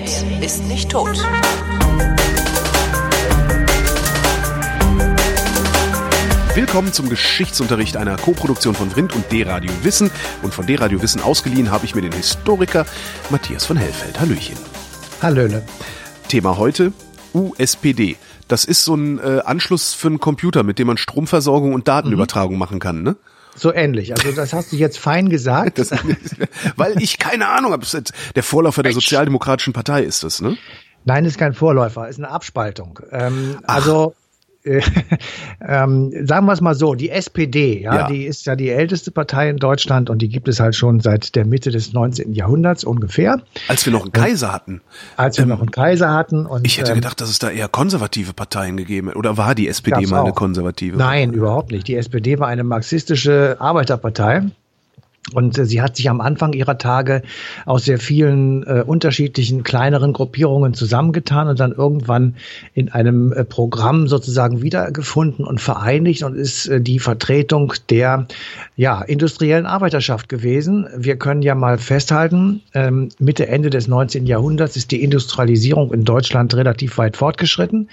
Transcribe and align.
redet, 0.00 0.42
ist 0.42 0.64
nicht 0.66 0.90
tot. 0.90 1.18
Willkommen 6.54 6.92
zum 6.92 7.08
Geschichtsunterricht 7.08 7.96
einer 7.96 8.16
Koproduktion 8.16 8.74
von 8.74 8.90
Vrind 8.90 9.14
und 9.14 9.30
D-Radio 9.30 9.70
Wissen. 9.82 10.10
Und 10.42 10.52
von 10.52 10.66
D-Radio 10.66 11.00
Wissen 11.00 11.22
ausgeliehen 11.22 11.70
habe 11.70 11.84
ich 11.84 11.94
mir 11.94 12.02
den 12.02 12.12
Historiker 12.12 12.86
Matthias 13.30 13.64
von 13.66 13.76
Hellfeld. 13.76 14.20
Hallöchen. 14.20 14.56
Hallöle. 15.22 15.62
Thema 16.28 16.56
heute 16.56 16.92
USPD. 17.32 18.16
Das 18.48 18.64
ist 18.64 18.84
so 18.84 18.94
ein 18.94 19.18
äh, 19.20 19.42
Anschluss 19.44 19.94
für 19.94 20.08
einen 20.08 20.18
Computer, 20.18 20.64
mit 20.64 20.78
dem 20.78 20.88
man 20.88 20.96
Stromversorgung 20.96 21.72
und 21.72 21.86
Datenübertragung 21.86 22.54
mhm. 22.54 22.58
machen 22.58 22.78
kann, 22.80 23.02
ne? 23.02 23.16
So 23.54 23.72
ähnlich. 23.72 24.12
Also 24.12 24.32
das 24.32 24.52
hast 24.52 24.72
du 24.72 24.76
jetzt 24.76 24.98
fein 24.98 25.28
gesagt. 25.28 25.78
Das, 25.78 25.90
weil 26.76 27.00
ich 27.02 27.18
keine 27.18 27.48
Ahnung 27.48 27.72
habe. 27.72 27.86
Der 28.34 28.42
Vorläufer 28.42 28.82
der 28.82 28.92
Sozialdemokratischen 28.92 29.72
Partei 29.72 30.02
ist 30.02 30.22
das, 30.22 30.40
ne? 30.40 30.56
Nein, 31.04 31.24
ist 31.24 31.38
kein 31.38 31.54
Vorläufer, 31.54 32.08
ist 32.08 32.18
eine 32.18 32.30
Abspaltung. 32.30 33.00
Ähm, 33.10 33.58
also 33.66 34.14
ähm, 35.66 36.12
sagen 36.26 36.46
wir 36.46 36.52
es 36.52 36.60
mal 36.60 36.74
so, 36.74 36.94
die 36.94 37.08
SPD, 37.10 37.80
ja, 37.80 37.94
ja, 37.94 38.06
die 38.08 38.24
ist 38.24 38.44
ja 38.46 38.56
die 38.56 38.68
älteste 38.68 39.10
Partei 39.10 39.48
in 39.48 39.56
Deutschland 39.56 40.10
und 40.10 40.20
die 40.20 40.28
gibt 40.28 40.48
es 40.48 40.60
halt 40.60 40.74
schon 40.74 41.00
seit 41.00 41.34
der 41.34 41.46
Mitte 41.46 41.70
des 41.70 41.92
19. 41.92 42.34
Jahrhunderts 42.34 42.84
ungefähr. 42.84 43.40
Als 43.68 43.86
wir 43.86 43.92
noch 43.92 44.02
einen 44.02 44.12
Kaiser 44.12 44.52
hatten. 44.52 44.82
Als 45.16 45.38
wir 45.38 45.44
ähm, 45.44 45.48
noch 45.48 45.60
einen 45.60 45.70
Kaiser 45.70 46.12
hatten. 46.12 46.44
Und, 46.44 46.66
ich 46.66 46.78
hätte 46.78 46.90
ähm, 46.90 46.96
gedacht, 46.96 47.20
dass 47.20 47.30
es 47.30 47.38
da 47.38 47.50
eher 47.50 47.68
konservative 47.68 48.34
Parteien 48.34 48.76
gegeben 48.76 49.08
hätte. 49.08 49.18
Oder 49.18 49.38
war 49.38 49.54
die 49.54 49.68
SPD 49.68 50.06
mal 50.06 50.22
eine 50.22 50.32
konservative? 50.32 50.96
Nein, 50.96 51.32
überhaupt 51.32 51.72
nicht. 51.72 51.88
Die 51.88 51.96
SPD 51.96 52.38
war 52.38 52.48
eine 52.48 52.64
marxistische 52.64 53.56
Arbeiterpartei. 53.58 54.42
Und 55.34 55.58
äh, 55.58 55.66
sie 55.66 55.82
hat 55.82 55.96
sich 55.96 56.08
am 56.08 56.20
Anfang 56.20 56.54
ihrer 56.54 56.78
Tage 56.78 57.22
aus 57.66 57.84
sehr 57.84 57.98
vielen 57.98 58.62
äh, 58.64 58.82
unterschiedlichen 58.84 59.62
kleineren 59.62 60.12
Gruppierungen 60.12 60.74
zusammengetan 60.74 61.48
und 61.48 61.60
dann 61.60 61.72
irgendwann 61.72 62.36
in 62.74 62.90
einem 62.90 63.32
äh, 63.32 63.44
Programm 63.44 64.08
sozusagen 64.08 64.62
wiedergefunden 64.62 65.44
und 65.44 65.60
vereinigt 65.60 66.22
und 66.22 66.36
ist 66.36 66.66
äh, 66.66 66.80
die 66.80 66.98
Vertretung 66.98 67.74
der 67.90 68.26
ja, 68.76 69.02
industriellen 69.02 69.66
Arbeiterschaft 69.66 70.28
gewesen. 70.28 70.88
Wir 70.96 71.16
können 71.16 71.42
ja 71.42 71.54
mal 71.54 71.76
festhalten, 71.76 72.62
ähm, 72.74 73.10
Mitte, 73.18 73.46
Ende 73.46 73.68
des 73.68 73.88
19. 73.88 74.26
Jahrhunderts 74.26 74.76
ist 74.76 74.90
die 74.90 75.02
Industrialisierung 75.02 75.92
in 75.92 76.04
Deutschland 76.04 76.54
relativ 76.54 76.96
weit 76.96 77.16
fortgeschritten. 77.16 77.90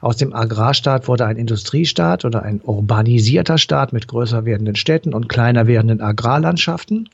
Aus 0.00 0.16
dem 0.16 0.34
Agrarstaat 0.34 1.08
wurde 1.08 1.26
ein 1.26 1.36
Industriestaat 1.36 2.24
oder 2.24 2.42
ein 2.42 2.60
urbanisierter 2.64 3.58
Staat 3.58 3.92
mit 3.92 4.08
größer 4.08 4.44
werdenden 4.44 4.76
Städten 4.76 5.14
und 5.14 5.28
kleiner 5.28 5.66
werdenden 5.66 6.00
Agrarlandschaften. 6.00 6.69
Landwirtschaften. 6.70 7.08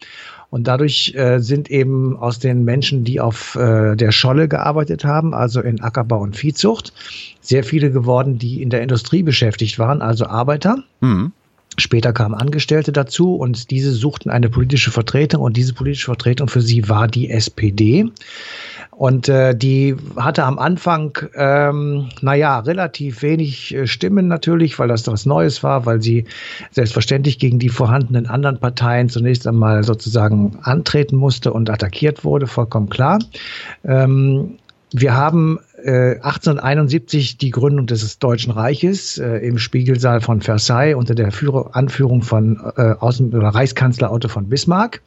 Und 0.48 0.68
dadurch 0.68 1.12
äh, 1.16 1.40
sind 1.40 1.70
eben 1.70 2.16
aus 2.16 2.38
den 2.38 2.64
Menschen, 2.64 3.04
die 3.04 3.20
auf 3.20 3.56
äh, 3.56 3.96
der 3.96 4.12
Scholle 4.12 4.48
gearbeitet 4.48 5.04
haben, 5.04 5.34
also 5.34 5.60
in 5.60 5.80
Ackerbau 5.80 6.20
und 6.20 6.36
Viehzucht, 6.36 6.92
sehr 7.40 7.64
viele 7.64 7.90
geworden, 7.90 8.38
die 8.38 8.62
in 8.62 8.70
der 8.70 8.82
Industrie 8.82 9.22
beschäftigt 9.22 9.78
waren, 9.78 10.02
also 10.02 10.26
Arbeiter. 10.26 10.84
Mhm. 11.00 11.32
Später 11.78 12.12
kamen 12.12 12.34
Angestellte 12.34 12.92
dazu 12.92 13.34
und 13.34 13.70
diese 13.70 13.92
suchten 13.92 14.30
eine 14.30 14.48
politische 14.48 14.90
Vertretung 14.90 15.42
und 15.42 15.56
diese 15.56 15.74
politische 15.74 16.06
Vertretung 16.06 16.48
für 16.48 16.62
sie 16.62 16.88
war 16.88 17.06
die 17.08 17.28
SPD. 17.28 18.06
Und 18.96 19.28
äh, 19.28 19.54
die 19.54 19.94
hatte 20.16 20.44
am 20.44 20.58
Anfang, 20.58 21.18
ähm, 21.34 22.08
naja, 22.22 22.60
relativ 22.60 23.20
wenig 23.20 23.74
äh, 23.74 23.86
Stimmen 23.86 24.26
natürlich, 24.26 24.78
weil 24.78 24.88
das 24.88 25.06
was 25.06 25.26
Neues 25.26 25.62
war, 25.62 25.84
weil 25.84 26.00
sie 26.00 26.24
selbstverständlich 26.70 27.38
gegen 27.38 27.58
die 27.58 27.68
vorhandenen 27.68 28.26
anderen 28.26 28.58
Parteien 28.58 29.10
zunächst 29.10 29.46
einmal 29.46 29.84
sozusagen 29.84 30.58
antreten 30.62 31.16
musste 31.16 31.52
und 31.52 31.68
attackiert 31.68 32.24
wurde, 32.24 32.46
vollkommen 32.46 32.88
klar. 32.88 33.18
Ähm, 33.84 34.56
wir 34.92 35.14
haben 35.14 35.58
äh, 35.86 36.16
1871 36.20 37.38
die 37.38 37.50
Gründung 37.50 37.86
des 37.86 38.18
Deutschen 38.18 38.52
Reiches 38.52 39.18
äh, 39.18 39.38
im 39.38 39.58
Spiegelsaal 39.58 40.20
von 40.20 40.40
Versailles 40.40 40.96
unter 40.96 41.14
der 41.14 41.30
Führer, 41.30 41.76
Anführung 41.76 42.22
von 42.22 42.60
äh, 42.76 42.94
Außen 42.98 43.32
Reichskanzler 43.32 44.12
Otto 44.12 44.28
von 44.28 44.48
Bismarck. 44.48 45.02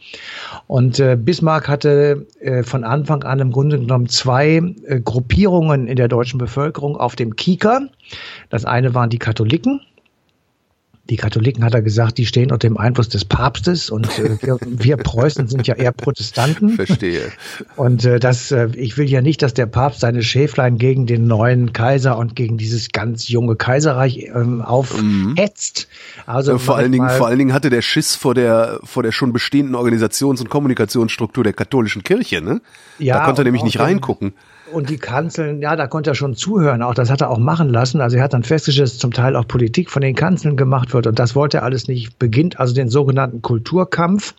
Und 0.67 0.99
äh, 0.99 1.17
Bismarck 1.19 1.67
hatte 1.67 2.27
äh, 2.39 2.63
von 2.63 2.85
Anfang 2.85 3.23
an 3.23 3.39
im 3.39 3.51
Grunde 3.51 3.77
genommen 3.77 4.07
zwei 4.07 4.61
äh, 4.85 5.01
Gruppierungen 5.01 5.87
in 5.87 5.97
der 5.97 6.07
deutschen 6.07 6.37
Bevölkerung 6.37 6.95
auf 6.95 7.17
dem 7.17 7.35
Kieker. 7.35 7.89
Das 8.49 8.63
eine 8.63 8.93
waren 8.95 9.09
die 9.09 9.19
Katholiken, 9.19 9.81
die 11.09 11.17
Katholiken 11.17 11.63
hat 11.63 11.73
er 11.73 11.81
gesagt, 11.81 12.17
die 12.17 12.25
stehen 12.25 12.51
unter 12.51 12.67
dem 12.67 12.77
Einfluss 12.77 13.09
des 13.09 13.25
Papstes 13.25 13.89
und 13.89 14.07
äh, 14.19 14.37
wir, 14.41 14.57
wir, 14.61 14.97
Preußen 14.97 15.47
sind 15.47 15.65
ja 15.67 15.75
eher 15.75 15.91
Protestanten. 15.91 16.69
Verstehe. 16.75 17.31
Und 17.75 18.05
äh, 18.05 18.19
das, 18.19 18.51
äh, 18.51 18.69
ich 18.75 18.97
will 18.97 19.09
ja 19.09 19.21
nicht, 19.21 19.41
dass 19.41 19.53
der 19.53 19.65
Papst 19.65 20.01
seine 20.01 20.21
Schäflein 20.21 20.77
gegen 20.77 21.05
den 21.05 21.27
neuen 21.27 21.73
Kaiser 21.73 22.17
und 22.17 22.35
gegen 22.35 22.57
dieses 22.57 22.91
ganz 22.91 23.27
junge 23.27 23.55
Kaiserreich 23.55 24.29
ähm, 24.33 24.61
aufhetzt. 24.61 25.87
Also 26.25 26.57
vor 26.57 26.77
allen 26.77 26.91
Dingen, 26.91 27.09
vor 27.09 27.27
allen 27.27 27.39
Dingen 27.39 27.53
hatte 27.53 27.69
der 27.69 27.81
Schiss 27.81 28.15
vor 28.15 28.35
der 28.35 28.79
vor 28.83 29.03
der 29.03 29.11
schon 29.11 29.33
bestehenden 29.33 29.75
Organisations- 29.75 30.41
und 30.41 30.49
Kommunikationsstruktur 30.49 31.43
der 31.43 31.53
katholischen 31.53 32.03
Kirche, 32.03 32.41
ne? 32.41 32.61
Ja, 32.99 33.19
da 33.19 33.25
konnte 33.25 33.41
er 33.41 33.45
nämlich 33.45 33.63
nicht 33.63 33.79
reingucken. 33.79 34.33
Und 34.71 34.89
die 34.89 34.97
Kanzeln, 34.97 35.61
ja, 35.61 35.75
da 35.75 35.87
konnte 35.87 36.11
er 36.11 36.15
schon 36.15 36.35
zuhören. 36.35 36.81
Auch 36.81 36.93
das 36.93 37.09
hat 37.09 37.21
er 37.21 37.29
auch 37.29 37.37
machen 37.37 37.69
lassen. 37.69 38.01
Also 38.01 38.17
er 38.17 38.23
hat 38.23 38.33
dann 38.33 38.43
festgestellt, 38.43 38.89
dass 38.89 38.97
zum 38.97 39.13
Teil 39.13 39.35
auch 39.35 39.47
Politik 39.47 39.89
von 39.89 40.01
den 40.01 40.15
Kanzeln 40.15 40.57
gemacht 40.57 40.93
wird. 40.93 41.07
Und 41.07 41.17
das 41.17 41.35
wollte 41.35 41.57
er 41.57 41.63
alles 41.63 41.87
nicht. 41.87 42.19
Beginnt 42.19 42.59
also 42.59 42.73
den 42.73 42.89
sogenannten 42.89 43.41
Kulturkampf. 43.41 44.35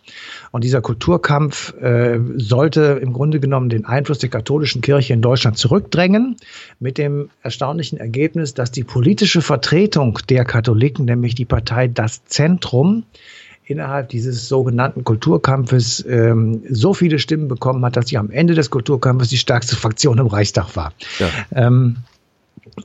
Und 0.51 0.63
dieser 0.63 0.81
Kulturkampf 0.81 1.73
äh, 1.81 2.19
sollte 2.35 2.99
im 3.01 3.13
Grunde 3.13 3.39
genommen 3.39 3.69
den 3.69 3.85
Einfluss 3.85 4.19
der 4.19 4.29
katholischen 4.29 4.81
Kirche 4.81 5.13
in 5.13 5.21
Deutschland 5.21 5.57
zurückdrängen. 5.57 6.37
Mit 6.79 6.97
dem 6.97 7.29
erstaunlichen 7.43 7.97
Ergebnis, 7.97 8.53
dass 8.53 8.71
die 8.71 8.83
politische 8.83 9.41
Vertretung 9.41 10.19
der 10.29 10.45
Katholiken, 10.45 11.05
nämlich 11.05 11.35
die 11.35 11.45
Partei 11.45 11.87
Das 11.87 12.25
Zentrum, 12.25 13.03
innerhalb 13.65 14.09
dieses 14.09 14.47
sogenannten 14.47 15.03
Kulturkampfes 15.03 16.05
ähm, 16.07 16.63
so 16.69 16.93
viele 16.93 17.19
Stimmen 17.19 17.47
bekommen 17.47 17.83
hat, 17.85 17.95
dass 17.95 18.07
sie 18.07 18.17
am 18.17 18.29
Ende 18.29 18.53
des 18.53 18.69
Kulturkampfes 18.69 19.29
die 19.29 19.37
stärkste 19.37 19.75
Fraktion 19.75 20.17
im 20.17 20.27
Reichstag 20.27 20.75
war. 20.75 20.93
Ja. 21.19 21.29
Ähm, 21.53 21.97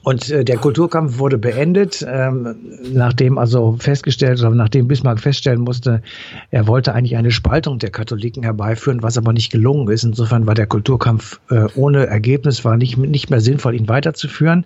und 0.02 0.30
äh, 0.30 0.44
der 0.44 0.56
Kulturkampf 0.56 1.18
wurde 1.18 1.36
beendet, 1.36 2.04
ähm, 2.08 2.56
nachdem 2.92 3.36
also 3.36 3.76
festgestellt, 3.78 4.40
oder 4.40 4.50
nachdem 4.50 4.88
Bismarck 4.88 5.20
feststellen 5.20 5.60
musste, 5.60 6.02
er 6.50 6.66
wollte 6.66 6.94
eigentlich 6.94 7.16
eine 7.16 7.30
Spaltung 7.30 7.78
der 7.78 7.90
Katholiken 7.90 8.42
herbeiführen, 8.42 9.02
was 9.02 9.18
aber 9.18 9.34
nicht 9.34 9.52
gelungen 9.52 9.88
ist. 9.88 10.04
Insofern 10.04 10.46
war 10.46 10.54
der 10.54 10.66
Kulturkampf 10.66 11.40
äh, 11.50 11.66
ohne 11.74 12.06
Ergebnis, 12.06 12.64
war 12.64 12.76
nicht, 12.76 12.96
nicht 12.96 13.28
mehr 13.28 13.40
sinnvoll, 13.40 13.74
ihn 13.74 13.88
weiterzuführen. 13.88 14.64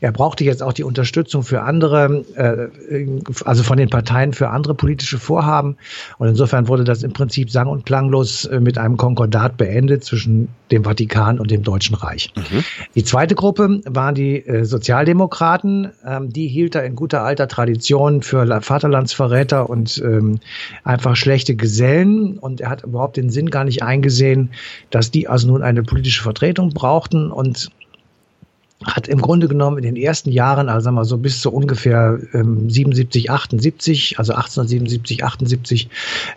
Er 0.00 0.10
brauchte 0.10 0.44
jetzt 0.44 0.62
auch 0.62 0.72
die 0.72 0.84
Unterstützung 0.84 1.44
für 1.44 1.62
andere, 1.62 2.24
äh, 2.34 3.06
also 3.44 3.62
von 3.62 3.78
den 3.78 3.90
Parteien 3.90 4.32
für 4.32 4.50
andere 4.50 4.74
politische 4.74 5.18
Vorhaben. 5.18 5.76
Und 6.18 6.28
insofern 6.28 6.66
wurde 6.66 6.82
das 6.82 7.04
im 7.04 7.12
Prinzip 7.12 7.50
sang- 7.50 7.68
und 7.68 7.86
klanglos 7.86 8.44
äh, 8.46 8.58
mit 8.58 8.76
einem 8.76 8.96
Konkordat 8.96 9.56
beendet 9.56 10.02
zwischen 10.02 10.48
dem 10.72 10.84
Vatikan 10.84 11.38
und 11.38 11.50
dem 11.50 11.62
Deutschen 11.62 11.94
Reich. 11.94 12.32
Mhm. 12.34 12.64
Die 12.96 13.04
zweite 13.04 13.34
Gruppe 13.36 13.80
waren 13.86 14.14
die 14.14 14.47
äh, 14.48 14.64
Sozialdemokraten. 14.64 15.92
Ähm, 16.06 16.32
die 16.32 16.48
hielt 16.48 16.74
er 16.74 16.84
in 16.84 16.96
guter 16.96 17.22
alter 17.22 17.48
Tradition 17.48 18.22
für 18.22 18.46
Vaterlandsverräter 18.62 19.68
und 19.68 20.02
ähm, 20.04 20.40
einfach 20.84 21.16
schlechte 21.16 21.54
Gesellen. 21.54 22.38
Und 22.38 22.60
er 22.62 22.70
hat 22.70 22.84
überhaupt 22.84 23.16
den 23.16 23.30
Sinn 23.30 23.50
gar 23.50 23.64
nicht 23.64 23.82
eingesehen, 23.82 24.50
dass 24.90 25.10
die 25.10 25.28
also 25.28 25.48
nun 25.48 25.62
eine 25.62 25.82
politische 25.82 26.22
Vertretung 26.22 26.70
brauchten 26.70 27.30
und 27.30 27.70
hat 28.84 29.08
im 29.08 29.20
Grunde 29.20 29.48
genommen 29.48 29.78
in 29.78 29.82
den 29.82 29.96
ersten 29.96 30.30
Jahren, 30.30 30.68
also 30.68 30.84
sagen 30.84 30.96
wir 30.96 31.04
so 31.04 31.18
bis 31.18 31.40
zu 31.40 31.52
ungefähr 31.52 32.20
ähm, 32.32 32.70
77, 32.70 33.30
78, 33.30 34.18
also 34.18 34.34
1877, 34.34 35.24
78, 35.24 35.88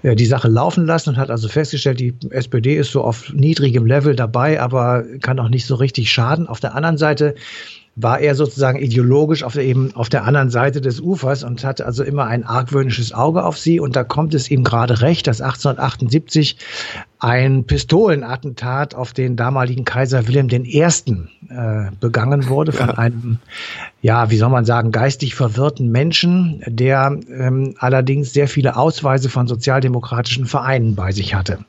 äh, 0.02 0.16
die 0.16 0.26
Sache 0.26 0.48
laufen 0.48 0.86
lassen 0.86 1.10
und 1.10 1.18
hat 1.18 1.30
also 1.30 1.48
festgestellt, 1.48 2.00
die 2.00 2.16
SPD 2.32 2.76
ist 2.76 2.92
so 2.92 3.04
auf 3.04 3.32
niedrigem 3.32 3.86
Level 3.86 4.16
dabei, 4.16 4.60
aber 4.60 5.04
kann 5.22 5.40
auch 5.40 5.50
nicht 5.50 5.68
so 5.68 5.76
richtig 5.76 6.12
schaden. 6.12 6.48
Auf 6.48 6.60
der 6.60 6.74
anderen 6.74 6.98
Seite 6.98 7.36
war 8.02 8.20
er 8.20 8.36
sozusagen 8.36 8.80
ideologisch 8.80 9.44
auf 9.44 9.54
der, 9.54 9.64
eben 9.64 9.96
auf 9.96 10.10
der 10.10 10.24
anderen 10.24 10.50
Seite 10.50 10.82
des 10.82 11.00
Ufers 11.00 11.44
und 11.44 11.64
hatte 11.64 11.86
also 11.86 12.04
immer 12.04 12.26
ein 12.26 12.44
argwöhnisches 12.44 13.14
Auge 13.14 13.44
auf 13.44 13.58
sie. 13.58 13.80
Und 13.80 13.96
da 13.96 14.04
kommt 14.04 14.34
es 14.34 14.50
ihm 14.50 14.64
gerade 14.64 15.02
recht, 15.02 15.28
dass 15.28 15.42
1878 15.42 16.58
ein 17.22 17.66
Pistolenattentat 17.66 18.96
auf 18.96 19.14
den 19.14 19.36
damaligen 19.36 19.86
Kaiser 19.86 20.28
Wilhelm 20.28 20.50
I. 20.50 20.82
Äh, 20.82 21.92
begangen 22.00 22.50
wurde 22.50 22.72
von 22.72 22.88
ja. 22.88 22.98
einem, 22.98 23.38
ja, 24.02 24.32
wie 24.32 24.38
soll 24.38 24.50
man 24.50 24.66
sagen, 24.66 24.92
geistig 24.92 25.36
verwirrten 25.36 25.92
Menschen, 25.92 26.64
der 26.66 27.16
ähm, 27.30 27.76
allerdings 27.78 28.34
sehr 28.34 28.48
viele 28.48 28.76
Ausweise 28.76 29.30
von 29.30 29.48
sozialdemokratischen 29.48 30.48
Vereinen 30.48 30.96
bei 30.96 31.12
sich 31.12 31.36
hatte. 31.36 31.60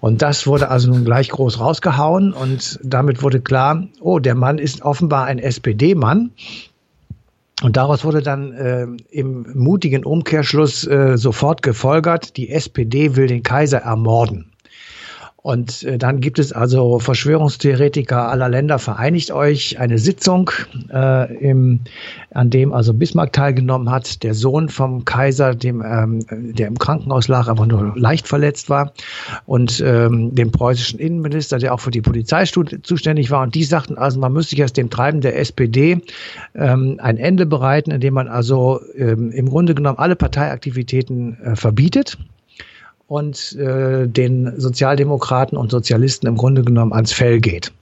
Und 0.00 0.20
das 0.20 0.46
wurde 0.46 0.68
also 0.68 0.90
nun 0.90 1.06
gleich 1.06 1.30
groß 1.30 1.58
rausgehauen 1.58 2.34
und 2.34 2.78
damit 2.82 3.22
wurde 3.22 3.40
klar, 3.40 3.86
oh, 4.00 4.18
der 4.18 4.34
Mann 4.34 4.58
ist 4.58 4.82
offenbar 4.82 5.24
ein 5.24 5.38
SPD-Mann. 5.38 6.32
Und 7.62 7.78
daraus 7.78 8.04
wurde 8.04 8.20
dann 8.20 8.52
äh, 8.52 8.86
im 9.10 9.46
mutigen 9.54 10.04
Umkehrschluss 10.04 10.86
äh, 10.86 11.16
sofort 11.16 11.62
gefolgert, 11.62 12.36
die 12.36 12.50
SPD 12.50 13.16
will 13.16 13.28
den 13.28 13.42
Kaiser 13.42 13.78
ermorden. 13.78 14.51
Und 15.42 15.82
äh, 15.82 15.98
dann 15.98 16.20
gibt 16.20 16.38
es 16.38 16.52
also 16.52 17.00
Verschwörungstheoretiker 17.00 18.28
aller 18.28 18.48
Länder, 18.48 18.78
vereinigt 18.78 19.32
euch, 19.32 19.80
eine 19.80 19.98
Sitzung, 19.98 20.52
äh, 20.92 21.34
im, 21.36 21.80
an 22.32 22.48
dem 22.48 22.72
also 22.72 22.94
Bismarck 22.94 23.32
teilgenommen 23.32 23.90
hat, 23.90 24.22
der 24.22 24.34
Sohn 24.34 24.68
vom 24.68 25.04
Kaiser, 25.04 25.56
dem, 25.56 25.82
ähm, 25.84 26.24
der 26.30 26.68
im 26.68 26.78
Krankenhaus 26.78 27.26
lag, 27.26 27.48
aber 27.48 27.66
nur 27.66 27.92
leicht 27.96 28.28
verletzt 28.28 28.70
war, 28.70 28.92
und 29.44 29.82
ähm, 29.84 30.32
dem 30.32 30.52
preußischen 30.52 31.00
Innenminister, 31.00 31.58
der 31.58 31.74
auch 31.74 31.80
für 31.80 31.90
die 31.90 32.02
Polizei 32.02 32.44
zuständig 32.44 33.32
war. 33.32 33.42
Und 33.42 33.56
die 33.56 33.64
sagten 33.64 33.98
also, 33.98 34.20
man 34.20 34.32
müsste 34.32 34.50
sich 34.50 34.62
aus 34.62 34.72
dem 34.72 34.90
Treiben 34.90 35.22
der 35.22 35.36
SPD 35.40 36.00
ähm, 36.54 37.00
ein 37.02 37.16
Ende 37.16 37.46
bereiten, 37.46 37.90
indem 37.90 38.14
man 38.14 38.28
also 38.28 38.80
ähm, 38.96 39.32
im 39.32 39.48
Grunde 39.48 39.74
genommen 39.74 39.98
alle 39.98 40.14
Parteiaktivitäten 40.14 41.40
äh, 41.42 41.56
verbietet 41.56 42.16
und 43.06 43.52
äh, 43.56 44.06
den 44.06 44.58
Sozialdemokraten 44.58 45.56
und 45.58 45.70
Sozialisten 45.70 46.26
im 46.26 46.36
Grunde 46.36 46.62
genommen 46.62 46.92
ans 46.92 47.12
Fell 47.12 47.40
geht. 47.40 47.72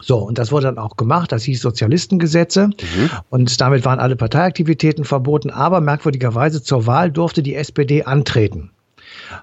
So, 0.00 0.18
und 0.18 0.38
das 0.38 0.50
wurde 0.50 0.66
dann 0.66 0.78
auch 0.78 0.96
gemacht. 0.96 1.32
Das 1.32 1.44
hieß 1.44 1.60
Sozialistengesetze. 1.60 2.68
Mhm. 2.68 3.10
Und 3.30 3.60
damit 3.60 3.84
waren 3.84 4.00
alle 4.00 4.16
Parteiaktivitäten 4.16 5.04
verboten. 5.04 5.50
Aber 5.50 5.80
merkwürdigerweise 5.80 6.62
zur 6.62 6.86
Wahl 6.86 7.10
durfte 7.10 7.42
die 7.42 7.54
SPD 7.54 8.02
antreten. 8.02 8.70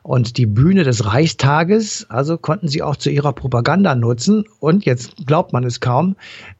Und 0.03 0.37
die 0.37 0.45
Bühne 0.45 0.83
des 0.83 1.05
Reichstages, 1.05 2.05
also 2.09 2.37
konnten 2.37 2.67
sie 2.67 2.83
auch 2.83 2.95
zu 2.95 3.09
ihrer 3.09 3.33
Propaganda 3.33 3.95
nutzen. 3.95 4.45
Und 4.59 4.85
jetzt 4.85 5.15
glaubt 5.25 5.53
man 5.53 5.63
es 5.63 5.79
kaum, 5.79 6.15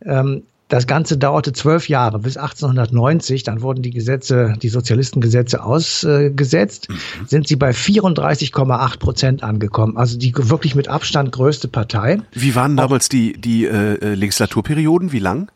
ähm, 0.06 0.44
das 0.70 0.88
Ganze 0.88 1.18
dauerte 1.18 1.52
zwölf 1.52 1.90
Jahre 1.90 2.20
bis 2.20 2.38
1890. 2.38 3.44
Dann 3.44 3.62
wurden 3.62 3.82
die 3.82 3.90
Gesetze, 3.90 4.54
die 4.62 4.70
Sozialistengesetze 4.70 5.64
ausgesetzt. 5.64 6.90
Mhm. 6.90 7.28
Sind 7.28 7.48
sie 7.48 7.56
bei 7.56 7.72
34,8 7.72 9.00
Prozent 9.00 9.44
angekommen. 9.44 9.98
Also 9.98 10.18
die 10.18 10.34
wirklich 10.36 10.76
mit 10.76 10.88
Abstand 10.88 11.32
größte 11.32 11.68
Partei. 11.68 12.22
Wie 12.32 12.56
waren 12.56 12.78
damals 12.78 13.10
die, 13.10 13.34
die 13.34 13.66
äh, 13.66 14.14
Legislaturperioden? 14.14 15.12
Wie 15.12 15.20
lang? 15.20 15.50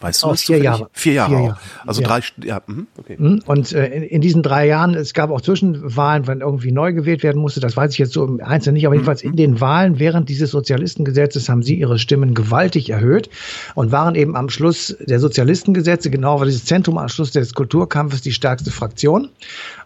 Weißt 0.00 0.22
du 0.22 0.28
oh, 0.28 0.34
vier 0.34 0.58
Jahre. 0.58 0.88
Vier 0.92 1.12
Jahre. 1.12 1.30
Vier 1.30 1.44
Jahre. 1.44 1.58
Also 1.86 2.00
ja. 2.00 2.08
drei, 2.08 2.20
ja, 2.42 2.62
mhm, 2.66 2.86
okay. 2.96 3.16
Mhm, 3.18 3.42
und 3.44 3.72
äh, 3.72 3.86
in, 3.88 4.02
in, 4.04 4.20
diesen 4.22 4.42
drei 4.42 4.66
Jahren, 4.66 4.94
es 4.94 5.12
gab 5.12 5.30
auch 5.30 5.42
Zwischenwahlen, 5.42 6.26
wenn 6.26 6.40
irgendwie 6.40 6.72
neu 6.72 6.94
gewählt 6.94 7.22
werden 7.22 7.40
musste, 7.40 7.60
das 7.60 7.76
weiß 7.76 7.92
ich 7.92 7.98
jetzt 7.98 8.14
so 8.14 8.24
im 8.24 8.40
Einzelnen 8.40 8.74
nicht, 8.74 8.86
aber 8.86 8.94
mhm. 8.94 9.00
jedenfalls 9.00 9.22
in 9.22 9.36
den 9.36 9.60
Wahlen 9.60 9.98
während 9.98 10.30
dieses 10.30 10.50
Sozialistengesetzes 10.52 11.50
haben 11.50 11.62
sie 11.62 11.74
ihre 11.74 11.98
Stimmen 11.98 12.34
gewaltig 12.34 12.88
erhöht 12.88 13.28
und 13.74 13.92
waren 13.92 14.14
eben 14.14 14.36
am 14.36 14.48
Schluss 14.48 14.96
der 15.00 15.20
Sozialistengesetze, 15.20 16.10
genau 16.10 16.38
war 16.38 16.46
dieses 16.46 16.64
Zentrum 16.64 16.96
am 16.96 17.08
Schluss 17.08 17.32
des 17.32 17.52
Kulturkampfes 17.52 18.22
die 18.22 18.32
stärkste 18.32 18.70
Fraktion. 18.70 19.28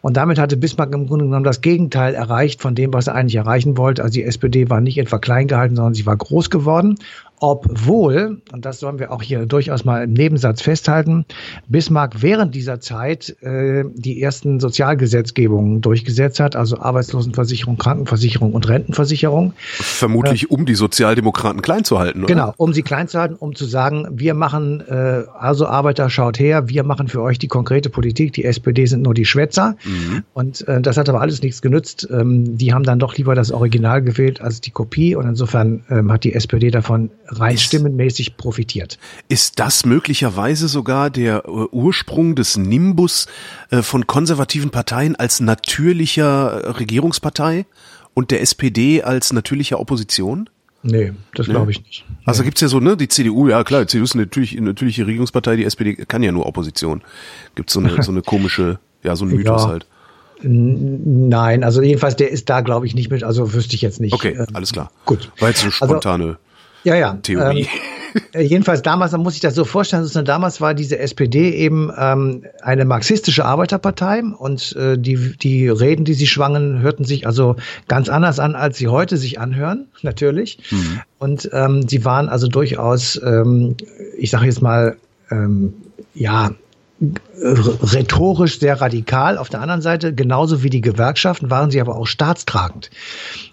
Und 0.04 0.18
damit 0.18 0.38
hatte 0.38 0.58
Bismarck 0.58 0.92
im 0.92 1.06
Grunde 1.06 1.24
genommen 1.24 1.44
das 1.44 1.62
Gegenteil 1.62 2.12
erreicht 2.12 2.60
von 2.60 2.74
dem, 2.74 2.92
was 2.92 3.06
er 3.06 3.14
eigentlich 3.14 3.36
erreichen 3.36 3.78
wollte. 3.78 4.02
Also 4.02 4.12
die 4.12 4.24
SPD 4.24 4.68
war 4.68 4.82
nicht 4.82 4.98
etwa 4.98 5.16
klein 5.16 5.48
gehalten, 5.48 5.76
sondern 5.76 5.94
sie 5.94 6.04
war 6.04 6.14
groß 6.14 6.50
geworden 6.50 6.98
obwohl, 7.46 8.40
und 8.52 8.64
das 8.64 8.80
sollen 8.80 8.98
wir 8.98 9.12
auch 9.12 9.20
hier 9.20 9.44
durchaus 9.44 9.84
mal 9.84 10.04
im 10.04 10.14
Nebensatz 10.14 10.62
festhalten, 10.62 11.26
Bismarck 11.68 12.22
während 12.22 12.54
dieser 12.54 12.80
Zeit 12.80 13.36
äh, 13.42 13.84
die 13.94 14.22
ersten 14.22 14.60
Sozialgesetzgebungen 14.60 15.82
durchgesetzt 15.82 16.40
hat, 16.40 16.56
also 16.56 16.78
Arbeitslosenversicherung, 16.78 17.76
Krankenversicherung 17.76 18.54
und 18.54 18.66
Rentenversicherung. 18.66 19.52
Vermutlich, 19.74 20.44
äh, 20.44 20.46
um 20.46 20.64
die 20.64 20.74
Sozialdemokraten 20.74 21.60
klein 21.60 21.84
zu 21.84 21.98
halten, 21.98 22.20
oder? 22.20 22.28
Genau, 22.28 22.54
um 22.56 22.72
sie 22.72 22.82
klein 22.82 23.08
zu 23.08 23.18
halten, 23.18 23.34
um 23.34 23.54
zu 23.54 23.66
sagen, 23.66 24.06
wir 24.12 24.32
machen, 24.32 24.82
äh, 24.88 25.24
also 25.38 25.66
Arbeiter, 25.66 26.08
schaut 26.08 26.38
her, 26.38 26.70
wir 26.70 26.82
machen 26.82 27.08
für 27.08 27.20
euch 27.20 27.38
die 27.38 27.48
konkrete 27.48 27.90
Politik, 27.90 28.32
die 28.32 28.44
SPD 28.44 28.86
sind 28.86 29.02
nur 29.02 29.12
die 29.12 29.26
Schwätzer. 29.26 29.76
Mhm. 29.84 29.93
Und 30.32 30.66
äh, 30.68 30.80
das 30.80 30.96
hat 30.96 31.08
aber 31.08 31.20
alles 31.20 31.42
nichts 31.42 31.62
genützt. 31.62 32.08
Ähm, 32.10 32.56
die 32.56 32.72
haben 32.72 32.84
dann 32.84 32.98
doch 32.98 33.16
lieber 33.16 33.34
das 33.34 33.50
Original 33.50 34.02
gewählt 34.02 34.40
als 34.40 34.60
die 34.60 34.70
Kopie 34.70 35.14
und 35.14 35.26
insofern 35.26 35.84
ähm, 35.90 36.12
hat 36.12 36.24
die 36.24 36.34
SPD 36.34 36.70
davon 36.70 37.10
rein 37.26 37.58
stimmenmäßig 37.58 38.36
profitiert. 38.36 38.98
Ist 39.28 39.58
das 39.58 39.84
möglicherweise 39.84 40.68
sogar 40.68 41.10
der 41.10 41.44
äh, 41.44 41.48
Ursprung 41.48 42.34
des 42.34 42.56
Nimbus 42.56 43.26
äh, 43.70 43.82
von 43.82 44.06
konservativen 44.06 44.70
Parteien 44.70 45.16
als 45.16 45.40
natürlicher 45.40 46.62
äh, 46.64 46.70
Regierungspartei 46.70 47.66
und 48.14 48.30
der 48.30 48.40
SPD 48.40 49.02
als 49.02 49.32
natürlicher 49.32 49.80
Opposition? 49.80 50.48
Nee, 50.86 51.12
das 51.34 51.46
glaube 51.46 51.70
ich 51.70 51.82
nicht. 51.82 52.04
Also 52.26 52.42
nee. 52.42 52.48
gibt's 52.48 52.60
ja 52.60 52.68
so, 52.68 52.78
ne, 52.78 52.94
die 52.94 53.08
CDU, 53.08 53.48
ja 53.48 53.64
klar, 53.64 53.80
die 53.80 53.86
CDU 53.86 54.04
ist 54.04 54.14
natürlich 54.14 54.54
eine 54.54 54.66
natürliche 54.66 55.06
Regierungspartei, 55.06 55.56
die 55.56 55.64
SPD 55.64 55.94
kann 55.94 56.22
ja 56.22 56.30
nur 56.30 56.44
Opposition. 56.44 57.00
Gibt 57.54 57.70
so 57.70 57.80
eine, 57.80 58.02
so 58.02 58.12
eine 58.12 58.20
komische, 58.20 58.78
ja, 59.04 59.14
so 59.16 59.24
ein 59.24 59.30
Mythos 59.30 59.62
ja. 59.62 59.68
halt. 59.68 59.86
Nein, 60.42 61.64
also 61.64 61.80
jedenfalls, 61.80 62.16
der 62.16 62.30
ist 62.30 62.50
da, 62.50 62.60
glaube 62.60 62.86
ich, 62.86 62.94
nicht 62.94 63.10
mit, 63.10 63.24
also 63.24 63.54
wüsste 63.54 63.76
ich 63.76 63.82
jetzt 63.82 64.00
nicht. 64.00 64.12
Okay, 64.12 64.36
ähm, 64.38 64.46
alles 64.52 64.72
klar. 64.72 64.90
Gut. 65.06 65.30
War 65.38 65.48
jetzt 65.48 65.62
eine 65.62 65.72
also 65.72 65.86
spontane. 65.86 66.24
Also, 66.24 66.36
ja, 66.84 66.96
ja. 66.96 67.14
Theorie. 67.22 67.62
Ähm, 67.62 68.20
äh, 68.32 68.42
jedenfalls 68.42 68.82
damals, 68.82 69.12
man 69.12 69.22
muss 69.22 69.34
ich 69.34 69.40
das 69.40 69.54
so 69.54 69.64
vorstellen, 69.64 70.06
damals 70.24 70.60
war 70.60 70.74
diese 70.74 70.98
SPD 70.98 71.50
eben 71.50 71.90
ähm, 71.96 72.44
eine 72.62 72.84
marxistische 72.84 73.44
Arbeiterpartei 73.44 74.22
und 74.22 74.76
äh, 74.76 74.98
die, 74.98 75.36
die 75.36 75.68
Reden, 75.68 76.04
die 76.04 76.14
sie 76.14 76.26
schwangen, 76.26 76.80
hörten 76.80 77.04
sich 77.04 77.26
also 77.26 77.56
ganz 77.88 78.08
anders 78.08 78.38
an, 78.38 78.54
als 78.54 78.76
sie 78.76 78.88
heute 78.88 79.16
sich 79.16 79.40
anhören, 79.40 79.86
natürlich. 80.02 80.58
Mhm. 80.70 81.00
Und 81.18 81.50
ähm, 81.52 81.88
sie 81.88 82.04
waren 82.04 82.28
also 82.28 82.48
durchaus, 82.48 83.20
ähm, 83.24 83.76
ich 84.18 84.30
sage 84.30 84.46
jetzt 84.46 84.62
mal, 84.62 84.96
ähm, 85.30 85.74
ja, 86.14 86.50
rhetorisch 87.42 88.58
sehr 88.58 88.80
radikal. 88.80 89.38
Auf 89.38 89.48
der 89.48 89.60
anderen 89.60 89.82
Seite, 89.82 90.14
genauso 90.14 90.62
wie 90.62 90.70
die 90.70 90.80
Gewerkschaften, 90.80 91.50
waren 91.50 91.70
sie 91.70 91.80
aber 91.80 91.96
auch 91.96 92.06
staatstragend. 92.06 92.90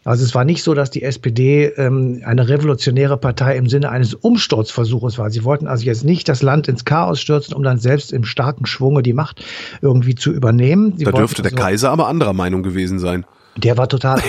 Also 0.03 0.23
es 0.23 0.33
war 0.33 0.45
nicht 0.45 0.63
so, 0.63 0.73
dass 0.73 0.91
die 0.91 1.03
SPD 1.03 1.65
ähm, 1.65 2.21
eine 2.25 2.47
revolutionäre 2.47 3.17
Partei 3.17 3.57
im 3.57 3.67
Sinne 3.67 3.89
eines 3.89 4.13
Umsturzversuches 4.13 5.17
war. 5.17 5.29
Sie 5.29 5.43
wollten 5.43 5.67
also 5.67 5.85
jetzt 5.85 6.03
nicht 6.05 6.29
das 6.29 6.41
Land 6.41 6.67
ins 6.67 6.85
Chaos 6.85 7.19
stürzen, 7.19 7.53
um 7.53 7.63
dann 7.63 7.79
selbst 7.79 8.13
im 8.13 8.23
starken 8.23 8.65
Schwunge 8.65 9.03
die 9.03 9.13
Macht 9.13 9.43
irgendwie 9.81 10.15
zu 10.15 10.31
übernehmen. 10.31 10.93
Sie 10.97 11.03
da 11.03 11.11
dürfte 11.11 11.41
der 11.41 11.51
also, 11.51 11.63
Kaiser 11.63 11.91
aber 11.91 12.07
anderer 12.07 12.33
Meinung 12.33 12.63
gewesen 12.63 12.99
sein. 12.99 13.25
Der 13.57 13.77
war 13.77 13.89
total. 13.89 14.19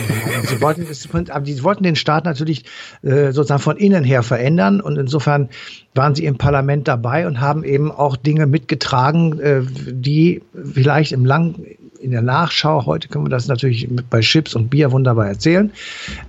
sie 0.43 0.61
wollten, 0.61 0.87
sie 0.93 1.65
wollten 1.65 1.85
den 1.85 1.97
Staat 1.97 2.25
natürlich 2.25 2.65
äh, 3.03 3.33
sozusagen 3.33 3.63
von 3.63 3.77
innen 3.77 4.05
her 4.05 4.23
verändern 4.23 4.81
und 4.81 4.99
insofern 4.99 5.49
waren 5.95 6.15
sie 6.15 6.25
im 6.25 6.39
Parlament 6.39 6.89
dabei 6.89 7.27
und 7.27 7.41
haben 7.41 7.63
eben 7.65 7.93
auch 7.93 8.17
Dinge 8.17 8.47
mitgetragen, 8.47 9.39
äh, 9.39 9.63
die 9.65 10.43
vielleicht 10.55 11.13
im 11.13 11.25
lang 11.25 11.55
in 12.03 12.11
der 12.11 12.23
Nachschau, 12.23 12.85
heute 12.87 13.09
können 13.09 13.25
wir 13.25 13.31
das 13.31 13.47
natürlich 13.47 13.89
bei 14.11 14.21
Chips 14.21 14.55
und 14.55 14.69
Bier 14.69 14.91
wunderbar 14.91 15.29
erzählen, 15.29 15.71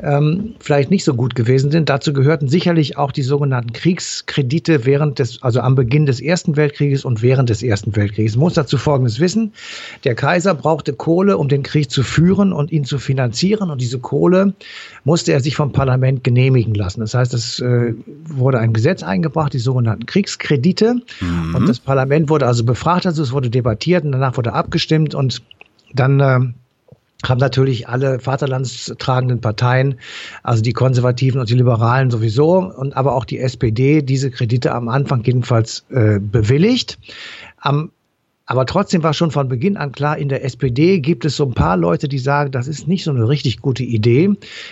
ähm, 0.02 0.56
vielleicht 0.60 0.92
nicht 0.92 1.04
so 1.04 1.16
gut 1.16 1.36
gewesen 1.36 1.72
sind. 1.72 1.90
Dazu 1.90 2.14
gehörten 2.14 2.48
sicherlich 2.48 2.98
auch 2.98 3.12
die 3.12 3.24
sogenannten 3.24 3.74
Kriegskredite 3.74 4.86
während 4.86 5.20
des, 5.20 5.42
also 5.42 5.62
am 5.62 5.76
Beginn 5.76 6.06
des 6.06 6.22
Ersten 6.22 6.56
Weltkrieges 6.56 7.06
und 7.06 7.22
während 7.22 7.50
des 7.50 7.64
Ersten 7.64 7.96
Weltkrieges. 7.96 8.36
Man 8.36 8.46
muss 8.46 8.54
dazu 8.54 8.78
Folgendes 8.78 9.20
wissen. 9.20 9.54
Der 10.04 10.16
Kaiser 10.16 10.54
brauchte 10.54 10.94
Kohle, 10.94 11.38
um 11.38 11.48
den 11.48 11.64
Krieg 11.64 11.90
zu 11.90 12.04
führen 12.04 12.54
und 12.54 12.72
ihn 12.72 12.86
zu 12.86 13.00
finanzieren. 13.00 13.70
Und 13.72 13.82
diese 13.82 14.00
Kohle 14.00 14.54
musste 15.04 15.34
er 15.34 15.40
sich 15.40 15.56
vom 15.56 15.72
Parlament 15.72 16.24
genehmigen 16.24 16.76
lassen. 16.76 17.00
Das 17.00 17.14
heißt, 17.14 17.34
es 17.34 17.60
äh, 17.60 17.94
wurde 18.26 18.60
ein 18.60 18.74
Gesetz 18.74 19.04
eingebracht, 19.04 19.54
die 19.54 19.60
sogenannten 19.60 20.06
Kriegskredite. 20.06 20.96
Mhm. 21.20 21.56
Und 21.56 21.68
das 21.68 21.80
Parlament 21.80 22.30
wurde 22.30 22.46
also 22.46 22.64
befragt, 22.64 23.06
also 23.06 23.24
es 23.24 23.32
wurde 23.32 23.50
debattiert 23.50 24.04
und 24.06 24.12
danach 24.12 24.38
wurde 24.38 24.54
abgestimmt 24.54 25.16
und 25.16 25.42
dann 25.94 26.20
äh, 26.20 26.40
haben 27.28 27.40
natürlich 27.40 27.88
alle 27.88 28.20
vaterlandstragenden 28.20 29.42
Parteien, 29.42 30.00
also 30.44 30.62
die 30.62 30.74
Konservativen 30.74 31.40
und 31.40 31.50
die 31.50 31.56
Liberalen 31.56 32.12
sowieso, 32.12 32.58
und 32.58 32.96
aber 32.98 33.16
auch 33.16 33.26
die 33.26 33.40
SPD, 33.40 34.02
diese 34.02 34.30
Kredite 34.30 34.74
am 34.74 34.90
Anfang 34.90 35.24
jedenfalls 35.24 35.86
äh, 35.90 36.20
bewilligt. 36.20 37.00
Am 37.58 37.92
aber 38.46 38.66
trotzdem 38.66 39.04
war 39.04 39.14
schon 39.14 39.32
von 39.32 39.48
Beginn 39.48 39.78
an 39.78 39.94
klar, 39.94 40.18
in 40.18 40.28
der 40.28 40.44
SPD 40.44 41.00
gibt 41.00 41.24
es 41.24 41.38
so 41.38 41.46
ein 41.46 41.54
paar 41.54 41.78
Leute, 41.78 42.10
die 42.10 42.20
sagen, 42.20 42.52
das 42.52 42.68
ist 42.68 42.90
nicht 42.90 43.06
so 43.06 43.12
eine 43.12 43.30
richtig 43.30 43.62
gute 43.62 43.84
Idee. 43.84 44.32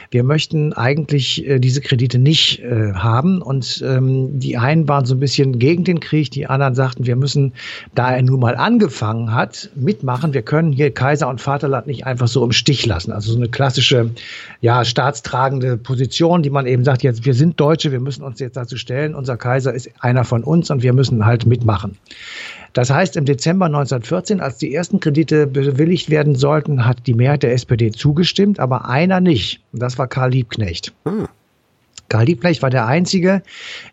Wir 0.10 0.25
möchten 0.25 0.74
eigentlich 0.74 1.48
äh, 1.48 1.58
diese 1.58 1.80
Kredite 1.80 2.20
nicht 2.20 2.60
äh, 2.60 2.92
haben. 2.94 3.42
Und 3.42 3.82
ähm, 3.88 4.40
die 4.40 4.58
einen 4.58 4.90
waren 4.90 5.06
so 5.06 5.16
ein 5.16 5.22
bisschen 5.22 5.58
gegen 5.58 5.86
den 5.86 6.01
Krieg, 6.01 6.32
die 6.32 6.48
anderen 6.48 6.75
sagten, 6.75 7.06
wir 7.06 7.16
müssen, 7.16 7.54
da 7.96 8.13
er 8.13 8.22
nun 8.22 8.42
mal 8.42 8.58
angefangen 8.58 9.34
hat, 9.34 9.70
mitmachen. 9.75 10.34
Wir 10.34 10.42
können 10.42 10.74
hier 10.74 10.94
Kaiser 10.94 11.30
und 11.30 11.40
Vaterland 11.40 11.88
nicht 11.88 12.06
einfach 12.06 12.28
so 12.28 12.44
im 12.44 12.51
Stich 12.51 12.86
lassen. 12.86 13.13
Also 13.13 13.32
so 13.32 13.38
eine 13.38 13.48
klassische, 13.48 14.12
ja, 14.60 14.84
staatstragende 14.84 15.78
Position, 15.78 16.44
die 16.44 16.50
man 16.50 16.66
eben 16.66 16.84
sagt, 16.84 17.04
jetzt, 17.04 17.25
wir 17.25 17.34
sind 17.34 17.58
Deutsche, 17.58 17.94
wir 17.94 18.01
müssen 18.01 18.24
uns 18.24 18.42
jetzt 18.42 18.58
dazu 18.58 18.75
stellen, 18.75 19.16
unser 19.16 19.38
Kaiser 19.38 19.74
ist 19.74 19.90
einer 20.01 20.25
von 20.25 20.44
uns 20.44 20.70
und 20.72 20.84
wir 20.84 20.92
müssen 20.92 21.25
halt 21.25 21.46
mitmachen. 21.46 21.98
Das 22.74 22.90
heißt, 22.90 23.18
im 23.18 23.25
Dezember 23.25 23.66
1914, 23.66 24.42
als 24.42 24.58
die 24.58 24.74
ersten 24.74 25.00
Kredite 25.00 25.48
bewilligt 25.48 26.10
werden 26.10 26.36
sollten, 26.36 26.86
hat 26.86 27.08
die 27.08 27.13
Mehrheit 27.13 27.44
der 27.44 27.54
SPD 27.54 27.92
zugestimmt, 27.92 28.60
aber 28.60 28.88
einer 28.88 29.20
nicht. 29.20 29.62
Das 29.74 29.98
war 29.98 30.08
Karl 30.08 30.32
Liebknecht. 30.32 30.94
Hm. 31.06 31.28
Karl 32.10 32.25
Liebknecht 32.25 32.62
war 32.62 32.70
der 32.70 32.88
Einzige, 32.88 33.42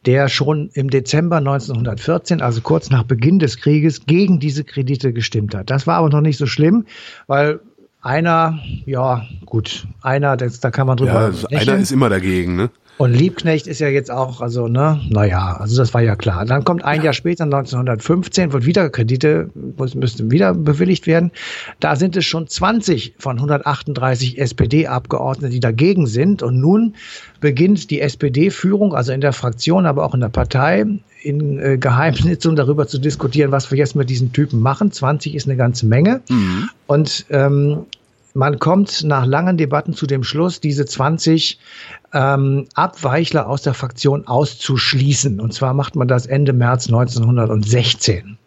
der 0.07 0.29
schon 0.29 0.71
im 0.75 0.91
Dezember 0.91 1.37
1914, 1.37 2.41
also 2.41 2.61
kurz 2.61 2.91
nach 2.91 3.05
Beginn 3.05 3.39
des 3.39 3.59
Krieges, 3.59 4.07
gegen 4.07 4.41
diese 4.41 4.65
Kredite 4.65 5.13
gestimmt 5.13 5.55
hat. 5.55 5.71
Das 5.71 5.87
war 5.87 5.97
aber 5.97 6.09
noch 6.09 6.21
nicht 6.21 6.39
so 6.39 6.47
schlimm, 6.47 6.87
weil 7.27 7.61
Einer, 8.01 8.61
ja, 8.87 9.27
gut, 9.45 9.89
einer, 10.03 10.37
das, 10.37 10.61
da 10.61 10.71
kann 10.71 10.87
man 10.87 10.97
drüber. 10.97 11.13
Ja, 11.13 11.27
also 11.27 11.49
einer 11.49 11.77
ist 11.79 11.91
immer 11.91 12.09
dagegen, 12.09 12.55
ne? 12.55 12.71
Und 12.99 13.15
Liebknecht 13.15 13.69
ist 13.69 13.79
ja 13.79 13.89
jetzt 13.89 14.11
auch, 14.11 14.41
also, 14.41 14.67
ne, 14.67 15.01
naja, 15.09 15.57
also 15.59 15.77
das 15.77 15.95
war 15.95 16.03
ja 16.03 16.17
klar. 16.17 16.45
Dann 16.45 16.65
kommt 16.65 16.85
ein 16.85 17.03
Jahr 17.03 17.13
später, 17.13 17.45
1915, 17.45 18.53
wird 18.53 18.67
wieder 18.67 18.91
Kredite, 18.91 19.51
müssten 19.95 20.33
wieder 20.33 20.53
bewilligt 20.53 21.07
werden. 21.07 21.31
Da 21.79 21.95
sind 21.95 22.17
es 22.17 22.25
schon 22.25 22.49
20 22.49 23.15
von 23.19 23.37
138 23.37 24.39
SPD-Abgeordneten, 24.39 25.53
die 25.53 25.61
dagegen 25.61 26.09
sind. 26.09 26.43
Und 26.43 26.59
nun 26.59 26.97
beginnt 27.41 27.91
die 27.91 28.01
SPD-Führung, 28.01 28.93
also 28.95 29.13
in 29.13 29.21
der 29.21 29.33
Fraktion, 29.33 29.87
aber 29.87 30.05
auch 30.05 30.15
in 30.15 30.21
der 30.21 30.29
Partei, 30.29 30.85
in 31.23 31.59
äh, 31.61 31.79
Geheimsitzung 31.79 32.57
darüber 32.57 32.89
zu 32.89 32.99
diskutieren, 32.99 33.53
was 33.53 33.71
wir 33.71 33.79
jetzt 33.79 33.95
mit 33.95 34.11
diesen 34.11 34.33
Typen 34.33 34.61
machen. 34.61 34.91
20 34.91 35.37
ist 35.37 35.47
eine 35.47 35.57
ganze 35.57 35.87
Menge. 35.87 36.21
Mhm. 36.29 36.69
Und 36.89 37.27
ähm, 37.31 37.87
man 38.39 38.61
kommt 38.61 39.03
nach 39.03 39.27
langen 39.27 39.57
Debatten 39.57 39.95
zu 39.95 40.07
dem 40.07 40.23
Schluss, 40.23 40.61
diese 40.61 40.87
20 40.87 41.59
ähm, 42.15 42.67
Abweichler 42.75 43.49
aus 43.49 43.63
der 43.63 43.75
Fraktion 43.75 44.29
auszuschließen. 44.29 45.41
Und 45.41 45.53
zwar 45.53 45.75
macht 45.75 45.97
man 45.97 46.07
das 46.07 46.27
Ende 46.27 46.53
März 46.53 46.87
1916. 46.87 48.39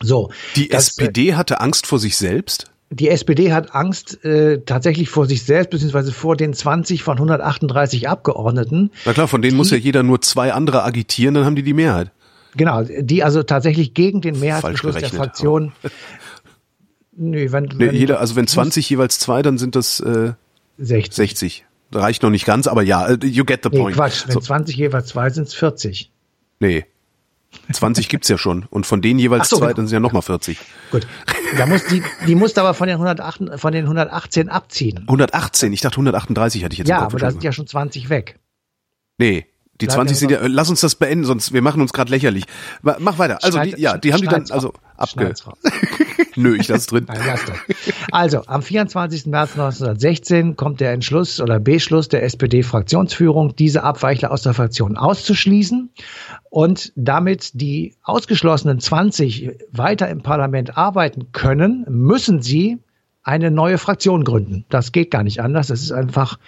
So. 0.00 0.30
Die 0.54 0.68
das, 0.68 0.90
SPD 0.90 1.34
hatte 1.34 1.60
Angst 1.60 1.88
vor 1.88 1.98
sich 1.98 2.16
selbst? 2.16 2.66
Die 2.90 3.08
SPD 3.08 3.52
hat 3.52 3.74
Angst 3.74 4.24
äh, 4.24 4.60
tatsächlich 4.64 5.10
vor 5.10 5.26
sich 5.26 5.42
selbst, 5.42 5.70
beziehungsweise 5.70 6.12
vor 6.12 6.36
den 6.36 6.54
20 6.54 7.02
von 7.02 7.16
138 7.16 8.08
Abgeordneten. 8.08 8.92
Na 9.04 9.14
klar, 9.14 9.26
von 9.26 9.42
denen 9.42 9.56
muss 9.56 9.72
ja 9.72 9.76
jeder 9.76 10.04
nur 10.04 10.20
zwei 10.20 10.52
andere 10.52 10.84
agitieren, 10.84 11.34
dann 11.34 11.44
haben 11.44 11.56
die 11.56 11.64
die 11.64 11.74
Mehrheit. 11.74 12.12
Genau, 12.56 12.82
die 12.82 13.22
also 13.22 13.42
tatsächlich 13.42 13.94
gegen 13.94 14.20
den 14.20 14.38
Mehrheitsbeschluss 14.38 14.96
der 14.96 15.10
Fraktion 15.10 15.72
Nee, 17.20 17.50
wenn, 17.50 17.64
nee, 17.64 17.88
wenn 17.88 17.96
jeder, 17.96 18.20
also 18.20 18.36
wenn 18.36 18.46
20 18.46 18.88
jeweils 18.88 19.18
zwei, 19.18 19.42
dann 19.42 19.58
sind 19.58 19.74
das 19.74 19.98
äh, 19.98 20.34
60. 20.78 21.14
60. 21.14 21.64
Reicht 21.92 22.22
noch 22.22 22.30
nicht 22.30 22.44
ganz, 22.44 22.68
aber 22.68 22.82
ja, 22.82 23.08
äh, 23.08 23.18
you 23.26 23.44
get 23.44 23.64
the 23.64 23.70
point. 23.70 23.96
Nee, 23.96 24.02
Quatsch, 24.02 24.26
wenn 24.26 24.34
so. 24.34 24.40
20 24.40 24.76
jeweils 24.76 25.08
zwei 25.08 25.28
sind 25.30 25.48
es 25.48 25.54
40. 25.54 26.12
Nee. 26.60 26.86
20 27.72 28.08
gibt's 28.08 28.28
ja 28.28 28.38
schon 28.38 28.66
und 28.70 28.86
von 28.86 29.02
denen 29.02 29.18
jeweils 29.18 29.48
so, 29.48 29.56
zwei, 29.56 29.66
genau. 29.66 29.76
dann 29.78 29.86
sind 29.88 29.96
ja 29.96 30.00
nochmal 30.00 30.22
40. 30.22 30.58
Gut. 30.92 31.06
Da 31.56 31.66
muss 31.66 31.86
die, 31.86 32.02
die 32.26 32.34
musste 32.34 32.60
aber 32.60 32.74
von 32.74 32.86
den 32.86 32.96
108, 32.96 33.58
von 33.58 33.72
den 33.72 33.84
118 33.84 34.48
abziehen. 34.48 34.98
118, 34.98 35.72
ich 35.72 35.80
dachte 35.80 35.94
138 35.94 36.62
hatte 36.62 36.74
ich 36.74 36.78
jetzt 36.78 36.88
Ja, 36.88 37.00
aber 37.00 37.18
da 37.18 37.30
sind 37.30 37.42
ja 37.42 37.52
schon 37.52 37.66
20 37.66 38.10
weg. 38.10 38.38
Nee, 39.16 39.46
die 39.80 39.86
Bleib 39.86 39.96
20 39.96 40.18
sind 40.18 40.30
ja, 40.30 40.40
lass 40.46 40.68
uns 40.68 40.82
das 40.82 40.94
beenden, 40.94 41.24
sonst 41.24 41.52
wir 41.52 41.62
machen 41.62 41.80
uns 41.80 41.92
gerade 41.92 42.10
lächerlich. 42.10 42.44
Mach 42.82 43.18
weiter. 43.18 43.38
Also 43.42 43.60
die, 43.60 43.80
ja, 43.80 43.96
die 43.96 44.12
haben 44.12 44.20
die 44.20 44.28
dann 44.28 44.44
also 44.50 44.74
abge. 44.98 45.34
Nö, 46.36 46.56
ich 46.56 46.68
lasse 46.68 46.88
drin. 46.88 47.06
Also, 48.12 48.42
am 48.46 48.62
24. 48.62 49.26
März 49.26 49.52
1916 49.52 50.56
kommt 50.56 50.80
der 50.80 50.92
Entschluss 50.92 51.40
oder 51.40 51.58
Beschluss 51.58 52.08
der 52.08 52.22
SPD-Fraktionsführung, 52.22 53.56
diese 53.56 53.82
Abweichler 53.82 54.30
aus 54.30 54.42
der 54.42 54.54
Fraktion 54.54 54.96
auszuschließen 54.96 55.90
und 56.50 56.92
damit 56.96 57.60
die 57.60 57.96
ausgeschlossenen 58.02 58.80
20 58.80 59.50
weiter 59.72 60.08
im 60.08 60.22
Parlament 60.22 60.76
arbeiten 60.76 61.32
können, 61.32 61.84
müssen 61.88 62.42
sie 62.42 62.78
eine 63.28 63.50
neue 63.50 63.76
Fraktion 63.76 64.24
gründen. 64.24 64.64
Das 64.70 64.90
geht 64.90 65.10
gar 65.10 65.22
nicht 65.22 65.42
anders. 65.42 65.66
Das 65.66 65.82
ist 65.82 65.92
einfach, 65.92 66.38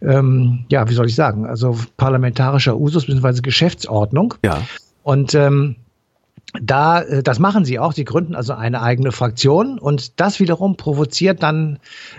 ähm, 0.00 0.66
ja, 0.70 0.88
wie 0.88 0.94
soll 0.94 1.06
ich 1.06 1.16
sagen, 1.16 1.46
also 1.46 1.76
parlamentarischer 1.96 2.78
Usus 2.78 3.06
bzw. 3.06 3.40
Geschäftsordnung. 3.40 4.34
Ja. 4.44 4.62
Und 5.02 5.34
ähm, 5.34 5.76
da, 6.60 7.02
äh, 7.02 7.22
das 7.22 7.38
machen 7.38 7.64
sie 7.64 7.78
auch. 7.78 7.92
Sie 7.92 8.04
gründen 8.04 8.34
also 8.34 8.54
eine 8.54 8.82
eigene 8.82 9.12
Fraktion 9.12 9.78
und 9.78 10.18
das 10.20 10.40
wiederum 10.40 10.76
provoziert 10.76 11.42
dann 11.42 11.78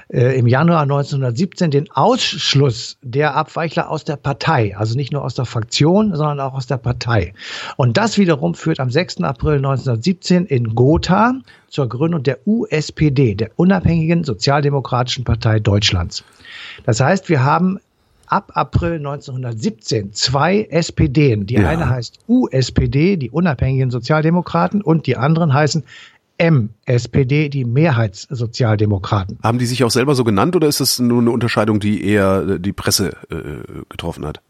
äh, 0.10 0.38
im 0.38 0.48
Januar 0.48 0.84
1917 0.84 1.72
den 1.72 1.92
Ausschluss 1.92 2.98
der 3.02 3.36
Abweichler 3.36 3.90
aus 3.90 4.04
der 4.04 4.18
Partei. 4.18 4.78
Also 4.78 4.96
nicht 4.96 5.12
nur 5.12 5.24
aus 5.24 5.34
der 5.34 5.46
Fraktion, 5.46 6.16
sondern 6.16 6.40
auch 6.40 6.54
aus 6.54 6.68
der 6.68 6.78
Partei. 6.78 7.34
Und 7.76 7.98
das 7.98 8.18
wiederum 8.18 8.54
führt 8.54 8.80
am 8.80 8.92
6. 8.92 9.24
April 9.24 9.58
1917 9.58 10.46
in 10.46 10.76
Gotha 10.76 11.34
zur 11.68 11.90
Gründung 11.90 12.24
der 12.24 12.40
USPD, 12.46 13.36
der 13.36 13.52
Unabhängigen 13.56 14.24
Sozialdemokratischen 14.24 15.24
Partei 15.24 15.60
Deutschlands. 15.60 16.24
Das 16.86 17.00
heißt, 17.00 17.30
wir 17.30 17.44
haben 17.44 17.80
ab 18.30 18.52
April 18.56 18.96
1917 18.96 20.14
zwei 20.14 20.68
SPDen. 20.70 21.46
Die 21.46 21.56
ja. 21.56 21.68
eine 21.68 21.90
heißt 21.90 22.20
USPD, 22.28 23.18
die 23.18 23.30
Unabhängigen 23.30 23.92
Sozialdemokraten, 23.92 24.82
und 24.82 25.08
die 25.08 25.18
anderen 25.18 25.54
heißen 25.54 25.84
MSPD, 26.38 27.50
die 27.50 27.66
Mehrheitssozialdemokraten. 27.66 29.40
Haben 29.44 29.60
die 29.60 29.66
sich 29.66 29.84
auch 29.84 29.92
selber 29.92 30.16
so 30.16 30.24
genannt 30.24 30.56
oder 30.56 30.68
ist 30.68 30.80
das 30.80 30.98
nur 31.00 31.20
eine 31.20 31.32
Unterscheidung, 31.32 31.80
die 31.80 32.06
eher 32.06 32.48
äh, 32.48 32.60
die 32.60 32.72
Presse 32.72 33.12
äh, 33.30 33.84
getroffen 33.90 34.26
hat? 34.26 34.42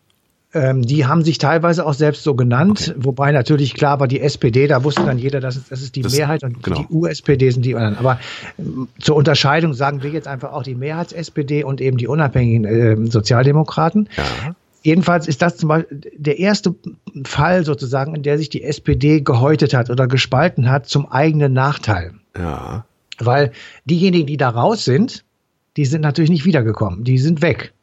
Ähm, 0.52 0.82
die 0.82 1.06
haben 1.06 1.24
sich 1.24 1.38
teilweise 1.38 1.86
auch 1.86 1.94
selbst 1.94 2.24
so 2.24 2.34
genannt, 2.34 2.90
okay. 2.90 3.00
wobei 3.04 3.32
natürlich 3.32 3.76
klar 3.76 4.00
war, 4.00 4.08
die 4.08 4.20
SPD, 4.20 4.66
da 4.66 4.84
wusste 4.84 5.04
dann 5.04 5.20
jeder, 5.20 5.40
dass 5.40 5.56
es, 5.56 5.70
das 5.70 5.84
ist 5.84 5.96
die 5.96 6.02
das, 6.02 6.16
Mehrheit 6.16 6.44
und 6.44 6.64
genau. 6.64 6.80
die 6.80 6.88
USPD 6.90 7.52
sind 7.52 7.66
die 7.66 7.76
anderen. 7.76 7.98
Aber 7.98 8.20
ähm, 8.58 8.88
zur 9.00 9.16
Unterscheidung 9.16 9.74
sagen 9.74 10.02
wir 10.02 10.10
jetzt 10.10 10.28
einfach 10.28 10.52
auch 10.52 10.64
die 10.64 10.74
Mehrheits-SPD 10.74 11.64
und 11.64 11.82
eben 11.82 11.98
die 11.98 12.08
unabhängigen 12.08 12.66
äh, 12.66 13.12
Sozialdemokraten. 13.12 14.10
Ja. 14.18 14.56
Jedenfalls 14.82 15.28
ist 15.28 15.44
das 15.44 15.58
zum 15.58 15.70
Beispiel 15.70 16.02
der 16.16 16.40
erste 16.40 16.74
Fall 17.26 17.64
sozusagen, 17.64 18.16
in 18.16 18.24
der 18.24 18.40
sich 18.40 18.50
die 18.50 18.64
SPD 18.64 19.22
gehäutet 19.22 19.76
hat 19.76 19.92
oder 19.92 20.08
gespalten 20.08 20.72
hat 20.72 20.88
zum 20.88 21.12
eigenen 21.12 21.54
Nachteil. 21.54 22.14
Ja. 22.36 22.86
Weil 23.20 23.52
diejenigen, 23.86 24.26
die 24.26 24.38
da 24.38 24.50
raus 24.50 24.84
sind, 24.84 25.26
die 25.78 25.86
sind 25.86 26.02
natürlich 26.02 26.32
nicht 26.32 26.46
wiedergekommen. 26.46 27.04
Die 27.04 27.20
sind 27.20 27.42
weg. 27.44 27.74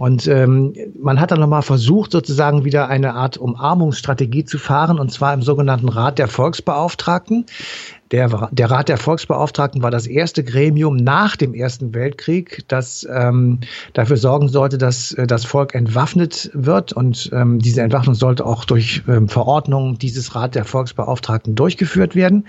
Und 0.00 0.26
ähm, 0.28 0.72
man 0.98 1.20
hat 1.20 1.30
dann 1.30 1.40
nochmal 1.40 1.60
versucht, 1.60 2.12
sozusagen 2.12 2.64
wieder 2.64 2.88
eine 2.88 3.12
Art 3.12 3.36
Umarmungsstrategie 3.36 4.46
zu 4.46 4.56
fahren, 4.56 4.98
und 4.98 5.12
zwar 5.12 5.34
im 5.34 5.42
sogenannten 5.42 5.90
Rat 5.90 6.18
der 6.18 6.26
Volksbeauftragten. 6.26 7.44
Der, 8.10 8.48
der 8.50 8.70
Rat 8.70 8.88
der 8.88 8.96
Volksbeauftragten 8.96 9.82
war 9.82 9.90
das 9.90 10.06
erste 10.06 10.42
Gremium 10.42 10.96
nach 10.96 11.36
dem 11.36 11.52
Ersten 11.52 11.92
Weltkrieg, 11.92 12.64
das 12.66 13.06
ähm, 13.12 13.58
dafür 13.92 14.16
sorgen 14.16 14.48
sollte, 14.48 14.78
dass 14.78 15.12
äh, 15.12 15.26
das 15.26 15.44
Volk 15.44 15.74
entwaffnet 15.74 16.50
wird. 16.54 16.94
Und 16.94 17.28
ähm, 17.34 17.58
diese 17.58 17.82
Entwaffnung 17.82 18.14
sollte 18.14 18.46
auch 18.46 18.64
durch 18.64 19.02
ähm, 19.06 19.28
Verordnung 19.28 19.98
dieses 19.98 20.34
Rat 20.34 20.54
der 20.54 20.64
Volksbeauftragten 20.64 21.54
durchgeführt 21.56 22.14
werden. 22.14 22.46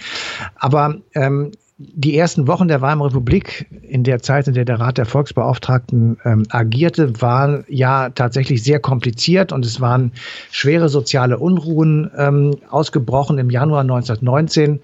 Aber 0.55 0.95
ähm, 1.15 1.51
die 1.93 2.17
ersten 2.17 2.47
Wochen 2.47 2.67
der 2.67 2.81
Weimarer 2.81 3.09
Republik, 3.09 3.67
in 3.81 4.03
der 4.03 4.21
Zeit, 4.21 4.47
in 4.47 4.53
der 4.53 4.65
der 4.65 4.79
Rat 4.79 4.97
der 4.97 5.05
Volksbeauftragten 5.05 6.17
ähm, 6.23 6.45
agierte, 6.49 7.21
waren 7.21 7.63
ja 7.67 8.09
tatsächlich 8.09 8.63
sehr 8.63 8.79
kompliziert 8.79 9.51
und 9.51 9.65
es 9.65 9.81
waren 9.81 10.11
schwere 10.51 10.89
soziale 10.89 11.39
Unruhen 11.39 12.11
ähm, 12.17 12.57
ausgebrochen. 12.69 13.37
Im 13.37 13.49
Januar 13.49 13.81
1919 13.81 14.79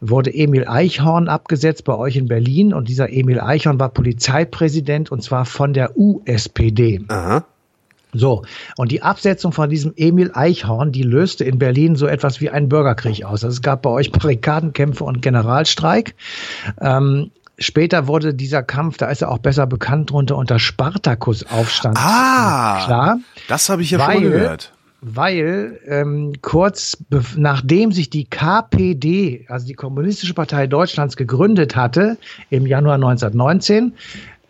wurde 0.00 0.34
Emil 0.34 0.66
Eichhorn 0.66 1.28
abgesetzt 1.28 1.84
bei 1.84 1.96
euch 1.96 2.16
in 2.16 2.28
Berlin 2.28 2.72
und 2.74 2.88
dieser 2.88 3.12
Emil 3.12 3.40
Eichhorn 3.40 3.80
war 3.80 3.88
Polizeipräsident 3.88 5.10
und 5.10 5.22
zwar 5.22 5.44
von 5.44 5.72
der 5.72 5.96
USPD. 5.96 7.02
Aha. 7.08 7.44
So, 8.14 8.42
und 8.76 8.92
die 8.92 9.02
Absetzung 9.02 9.52
von 9.52 9.70
diesem 9.70 9.94
Emil 9.96 10.32
Eichhorn, 10.34 10.92
die 10.92 11.02
löste 11.02 11.44
in 11.44 11.58
Berlin 11.58 11.96
so 11.96 12.06
etwas 12.06 12.42
wie 12.42 12.50
einen 12.50 12.68
Bürgerkrieg 12.68 13.24
aus. 13.24 13.42
Also 13.42 13.48
es 13.48 13.62
gab 13.62 13.82
bei 13.82 13.90
euch 13.90 14.12
Barrikadenkämpfe 14.12 15.04
und 15.04 15.22
Generalstreik. 15.22 16.14
Ähm, 16.78 17.30
später 17.58 18.08
wurde 18.08 18.34
dieser 18.34 18.62
Kampf, 18.62 18.98
da 18.98 19.08
ist 19.08 19.22
er 19.22 19.30
auch 19.30 19.38
besser 19.38 19.66
bekannt 19.66 20.10
drunter, 20.10 20.36
unter 20.36 20.58
Spartakusaufstand. 20.58 21.96
Ah, 21.98 22.82
klar. 22.84 23.18
Das 23.48 23.70
habe 23.70 23.80
ich 23.80 23.90
ja 23.92 23.98
weil, 23.98 24.14
schon 24.16 24.22
gehört. 24.24 24.72
Weil 25.00 25.80
ähm, 25.88 26.34
kurz 26.42 26.98
nachdem 27.34 27.92
sich 27.92 28.10
die 28.10 28.26
KPD, 28.26 29.46
also 29.48 29.66
die 29.66 29.74
Kommunistische 29.74 30.34
Partei 30.34 30.66
Deutschlands, 30.66 31.16
gegründet 31.16 31.76
hatte, 31.76 32.18
im 32.50 32.66
Januar 32.66 32.96
1919, 32.96 33.94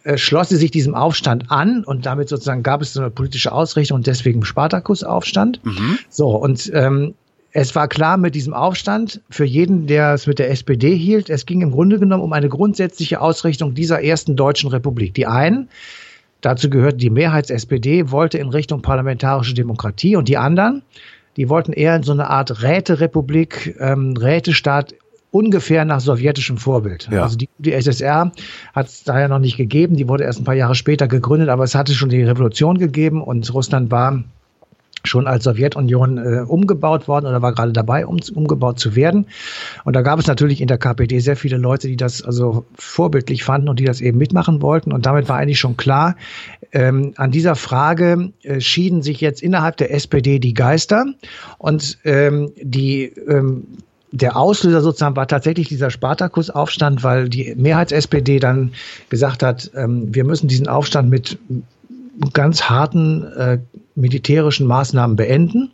äh, 0.05 0.19
schloss 0.19 0.49
sie 0.49 0.57
sich 0.57 0.71
diesem 0.71 0.95
Aufstand 0.95 1.51
an 1.51 1.85
und 1.85 2.07
damit 2.07 2.29
sozusagen 2.29 2.63
gab 2.63 2.83
es 2.83 2.93
so 2.93 3.01
eine 3.01 3.11
politische 3.11 3.53
Ausrichtung 3.53 3.97
und 3.97 4.07
deswegen 4.07 4.45
Spartakusaufstand. 4.45 5.65
Mhm. 5.65 5.99
So, 6.09 6.31
und 6.31 6.71
ähm, 6.75 7.15
es 7.53 7.75
war 7.75 7.87
klar 7.87 8.17
mit 8.17 8.35
diesem 8.35 8.55
Aufstand 8.55 9.21
für 9.31 9.45
jeden, 9.45 9.87
der 9.87 10.15
es 10.15 10.27
mit 10.27 10.39
der 10.39 10.51
SPD 10.51 10.97
hielt, 10.97 11.29
es 11.29 11.47
ging 11.47 11.61
im 11.61 11.71
Grunde 11.71 11.99
genommen 11.99 12.23
um 12.23 12.33
eine 12.33 12.49
grundsätzliche 12.49 13.21
Ausrichtung 13.21 13.75
dieser 13.75 14.03
ersten 14.03 14.37
deutschen 14.37 14.71
Republik. 14.71 15.15
Die 15.15 15.27
einen, 15.27 15.69
dazu 16.41 16.71
gehört 16.71 17.03
die 17.03 17.11
Mehrheits-SPD, 17.11 18.11
wollte 18.11 18.39
in 18.39 18.49
Richtung 18.49 18.81
parlamentarische 18.81 19.55
Demokratie 19.55 20.17
und 20.17 20.29
die 20.29 20.39
anderen, 20.39 20.83
die 21.37 21.49
wollten 21.49 21.73
eher 21.73 21.95
in 21.97 22.03
so 22.03 22.13
eine 22.13 22.31
Art 22.31 22.63
Räterepublik, 22.63 23.77
ähm, 23.79 24.17
Rätestaat 24.17 24.95
ungefähr 25.33 25.85
nach 25.85 26.01
sowjetischem 26.01 26.59
Vorbild. 26.59 27.09
Ja. 27.11 27.25
Also 27.25 27.37
die, 27.37 27.73
SSR 27.73 28.31
hat 28.75 28.87
es 28.87 29.03
daher 29.03 29.29
noch 29.29 29.39
nicht 29.41 29.57
gegeben, 29.57 29.97
die 29.97 30.09
wurde 30.09 30.25
erst 30.25 30.41
ein 30.41 30.45
paar 30.45 30.55
Jahre 30.55 30.75
später 30.75 31.09
gegründet, 31.09 31.49
aber 31.49 31.65
es 31.65 31.75
hatte 31.75 31.95
schon 31.95 32.11
die 32.11 32.23
Revolution 32.23 32.79
gegeben 32.79 33.23
und 33.23 33.53
Russland 33.53 33.91
war 33.91 34.23
schon 35.05 35.27
als 35.27 35.45
Sowjetunion 35.45 36.19
äh, 36.19 36.45
umgebaut 36.47 37.09
worden 37.09 37.27
oder 37.27 37.43
war 37.43 37.53
gerade 37.53 37.73
dabei, 37.73 38.07
um, 38.07 38.21
umgebaut 38.35 38.79
zu 38.79 38.95
werden. 38.95 39.27
Und 39.85 39.97
da 39.97 40.03
gab 40.03 40.21
es 40.21 40.29
natürlich 40.29 40.61
in 40.61 40.69
der 40.69 40.79
KPD 40.79 41.19
sehr 41.19 41.35
viele 41.35 41.57
Leute, 41.57 41.89
die 41.89 41.97
das 41.97 42.23
also 42.23 42.67
vorbildlich 42.77 43.43
fanden 43.43 43.69
und 43.69 43.81
die 43.81 43.85
das 43.85 44.01
eben 44.01 44.19
mitmachen 44.19 44.63
wollten. 44.63 44.93
Und 44.93 45.07
damit 45.07 45.29
war 45.29 45.39
eigentlich 45.39 45.59
schon 45.59 45.77
klar, 45.77 46.15
ähm, 46.73 47.15
an 47.17 47.33
dieser 47.33 47.57
Frage 47.57 48.33
äh, 48.43 48.61
schieden 48.61 49.03
sich 49.03 49.21
jetzt 49.21 49.43
innerhalb 49.43 49.77
der 49.79 49.93
SPD 49.93 50.39
die 50.39 50.55
Geister 50.55 51.07
und 51.59 51.99
ähm, 52.05 52.53
die 52.63 53.07
ähm, 53.07 53.67
der 54.13 54.37
Auslöser 54.37 54.83
sozusagen 54.83 55.17
war 55.17 55.27
tatsächlich 55.27 55.69
dieser 55.69 55.91
Spartakus-Aufstand, 55.91 57.03
weil 57.03 57.29
die 57.29 57.55
Mehrheits-SPD 57.57 58.39
dann 58.39 58.73
gesagt 59.09 59.43
hat, 59.43 59.71
ähm, 59.75 60.15
wir 60.15 60.25
müssen 60.25 60.49
diesen 60.49 60.69
Aufstand 60.69 61.09
mit 61.11 61.39
ganz 62.33 62.65
harten 62.65 63.25
äh, 63.25 63.59
militärischen 63.95 64.67
Maßnahmen 64.67 65.17
beenden. 65.17 65.71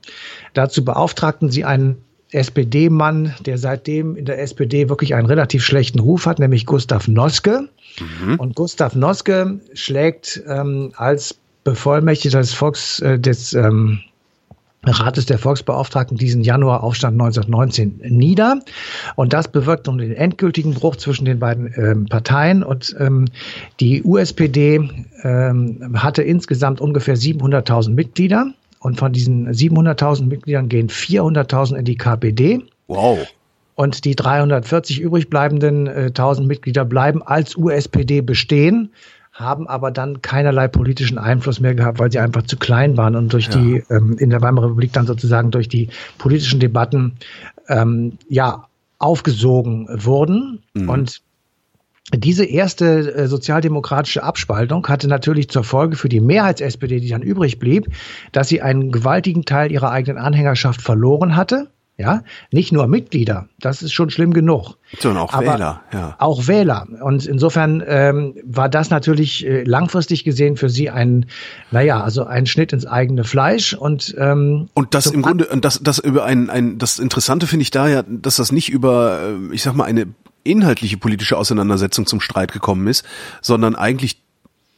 Dazu 0.54 0.85
beauftragten 0.85 1.50
sie 1.50 1.64
einen 1.64 1.97
SPD-Mann, 2.30 3.35
der 3.45 3.59
seitdem 3.59 4.14
in 4.16 4.25
der 4.25 4.40
SPD 4.40 4.88
wirklich 4.88 5.14
einen 5.14 5.26
relativ 5.26 5.64
schlechten 5.64 5.99
Ruf 5.99 6.26
hat, 6.26 6.38
nämlich 6.38 6.66
Gustav 6.66 7.09
Noske. 7.09 7.68
Mhm. 7.99 8.37
Und 8.37 8.54
Gustav 8.54 8.95
Noske 8.95 9.61
schlägt 9.73 10.42
ähm, 10.47 10.92
als 10.97 11.37
Bevollmächtigter 11.64 12.38
des 12.38 12.52
Volks, 12.52 13.00
äh, 13.00 13.18
des 13.18 13.54
ähm, 13.54 14.00
Rates 14.85 15.26
der 15.26 15.38
Volksbeauftragten 15.38 16.16
diesen 16.16 16.42
Januaraufstand 16.42 17.20
1919 17.20 18.00
nieder. 18.04 18.61
Und 19.16 19.32
das 19.32 19.49
bewirkt 19.49 19.87
nun 19.87 19.99
den 19.99 20.12
endgültigen 20.12 20.75
Bruch 20.75 20.97
zwischen 20.97 21.25
den 21.25 21.38
beiden 21.38 21.73
ähm, 21.76 22.06
Parteien. 22.06 22.62
Und 22.62 22.94
ähm, 22.99 23.26
die 23.80 24.02
USPD 24.04 24.88
ähm, 25.25 25.94
hatte 25.97 26.23
insgesamt 26.23 26.80
ungefähr 26.80 27.16
700.000 27.16 27.90
Mitglieder. 27.90 28.52
Und 28.80 28.99
von 28.99 29.12
diesen 29.12 29.50
700.000 29.50 30.26
Mitgliedern 30.26 30.68
gehen 30.68 30.88
400.000 30.88 31.76
in 31.76 31.85
die 31.85 31.97
KPD. 31.97 32.62
Wow. 32.87 33.26
Und 33.75 34.04
die 34.04 34.14
340 34.14 35.00
übrig 35.00 35.28
bleibenden 35.28 35.87
äh, 35.88 36.06
1000 36.06 36.47
Mitglieder 36.47 36.85
bleiben 36.85 37.23
als 37.23 37.56
USPD 37.56 38.20
bestehen 38.20 38.90
haben 39.38 39.68
aber 39.68 39.90
dann 39.90 40.21
keinerlei 40.21 40.66
politischen 40.66 41.16
Einfluss 41.16 41.61
mehr 41.61 41.75
gehabt, 41.75 42.00
weil 42.00 42.11
sie 42.11 42.18
einfach 42.18 42.42
zu 42.42 42.57
klein 42.57 42.97
waren 42.97 43.14
und 43.14 43.33
durch 43.33 43.47
ja. 43.47 43.57
die 43.57 43.85
ähm, 43.88 44.16
in 44.18 44.30
der 44.30 44.42
Weimarer 44.42 44.66
Republik 44.66 44.92
dann 44.92 45.07
sozusagen 45.07 45.50
durch 45.50 45.68
die 45.68 45.90
politischen 46.18 46.59
Debatten 46.59 47.14
ähm, 47.68 48.18
ja 48.28 48.66
aufgesogen 48.99 49.87
wurden 49.90 50.62
mhm. 50.75 50.88
und 50.88 51.23
diese 52.12 52.45
erste 52.45 53.14
äh, 53.14 53.26
sozialdemokratische 53.28 54.23
Abspaltung 54.23 54.87
hatte 54.88 55.09
natürlich 55.09 55.50
zur 55.50 55.62
Folge 55.62 55.95
für 55.95 56.09
die 56.09 56.21
Mehrheits-SPD, 56.21 57.00
die 57.00 57.11
dann 57.11 57.23
übrig 57.23 57.59
blieb, 57.59 57.88
dass 58.33 58.49
sie 58.49 58.62
einen 58.62 58.90
gewaltigen 58.90 59.45
Teil 59.45 59.71
ihrer 59.71 59.90
eigenen 59.90 60.18
Anhängerschaft 60.18 60.80
verloren 60.80 61.37
hatte 61.37 61.68
ja, 61.99 62.23
nicht 62.52 62.71
nur 62.71 62.87
Mitglieder, 62.87 63.49
das 63.59 63.83
ist 63.83 63.93
schon 63.93 64.09
schlimm 64.11 64.33
genug. 64.33 64.76
Sondern 65.00 65.25
auch 65.25 65.33
Aber 65.33 65.55
Wähler, 65.55 65.83
ja. 65.93 66.14
Auch 66.21 66.47
Wähler. 66.47 66.87
Und 67.02 67.26
insofern 67.26 67.83
ähm, 67.85 68.37
war 68.45 68.69
das 68.69 68.90
natürlich 68.90 69.45
äh, 69.45 69.64
langfristig 69.64 70.23
gesehen 70.23 70.57
für 70.57 70.71
sie 70.71 70.90
ein, 70.90 71.26
naja, 71.73 72.00
also 72.00 72.25
ein 72.25 72.47
Schnitt 72.47 72.73
ins 72.73 72.87
eigene 72.87 73.25
Fleisch. 73.25 73.75
Und, 73.75 74.14
ähm, 74.17 74.69
und 74.75 74.95
das 74.95 75.07
im 75.07 75.23
Grunde, 75.23 75.49
und 75.49 75.64
das, 75.64 75.81
das 75.83 75.99
über 75.99 76.25
ein, 76.25 76.50
ein, 76.50 76.78
das 76.78 77.00
Interessante 77.00 77.49
finde 77.49 77.62
ich 77.64 77.73
da 77.73 77.88
ja, 77.88 78.05
dass 78.07 78.37
das 78.37 78.52
nicht 78.52 78.69
über, 78.69 79.21
äh, 79.21 79.52
ich 79.55 79.64
sag 79.64 79.75
mal, 79.75 79.85
eine 79.85 80.07
inhaltliche 80.45 80.99
politische 80.99 81.37
Auseinandersetzung 81.37 82.07
zum 82.07 82.21
Streit 82.21 82.52
gekommen 82.52 82.87
ist, 82.87 83.05
sondern 83.43 83.75
eigentlich 83.75 84.23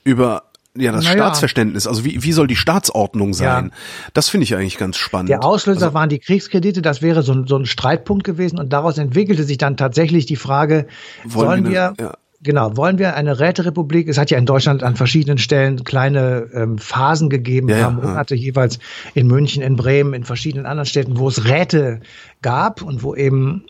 über 0.05 0.45
ja, 0.77 0.93
das 0.93 1.05
naja. 1.05 1.17
Staatsverständnis, 1.17 1.87
also 1.87 2.05
wie, 2.05 2.23
wie 2.23 2.33
soll 2.33 2.47
die 2.47 2.57
Staatsordnung 2.57 3.35
sein? 3.35 3.67
Ja. 3.67 4.11
Das 4.15 4.29
finde 4.29 4.45
ich 4.45 4.55
eigentlich 4.55 4.79
ganz 4.79 4.97
spannend. 4.97 5.29
Der 5.29 5.45
Auslöser 5.45 5.87
also, 5.87 5.95
waren 5.95 6.09
die 6.09 6.21
Kriegskredite, 6.21 6.81
das 6.81 7.03
wäre 7.03 7.23
so 7.23 7.33
ein, 7.33 7.47
so 7.47 7.57
ein 7.57 7.67
Streitpunkt 7.67 8.25
gewesen 8.25 8.59
und 8.59 8.73
daraus 8.73 8.97
entwickelte 8.99 9.45
sich 9.45 9.59
dann 9.59 9.77
tatsächlich 9.77 10.27
die 10.27 10.37
Frage, 10.37 10.87
wollen 11.25 11.65
wir, 11.65 11.95
wir 11.97 12.05
ja. 12.05 12.15
Genau, 12.43 12.75
wollen 12.75 12.99
wir 12.99 13.17
eine 13.17 13.39
Räterepublik? 13.39 14.09
Es 14.09 14.17
hat 14.17 14.31
ja 14.31 14.39
in 14.39 14.47
Deutschland 14.47 14.83
an 14.83 14.97
verschiedenen 14.97 15.37
Stellen 15.37 15.85
kleine 15.85 16.49
ähm, 16.55 16.79
Phasen 16.79 17.29
gegeben, 17.29 17.69
ja, 17.69 17.77
ja, 17.77 17.91
Monate 17.91 18.35
ja. 18.35 18.41
jeweils 18.41 18.79
in 19.13 19.27
München, 19.27 19.63
in 19.63 19.77
Bremen, 19.77 20.15
in 20.15 20.25
verschiedenen 20.25 20.65
anderen 20.65 20.87
Städten, 20.87 21.19
wo 21.19 21.29
es 21.29 21.45
Räte 21.45 22.01
gab 22.41 22.81
und 22.81 23.03
wo 23.03 23.15
eben 23.15 23.67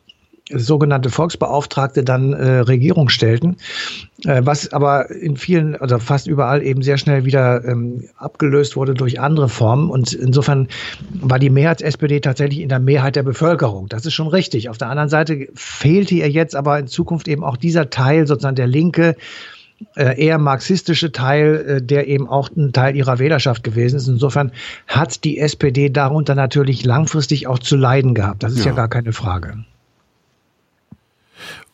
sogenannte 0.55 1.11
Volksbeauftragte 1.11 2.05
dann 2.05 2.33
äh, 2.33 2.59
Regierung 2.61 3.09
stellten, 3.09 3.57
äh, 4.25 4.43
was 4.45 4.73
aber 4.73 5.11
in 5.11 5.37
vielen, 5.37 5.77
also 5.77 5.99
fast 5.99 6.27
überall 6.27 6.63
eben 6.63 6.83
sehr 6.83 6.99
schnell 6.99 7.25
wieder 7.25 7.65
ähm, 7.65 8.05
abgelöst 8.17 8.77
wurde 8.77 8.95
durch 8.95 9.21
andere 9.21 9.49
Formen. 9.49 9.91
Und 9.91 10.13
insofern 10.13 10.69
war 11.13 11.39
die 11.39 11.51
Mehrheits-SPD 11.51 12.21
tatsächlich 12.21 12.61
in 12.61 12.69
der 12.69 12.81
Mehrheit 12.81 13.17
der 13.17 13.23
Bevölkerung. 13.23 13.89
Das 13.89 14.07
ist 14.07 14.15
schon 14.15 14.29
richtig. 14.29 14.69
Auf 14.69 14.79
der 14.79 14.89
anderen 14.89 15.09
Seite 15.09 15.49
fehlte 15.55 16.15
ihr 16.15 16.31
jetzt 16.31 16.57
aber 16.57 16.79
in 16.79 16.87
Zukunft 16.87 17.29
eben 17.29 17.45
auch 17.45 17.57
dieser 17.57 17.91
Teil, 17.91 18.27
sozusagen 18.27 18.57
der 18.57 18.67
linke, 18.67 19.17
äh, 19.97 20.23
eher 20.23 20.39
marxistische 20.39 21.11
Teil, 21.11 21.65
äh, 21.67 21.83
der 21.83 22.07
eben 22.07 22.29
auch 22.29 22.51
ein 22.55 22.73
Teil 22.73 22.97
ihrer 22.97 23.19
Wählerschaft 23.19 23.65
gewesen 23.65 23.97
ist. 23.97 24.09
Insofern 24.09 24.53
hat 24.87 25.25
die 25.25 25.39
SPD 25.39 25.89
darunter 25.89 26.35
natürlich 26.35 26.85
langfristig 26.85 27.47
auch 27.47 27.59
zu 27.59 27.77
leiden 27.77 28.15
gehabt. 28.15 28.43
Das 28.43 28.53
ist 28.53 28.61
ja, 28.65 28.73
ja 28.73 28.77
gar 28.77 28.89
keine 28.89 29.13
Frage. 29.13 29.65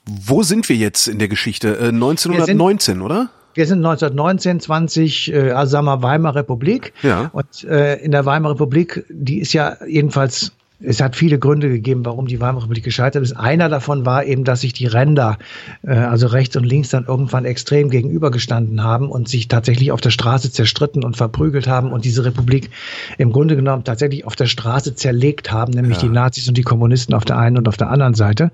Wo 0.09 0.43
sind 0.43 0.69
wir 0.69 0.77
jetzt 0.77 1.09
in 1.09 1.19
der 1.19 1.29
Geschichte? 1.29 1.77
Äh, 1.79 1.89
1919, 1.89 2.95
sind, 2.95 3.03
oder? 3.03 3.29
Wir 3.55 3.67
sind 3.67 3.79
1919, 3.79 4.61
20, 4.61 5.33
äh, 5.33 5.51
also 5.51 5.73
sagen 5.73 5.87
wir 5.87 6.03
Weimarer 6.03 6.37
Republik. 6.37 6.93
Ja. 7.03 7.31
Und 7.33 7.65
äh, 7.65 7.97
in 7.97 8.13
der 8.13 8.25
Weimarer 8.25 8.55
Republik, 8.55 9.05
die 9.09 9.41
ist 9.41 9.53
ja 9.53 9.77
jedenfalls 9.87 10.53
es 10.81 11.01
hat 11.01 11.17
viele 11.17 11.39
Gründe 11.39 11.71
gegeben, 11.71 12.05
warum 12.05 12.27
die 12.27 12.41
Weimarer 12.41 12.65
Republik 12.65 12.85
gescheitert 12.85 13.23
ist. 13.23 13.33
Einer 13.33 13.69
davon 13.69 14.05
war 14.05 14.25
eben, 14.25 14.45
dass 14.45 14.61
sich 14.61 14.75
die 14.75 14.87
Ränder, 14.87 15.39
äh, 15.83 15.93
also 15.93 16.27
rechts 16.27 16.55
und 16.57 16.65
links, 16.65 16.91
dann 16.91 17.07
irgendwann 17.07 17.47
extrem 17.47 17.89
gegenübergestanden 17.89 18.83
haben 18.83 19.09
und 19.09 19.29
sich 19.29 19.49
tatsächlich 19.49 19.91
auf 19.91 20.03
der 20.03 20.11
Straße 20.11 20.53
zerstritten 20.53 21.03
und 21.03 21.17
verprügelt 21.17 21.67
haben 21.67 21.93
und 21.93 22.05
diese 22.05 22.25
Republik 22.25 22.71
im 23.17 23.33
Grunde 23.33 23.57
genommen 23.57 23.85
tatsächlich 23.85 24.27
auf 24.27 24.37
der 24.37 24.47
Straße 24.47 24.95
zerlegt 24.95 25.51
haben, 25.51 25.73
nämlich 25.73 25.97
ja. 25.97 26.09
die 26.09 26.09
Nazis 26.11 26.47
und 26.47 26.59
die 26.59 26.63
Kommunisten 26.63 27.15
auf 27.15 27.25
der 27.25 27.39
einen 27.39 27.57
und 27.57 27.69
auf 27.69 27.79
der 27.79 27.91
anderen 27.91 28.15
Seite. 28.15 28.51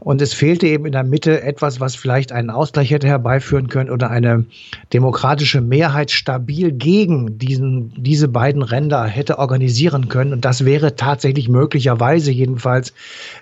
Und 0.00 0.20
es 0.20 0.34
fehlte 0.34 0.66
eben 0.66 0.86
in 0.86 0.92
der 0.92 1.04
Mitte 1.04 1.42
etwas, 1.42 1.78
was 1.78 1.94
vielleicht 1.94 2.32
einen 2.32 2.50
Ausgleich 2.50 2.90
hätte 2.90 3.06
herbeiführen 3.06 3.68
können 3.68 3.90
oder 3.90 4.10
eine 4.10 4.44
demokratische 4.92 5.60
Mehrheit 5.60 6.10
stabil 6.10 6.72
gegen 6.72 7.38
diesen, 7.38 7.92
diese 7.96 8.26
beiden 8.26 8.62
Ränder 8.62 9.04
hätte 9.04 9.38
organisieren 9.38 10.08
können. 10.08 10.32
Und 10.32 10.44
das 10.44 10.64
wäre 10.64 10.96
tatsächlich 10.96 11.48
möglich 11.48 11.59
möglicherweise 11.60 12.30
jedenfalls 12.30 12.94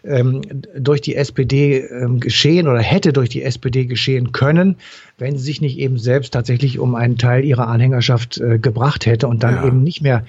ähm, 0.05 0.43
durch 0.77 1.01
die 1.01 1.15
SPD 1.15 1.79
ähm, 1.79 2.21
geschehen 2.21 2.67
oder 2.67 2.81
hätte 2.81 3.13
durch 3.13 3.29
die 3.29 3.43
SPD 3.43 3.87
geschehen 3.87 4.33
können, 4.33 4.77
wenn 5.19 5.37
sie 5.39 5.45
sich 5.45 5.61
nicht 5.61 5.79
eben 5.79 5.99
selbst 5.99 6.33
tatsächlich 6.33 6.79
um 6.79 6.95
einen 6.95 7.17
Teil 7.17 7.45
ihrer 7.45 7.69
Anhängerschaft 7.69 8.39
äh, 8.39 8.59
gebracht 8.59 9.07
hätte 9.07 9.29
und 9.29 9.43
dann 9.43 9.57
ja. 9.57 9.67
eben 9.67 9.83
nicht 9.83 10.03
mehr 10.03 10.25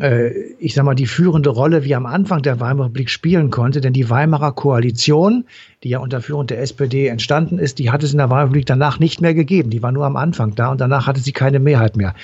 äh, 0.00 0.30
ich 0.58 0.74
sag 0.74 0.84
mal, 0.84 0.94
die 0.94 1.06
führende 1.06 1.50
Rolle 1.50 1.84
wie 1.84 1.94
am 1.94 2.06
Anfang 2.06 2.42
der 2.42 2.60
Weimarer 2.60 2.86
Republik 2.86 3.10
spielen 3.10 3.50
konnte, 3.50 3.80
denn 3.80 3.92
die 3.92 4.10
Weimarer 4.10 4.52
Koalition, 4.52 5.44
die 5.82 5.90
ja 5.90 5.98
unter 5.98 6.20
Führung 6.20 6.46
der 6.46 6.60
SPD 6.60 7.06
entstanden 7.06 7.58
ist, 7.58 7.78
die 7.78 7.90
hat 7.90 8.02
es 8.02 8.12
in 8.12 8.18
der 8.18 8.28
Weimarer 8.28 8.46
Republik 8.46 8.66
danach 8.66 8.98
nicht 8.98 9.20
mehr 9.20 9.34
gegeben. 9.34 9.70
Die 9.70 9.82
war 9.82 9.92
nur 9.92 10.04
am 10.04 10.16
Anfang 10.16 10.54
da 10.54 10.70
und 10.70 10.80
danach 10.80 11.06
hatte 11.06 11.20
sie 11.20 11.32
keine 11.32 11.58
Mehrheit 11.58 11.96
mehr. 11.96 12.14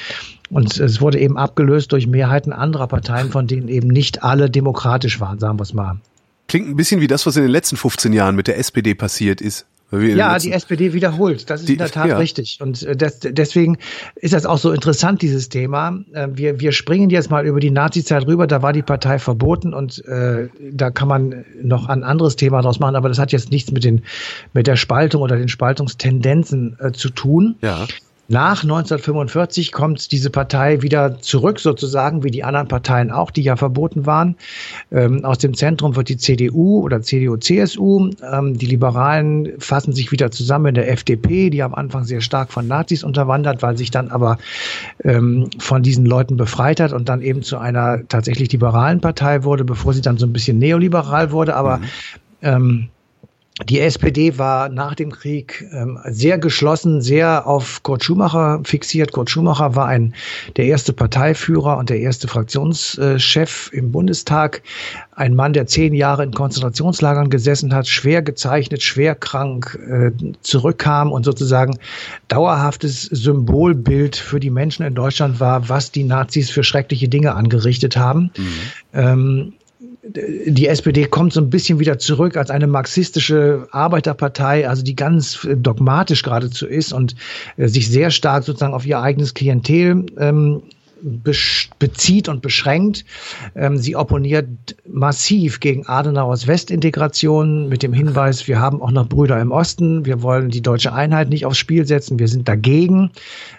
Und 0.50 0.78
es 0.78 1.00
wurde 1.00 1.18
eben 1.18 1.37
abgelöst 1.37 1.92
durch 1.92 2.07
Mehrheiten 2.07 2.52
anderer 2.52 2.87
Parteien, 2.87 3.30
von 3.30 3.46
denen 3.46 3.68
eben 3.68 3.88
nicht 3.88 4.22
alle 4.22 4.50
demokratisch 4.50 5.20
waren, 5.20 5.38
sagen 5.38 5.59
wir 5.59 5.62
es 5.62 5.74
mal. 5.74 6.00
Klingt 6.48 6.68
ein 6.68 6.76
bisschen 6.76 7.00
wie 7.00 7.07
das, 7.07 7.26
was 7.26 7.37
in 7.37 7.42
den 7.42 7.50
letzten 7.50 7.76
15 7.76 8.12
Jahren 8.12 8.37
mit 8.37 8.46
der 8.46 8.59
SPD 8.59 8.94
passiert 8.94 9.40
ist. 9.40 9.66
Ja, 9.92 10.38
die 10.38 10.52
SPD 10.52 10.92
wiederholt. 10.92 11.48
Das 11.50 11.61
ist 11.61 11.68
die, 11.68 11.74
in 11.74 11.78
der 11.78 11.90
Tat 11.90 12.09
ja. 12.09 12.16
richtig. 12.16 12.59
Und 12.61 12.83
äh, 12.83 12.96
das, 12.96 13.20
deswegen 13.20 13.78
ist 14.16 14.35
das 14.35 14.46
auch 14.46 14.59
so 14.59 14.72
interessant, 14.72 15.22
dieses 15.22 15.48
Thema. 15.48 16.00
Äh, 16.12 16.28
wir, 16.33 16.61
wir 16.61 16.72
springen 16.72 17.11
jetzt 17.11 17.30
mal 17.30 17.46
über 17.46 17.61
die 17.61 17.70
Nazi-Zeit 17.70 18.26
rüber. 18.26 18.46
Da 18.46 18.62
war 18.62 18.72
die 18.72 18.83
Partei 18.83 19.18
verboten 19.18 19.72
und 19.72 20.04
äh, 20.07 20.48
da 20.72 20.90
kann 20.90 21.09
man 21.09 21.44
noch 21.62 21.88
ein 21.88 22.02
anderes 22.02 22.37
Thema 22.37 22.62
draus 22.62 22.80
machen. 22.80 22.96
Aber 22.96 23.09
das 23.09 23.18
hat 23.18 23.33
jetzt 23.33 23.50
nichts 23.50 23.70
mit, 23.70 23.85
den, 23.85 24.02
mit 24.52 24.66
der 24.66 24.76
Spaltung 24.76 25.22
oder 25.22 25.37
den 25.37 25.48
Spaltungstendenzen 25.48 26.76
äh, 26.80 26.92
zu 26.92 27.11
tun. 27.11 27.57
Ja. 27.61 27.87
Nach 28.26 28.62
1945 28.62 29.70
kommt 29.70 30.10
diese 30.10 30.30
Partei 30.30 30.80
wieder 30.80 31.18
zurück, 31.20 31.60
sozusagen 31.60 32.24
wie 32.24 32.30
die 32.30 32.42
anderen 32.42 32.68
Parteien 32.68 33.10
auch, 33.10 33.30
die 33.30 33.42
ja 33.42 33.56
verboten 33.56 34.06
waren. 34.06 34.37
Ähm, 34.90 35.26
aus 35.26 35.38
dem 35.38 35.52
Zentrum 35.52 35.94
wird 35.94 36.08
die 36.08 36.16
CDU 36.16 36.80
oder 36.80 37.02
CDU-CSU. 37.02 38.10
Ähm, 38.22 38.56
die 38.56 38.64
Liberalen 38.64 39.52
fassen 39.58 39.92
sich 39.92 40.10
wieder 40.10 40.30
zusammen 40.30 40.66
in 40.66 40.74
der 40.74 40.90
FDP, 40.90 41.50
die 41.50 41.62
am 41.62 41.74
Anfang 41.74 42.04
sehr 42.04 42.22
stark 42.22 42.50
von 42.50 42.66
Nazis 42.66 43.04
unterwandert, 43.04 43.60
weil 43.62 43.76
sich 43.76 43.90
dann 43.90 44.08
aber 44.08 44.38
ähm, 45.02 45.50
von 45.58 45.82
diesen 45.82 46.06
Leuten 46.06 46.38
befreit 46.38 46.80
hat 46.80 46.94
und 46.94 47.10
dann 47.10 47.20
eben 47.20 47.42
zu 47.42 47.58
einer 47.58 48.08
tatsächlich 48.08 48.50
liberalen 48.52 49.02
Partei 49.02 49.44
wurde, 49.44 49.64
bevor 49.64 49.92
sie 49.92 50.00
dann 50.00 50.16
so 50.16 50.24
ein 50.24 50.32
bisschen 50.32 50.58
neoliberal 50.58 51.30
wurde. 51.30 51.56
Aber 51.56 51.80
mhm. 52.40 52.88
Die 53.62 53.79
SPD 53.79 54.37
war 54.37 54.69
nach 54.69 54.97
dem 54.97 55.12
Krieg 55.12 55.64
ähm, 55.73 56.01
sehr 56.07 56.38
geschlossen, 56.38 57.01
sehr 57.03 57.47
auf 57.47 57.85
Kurt 57.85 58.03
Schumacher 58.03 58.61
fixiert. 58.64 59.12
Kurt 59.12 59.31
Schumacher 59.31 59.77
war 59.77 59.87
ein 59.87 60.12
der 60.57 60.64
erste 60.64 60.93
Parteiführer 60.93 61.77
und 61.79 61.88
der 61.88 62.01
erste 62.01 62.27
Fraktionschef 62.27 63.71
im 63.73 63.93
Bundestag. 63.93 64.62
Ein 65.14 65.37
Mann, 65.37 65.53
der 65.53 65.69
zehn 65.69 65.95
Jahre 65.95 66.25
in 66.25 66.33
Konzentrationslagern 66.33 67.31
gesessen 67.31 67.73
hat, 67.73 67.87
schwer 67.87 68.23
gezeichnet, 68.23 68.83
schwer 68.83 69.14
krank, 69.14 69.79
äh, 69.88 70.11
zurückkam 70.40 71.12
und 71.12 71.23
sozusagen 71.23 71.79
dauerhaftes 72.27 73.05
Symbolbild 73.05 74.17
für 74.17 74.40
die 74.40 74.51
Menschen 74.51 74.85
in 74.85 74.97
Deutschland 74.97 75.38
war, 75.38 75.69
was 75.69 75.93
die 75.93 76.03
Nazis 76.03 76.51
für 76.51 76.64
schreckliche 76.64 77.09
Dinge 77.09 77.37
angerichtet 77.37 77.97
haben. 77.97 78.33
Mhm. 78.37 78.53
Ähm, 78.95 79.53
die 80.07 80.67
SPD 80.69 81.07
kommt 81.07 81.33
so 81.33 81.40
ein 81.40 81.51
bisschen 81.51 81.79
wieder 81.79 81.99
zurück 81.99 82.37
als 82.37 82.51
eine 82.51 82.67
marxistische 82.67 83.67
Arbeiterpartei, 83.71 84.69
also 84.69 84.83
die 84.83 84.97
ganz 84.97 85.47
dogmatisch 85.57 86.23
geradezu 86.23 86.67
ist 86.67 86.93
und 86.93 87.14
äh, 87.57 87.69
sich 87.69 87.88
sehr 87.90 88.11
stark 88.11 88.45
sozusagen 88.45 88.75
auf 88.75 88.87
ihr 88.87 89.01
eigenes 89.01 89.35
Klientel 89.35 90.07
ähm, 90.19 90.62
bezieht 91.78 92.28
und 92.28 92.42
beschränkt. 92.42 93.04
Ähm, 93.54 93.76
sie 93.76 93.96
opponiert 93.96 94.46
massiv 94.87 95.61
gegen 95.61 95.87
Adenauers 95.87 96.46
Westintegration 96.46 97.68
mit 97.68 97.83
dem 97.83 97.92
Hinweis, 97.92 98.48
wir 98.48 98.61
haben 98.61 98.80
auch 98.80 98.90
noch 98.90 99.09
Brüder 99.09 99.40
im 99.40 99.52
Osten, 99.52 100.07
wir 100.07 100.22
wollen 100.22 100.50
die 100.50 100.62
deutsche 100.62 100.92
Einheit 100.92 101.28
nicht 101.28 101.46
aufs 101.46 101.59
Spiel 101.59 101.87
setzen, 101.87 102.18
wir 102.18 102.28
sind 102.28 102.48
dagegen. 102.48 103.11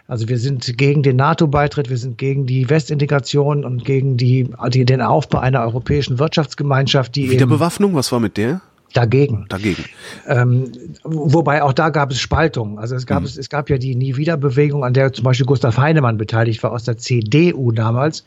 Also 0.07 0.29
wir 0.29 0.37
sind 0.37 0.77
gegen 0.77 1.03
den 1.03 1.15
NATO-Beitritt, 1.15 1.89
wir 1.89 1.97
sind 1.97 2.17
gegen 2.17 2.45
die 2.45 2.69
Westintegration 2.69 3.65
und 3.65 3.85
gegen 3.85 4.17
die, 4.17 4.49
die, 4.69 4.85
den 4.85 5.01
Aufbau 5.01 5.39
einer 5.39 5.61
europäischen 5.61 6.19
Wirtschaftsgemeinschaft, 6.19 7.15
die 7.15 7.31
Wiederbewaffnung, 7.31 7.95
was 7.95 8.11
war 8.11 8.19
mit 8.19 8.37
der? 8.37 8.61
Dagegen. 8.93 9.45
Dagegen. 9.49 9.83
Ähm, 10.27 10.71
wobei 11.03 11.61
auch 11.63 11.73
da 11.73 11.89
gab 11.89 12.11
es 12.11 12.19
Spaltungen. 12.19 12.79
Also 12.79 12.95
es 12.95 13.05
gab 13.05 13.21
mhm. 13.21 13.25
es, 13.25 13.37
es 13.37 13.49
gab 13.49 13.69
ja 13.69 13.77
die 13.77 13.95
Nie 13.95 14.15
wieder 14.15 14.37
Bewegung, 14.37 14.83
an 14.85 14.93
der 14.93 15.11
zum 15.11 15.25
Beispiel 15.25 15.45
Gustav 15.45 15.77
Heinemann 15.77 16.17
beteiligt 16.17 16.63
war 16.63 16.71
aus 16.71 16.85
der 16.85 16.97
CDU 16.97 17.71
damals. 17.71 18.23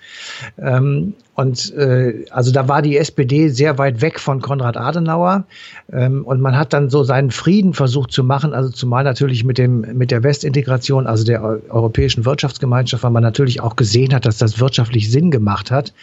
Ähm, 0.59 1.15
und 1.39 1.73
äh, 1.75 2.25
also 2.31 2.51
da 2.51 2.67
war 2.67 2.83
die 2.83 2.97
SPD 2.97 3.49
sehr 3.49 3.79
weit 3.79 4.01
weg 4.01 4.19
von 4.19 4.41
Konrad 4.41 4.77
Adenauer. 4.77 5.45
Ähm, 5.93 6.25
und 6.25 6.41
man 6.41 6.59
hat 6.59 6.73
dann 6.73 6.91
so 6.91 7.05
seinen 7.05 7.31
Frieden 7.31 7.75
versucht 7.75 8.11
zu 8.11 8.25
machen, 8.25 8.53
also 8.55 8.71
zumal 8.71 9.05
natürlich 9.05 9.45
mit 9.45 9.57
dem 9.57 9.83
mit 9.97 10.11
der 10.11 10.25
Westintegration, 10.25 11.07
also 11.07 11.23
der 11.23 11.41
Europäischen 11.71 12.25
Wirtschaftsgemeinschaft, 12.25 13.05
weil 13.05 13.13
man 13.13 13.23
natürlich 13.23 13.61
auch 13.61 13.77
gesehen 13.77 14.13
hat, 14.13 14.27
dass 14.27 14.39
das 14.39 14.59
wirtschaftlich 14.59 15.13
Sinn 15.13 15.31
gemacht 15.31 15.71
hat. 15.71 15.95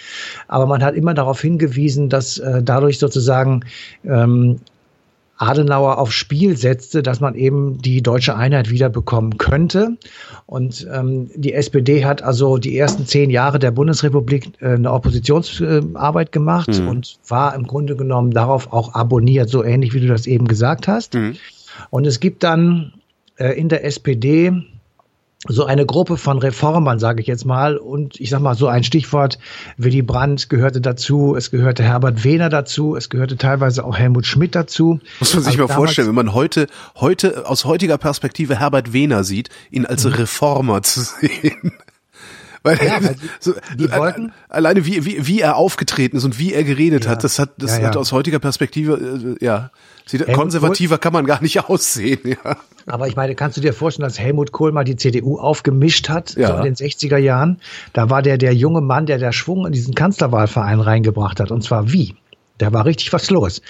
Aber 0.48 0.68
man 0.68 0.82
hat 0.82 0.96
immer 0.96 1.14
darauf 1.14 1.42
hingewiesen, 1.42 2.08
dass 2.08 2.38
äh, 2.38 2.64
dadurch 2.64 2.98
sozusagen 2.98 3.66
ähm, 4.06 4.62
Adenauer 5.38 5.98
aufs 5.98 6.14
Spiel 6.14 6.56
setzte, 6.58 7.04
dass 7.04 7.20
man 7.20 7.36
eben 7.36 7.82
die 7.82 8.02
deutsche 8.02 8.36
Einheit 8.36 8.70
wieder 8.70 8.90
bekommen 8.90 9.38
könnte. 9.38 9.98
Und 10.46 10.88
ähm, 10.94 11.30
die 11.36 11.54
SPD 11.54 12.06
hat 12.06 12.22
also 12.22 12.58
die 12.58 12.78
ersten 12.78 13.06
zehn 13.06 13.30
Jahre 13.30 13.60
der 13.60 13.72
Bundesrepublik 13.72 14.52
äh, 14.62 14.76
eine 14.76 14.92
Oppositionsarbeit 14.92 16.30
äh, 16.30 16.32
gemacht 16.32 16.80
mhm. 16.80 16.88
und 16.88 17.18
war 17.28 17.54
im 17.56 17.68
Grunde 17.68 17.96
genommen 17.96 18.32
darauf 18.32 18.72
auch 18.72 18.94
abonniert, 18.94 19.50
so 19.50 19.64
ähnlich 19.64 19.94
wie 19.94 20.00
du 20.00 20.08
das 20.08 20.28
eben 20.28 20.48
gesagt 20.48 20.88
hast. 20.88 21.16
Mhm. 21.16 21.36
Und 21.90 22.06
es 22.06 22.20
gibt 22.20 22.44
dann 22.44 22.94
äh, 23.38 23.50
in 23.60 23.68
der 23.68 23.84
SPD 23.84 24.54
so 25.48 25.66
eine 25.66 25.86
Gruppe 25.86 26.18
von 26.18 26.38
Reformern, 26.40 27.00
sage 27.00 27.22
ich 27.22 27.28
jetzt 27.28 27.46
mal, 27.46 27.78
und 27.78 28.20
ich 28.20 28.30
sag 28.30 28.42
mal 28.42 28.56
so 28.56 28.68
ein 28.68 28.84
Stichwort, 28.84 29.40
Willy 29.78 30.02
Brandt 30.02 30.50
gehörte 30.50 30.82
dazu, 30.82 31.36
es 31.36 31.52
gehörte 31.52 31.84
Herbert 31.84 32.24
Wehner 32.24 32.50
dazu, 32.50 32.96
es 32.96 33.10
gehörte 33.10 33.38
teilweise 33.38 33.84
auch 33.86 33.98
Helmut 33.98 34.26
Schmidt 34.26 34.56
dazu. 34.56 35.00
Muss 35.20 35.34
man 35.34 35.44
sich 35.44 35.60
also 35.60 35.68
mal 35.68 35.74
vorstellen, 35.74 36.08
wenn 36.08 36.16
man 36.16 36.34
heute, 36.34 36.68
heute 36.96 37.48
aus 37.48 37.66
heutiger 37.66 37.98
Perspektive 37.98 38.60
Herbert 38.60 38.94
Wehner 38.94 39.24
sieht, 39.24 39.50
ihn 39.72 39.86
als 39.86 40.06
mhm. 40.06 40.14
Reformer 40.14 40.82
zu 40.82 41.02
sehen. 41.02 41.74
Weil, 42.66 42.80
ja, 42.84 42.98
weil 43.02 43.16
so, 43.40 43.54
die 43.78 43.92
wollten, 43.92 44.34
alleine 44.50 44.86
wie, 44.88 45.06
wie, 45.06 45.28
wie 45.28 45.40
er 45.40 45.56
aufgetreten 45.56 46.18
ist 46.18 46.24
und 46.24 46.40
wie 46.40 46.52
er 46.52 46.64
geredet 46.64 47.06
ja, 47.06 47.12
hat, 47.12 47.24
das 47.24 47.38
hat, 47.38 47.52
das 47.60 47.78
ja, 47.78 47.88
hat 47.88 47.96
aus 47.96 48.12
heutiger 48.12 48.40
Perspektive, 48.40 49.36
äh, 49.40 49.46
ja, 49.46 49.70
sieht, 50.08 50.26
konservativer 50.34 50.98
kann 50.98 51.14
man 51.14 51.26
gar 51.26 51.44
nicht 51.44 51.64
aussehen, 51.70 52.22
ja. 52.24 52.58
Aber 52.88 53.08
ich 53.08 53.16
meine, 53.16 53.36
kannst 53.36 53.58
du 53.58 53.62
dir 53.62 53.74
vorstellen, 53.74 54.08
dass 54.08 54.20
Helmut 54.20 54.52
Kohl 54.52 54.72
mal 54.72 54.84
die 54.84 54.96
CDU 54.96 55.38
aufgemischt 55.38 56.10
hat 56.10 56.36
ja. 56.36 56.48
so 56.48 56.54
in 56.56 56.64
den 56.64 56.76
60er 56.76 57.18
Jahren? 57.18 57.60
Da 57.94 58.10
war 58.10 58.22
der 58.22 58.38
der 58.38 58.54
junge 58.54 58.82
Mann, 58.82 59.06
der 59.06 59.20
der 59.20 59.32
Schwung 59.32 59.66
in 59.66 59.72
diesen 59.72 59.94
Kanzlerwahlverein 59.96 60.80
reingebracht 60.80 61.40
hat. 61.40 61.52
Und 61.52 61.64
zwar 61.64 61.92
wie? 61.92 62.16
Da 62.58 62.74
war 62.74 62.86
richtig 62.86 63.12
was 63.14 63.30
los. 63.30 63.62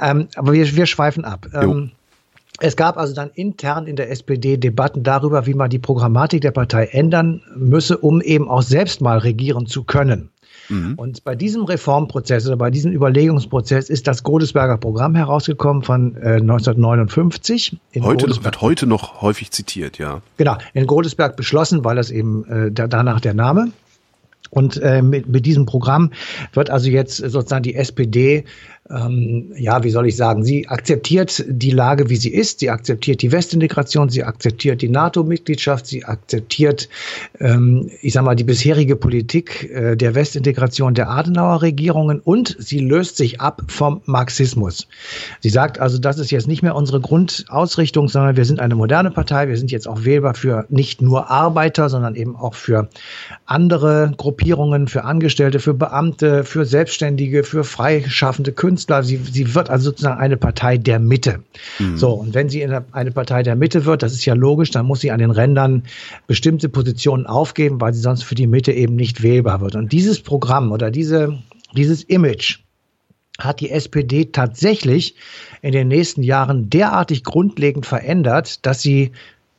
Ähm, 0.00 0.28
aber 0.34 0.52
wir, 0.52 0.76
wir 0.76 0.86
schweifen 0.86 1.24
ab. 1.24 1.46
Ähm, 1.52 1.92
es 2.60 2.76
gab 2.76 2.96
also 2.96 3.14
dann 3.14 3.30
intern 3.34 3.86
in 3.86 3.96
der 3.96 4.10
SPD 4.10 4.56
Debatten 4.56 5.02
darüber, 5.02 5.46
wie 5.46 5.54
man 5.54 5.70
die 5.70 5.78
Programmatik 5.78 6.40
der 6.40 6.50
Partei 6.50 6.86
ändern 6.86 7.42
müsse, 7.56 7.98
um 7.98 8.20
eben 8.20 8.48
auch 8.48 8.62
selbst 8.62 9.00
mal 9.00 9.18
regieren 9.18 9.66
zu 9.66 9.84
können. 9.84 10.30
Mhm. 10.68 10.94
Und 10.96 11.24
bei 11.24 11.34
diesem 11.34 11.64
Reformprozess 11.64 12.46
oder 12.46 12.56
bei 12.56 12.70
diesem 12.70 12.92
Überlegungsprozess 12.92 13.88
ist 13.88 14.06
das 14.06 14.22
Godesberger 14.22 14.76
Programm 14.76 15.14
herausgekommen 15.14 15.82
von 15.82 16.16
äh, 16.16 16.36
1959. 16.36 17.78
heute 17.94 18.26
Godesberg. 18.26 18.44
wird 18.44 18.60
heute 18.60 18.86
noch 18.86 19.22
häufig 19.22 19.50
zitiert, 19.50 19.98
ja. 19.98 20.20
Genau, 20.36 20.56
in 20.74 20.86
Godesberg 20.86 21.36
beschlossen, 21.36 21.84
weil 21.84 21.96
das 21.96 22.10
eben 22.10 22.44
äh, 22.44 22.72
danach 22.72 23.20
der 23.20 23.34
Name. 23.34 23.72
Und 24.50 24.80
äh, 24.80 25.02
mit, 25.02 25.28
mit 25.28 25.44
diesem 25.44 25.66
Programm 25.66 26.12
wird 26.54 26.70
also 26.70 26.88
jetzt 26.88 27.16
sozusagen 27.16 27.62
die 27.62 27.74
SPD 27.74 28.44
ähm, 28.90 29.52
ja, 29.56 29.82
wie 29.84 29.90
soll 29.90 30.06
ich 30.06 30.16
sagen, 30.16 30.44
sie 30.44 30.68
akzeptiert 30.68 31.44
die 31.46 31.70
Lage, 31.70 32.08
wie 32.08 32.16
sie 32.16 32.32
ist, 32.32 32.60
sie 32.60 32.70
akzeptiert 32.70 33.22
die 33.22 33.32
Westintegration, 33.32 34.08
sie 34.08 34.24
akzeptiert 34.24 34.82
die 34.82 34.88
NATO-Mitgliedschaft, 34.88 35.86
sie 35.86 36.04
akzeptiert, 36.04 36.88
ähm, 37.38 37.90
ich 38.00 38.14
sag 38.14 38.24
mal, 38.24 38.34
die 38.34 38.44
bisherige 38.44 38.96
Politik 38.96 39.70
äh, 39.70 39.96
der 39.96 40.14
Westintegration 40.14 40.94
der 40.94 41.10
Adenauer 41.10 41.62
Regierungen 41.62 42.20
und 42.20 42.56
sie 42.58 42.78
löst 42.78 43.16
sich 43.16 43.40
ab 43.40 43.62
vom 43.68 44.00
Marxismus. 44.06 44.88
Sie 45.40 45.50
sagt 45.50 45.78
also, 45.78 45.98
das 45.98 46.18
ist 46.18 46.30
jetzt 46.30 46.48
nicht 46.48 46.62
mehr 46.62 46.74
unsere 46.74 47.00
Grundausrichtung, 47.00 48.08
sondern 48.08 48.36
wir 48.36 48.44
sind 48.44 48.60
eine 48.60 48.74
moderne 48.74 49.10
Partei, 49.10 49.48
wir 49.48 49.58
sind 49.58 49.70
jetzt 49.70 49.86
auch 49.86 50.04
wählbar 50.04 50.34
für 50.34 50.64
nicht 50.70 51.02
nur 51.02 51.30
Arbeiter, 51.30 51.88
sondern 51.90 52.14
eben 52.14 52.36
auch 52.36 52.54
für 52.54 52.88
andere 53.44 54.12
Gruppierungen, 54.16 54.88
für 54.88 55.04
Angestellte, 55.04 55.60
für 55.60 55.74
Beamte, 55.74 56.44
für 56.44 56.64
Selbstständige, 56.64 57.44
für 57.44 57.64
freischaffende 57.64 58.52
Künstler, 58.52 58.77
Künstler. 58.78 59.02
Sie, 59.02 59.16
sie 59.16 59.54
wird 59.54 59.70
also 59.70 59.90
sozusagen 59.90 60.20
eine 60.20 60.36
Partei 60.36 60.78
der 60.78 61.00
Mitte. 61.00 61.40
Mhm. 61.78 61.96
So, 61.96 62.12
und 62.12 62.34
wenn 62.34 62.48
sie 62.48 62.64
eine 62.64 63.10
Partei 63.10 63.42
der 63.42 63.56
Mitte 63.56 63.84
wird, 63.84 64.02
das 64.02 64.12
ist 64.12 64.24
ja 64.24 64.34
logisch, 64.34 64.70
dann 64.70 64.86
muss 64.86 65.00
sie 65.00 65.10
an 65.10 65.18
den 65.18 65.32
Rändern 65.32 65.82
bestimmte 66.26 66.68
Positionen 66.68 67.26
aufgeben, 67.26 67.80
weil 67.80 67.92
sie 67.92 68.00
sonst 68.00 68.22
für 68.22 68.36
die 68.36 68.46
Mitte 68.46 68.72
eben 68.72 68.94
nicht 68.94 69.22
wählbar 69.22 69.60
wird. 69.60 69.74
Und 69.74 69.90
dieses 69.90 70.20
Programm 70.20 70.70
oder 70.70 70.90
diese, 70.90 71.38
dieses 71.74 72.04
Image, 72.04 72.60
hat 73.40 73.60
die 73.60 73.70
SPD 73.70 74.26
tatsächlich 74.26 75.14
in 75.62 75.70
den 75.70 75.86
nächsten 75.86 76.24
Jahren 76.24 76.70
derartig 76.70 77.22
grundlegend 77.22 77.86
verändert, 77.86 78.66
dass 78.66 78.82
sie 78.82 79.12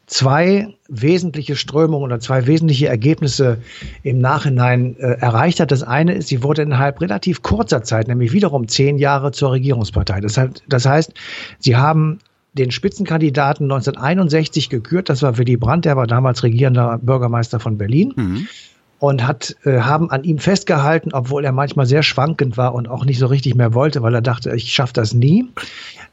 zwei 0.09 0.73
wesentliche 0.87 1.55
Strömungen 1.55 2.03
oder 2.03 2.19
zwei 2.19 2.47
wesentliche 2.47 2.87
Ergebnisse 2.87 3.59
im 4.03 4.19
Nachhinein 4.19 4.95
äh, 4.97 5.13
erreicht 5.19 5.59
hat. 5.59 5.71
Das 5.71 5.83
eine 5.83 6.15
ist, 6.15 6.27
sie 6.27 6.41
wurde 6.41 6.63
innerhalb 6.63 6.99
relativ 6.99 7.43
kurzer 7.43 7.83
Zeit, 7.83 8.07
nämlich 8.07 8.33
wiederum 8.33 8.67
zehn 8.67 8.97
Jahre 8.97 9.31
zur 9.31 9.51
Regierungspartei. 9.51 10.19
Das, 10.19 10.37
heißt, 10.37 10.63
das 10.67 10.85
heißt, 10.85 11.13
sie 11.59 11.75
haben 11.75 12.19
den 12.53 12.71
Spitzenkandidaten 12.71 13.65
1961 13.65 14.69
gekürt. 14.69 15.09
Das 15.09 15.21
war 15.21 15.37
Willy 15.37 15.57
Brandt, 15.57 15.85
der 15.85 15.95
war 15.95 16.07
damals 16.07 16.41
regierender 16.41 16.97
Bürgermeister 16.97 17.59
von 17.59 17.77
Berlin. 17.77 18.13
Mhm 18.15 18.47
und 18.99 19.25
hat, 19.25 19.55
äh, 19.63 19.79
haben 19.79 20.11
an 20.11 20.23
ihm 20.23 20.37
festgehalten, 20.37 21.13
obwohl 21.13 21.45
er 21.45 21.53
manchmal 21.53 21.85
sehr 21.85 22.03
schwankend 22.03 22.57
war 22.57 22.75
und 22.75 22.89
auch 22.89 23.05
nicht 23.05 23.17
so 23.17 23.27
richtig 23.27 23.55
mehr 23.55 23.73
wollte, 23.73 24.01
weil 24.03 24.13
er 24.13 24.21
dachte, 24.21 24.53
ich 24.55 24.73
schaffe 24.73 24.93
das 24.93 25.13
nie. 25.13 25.47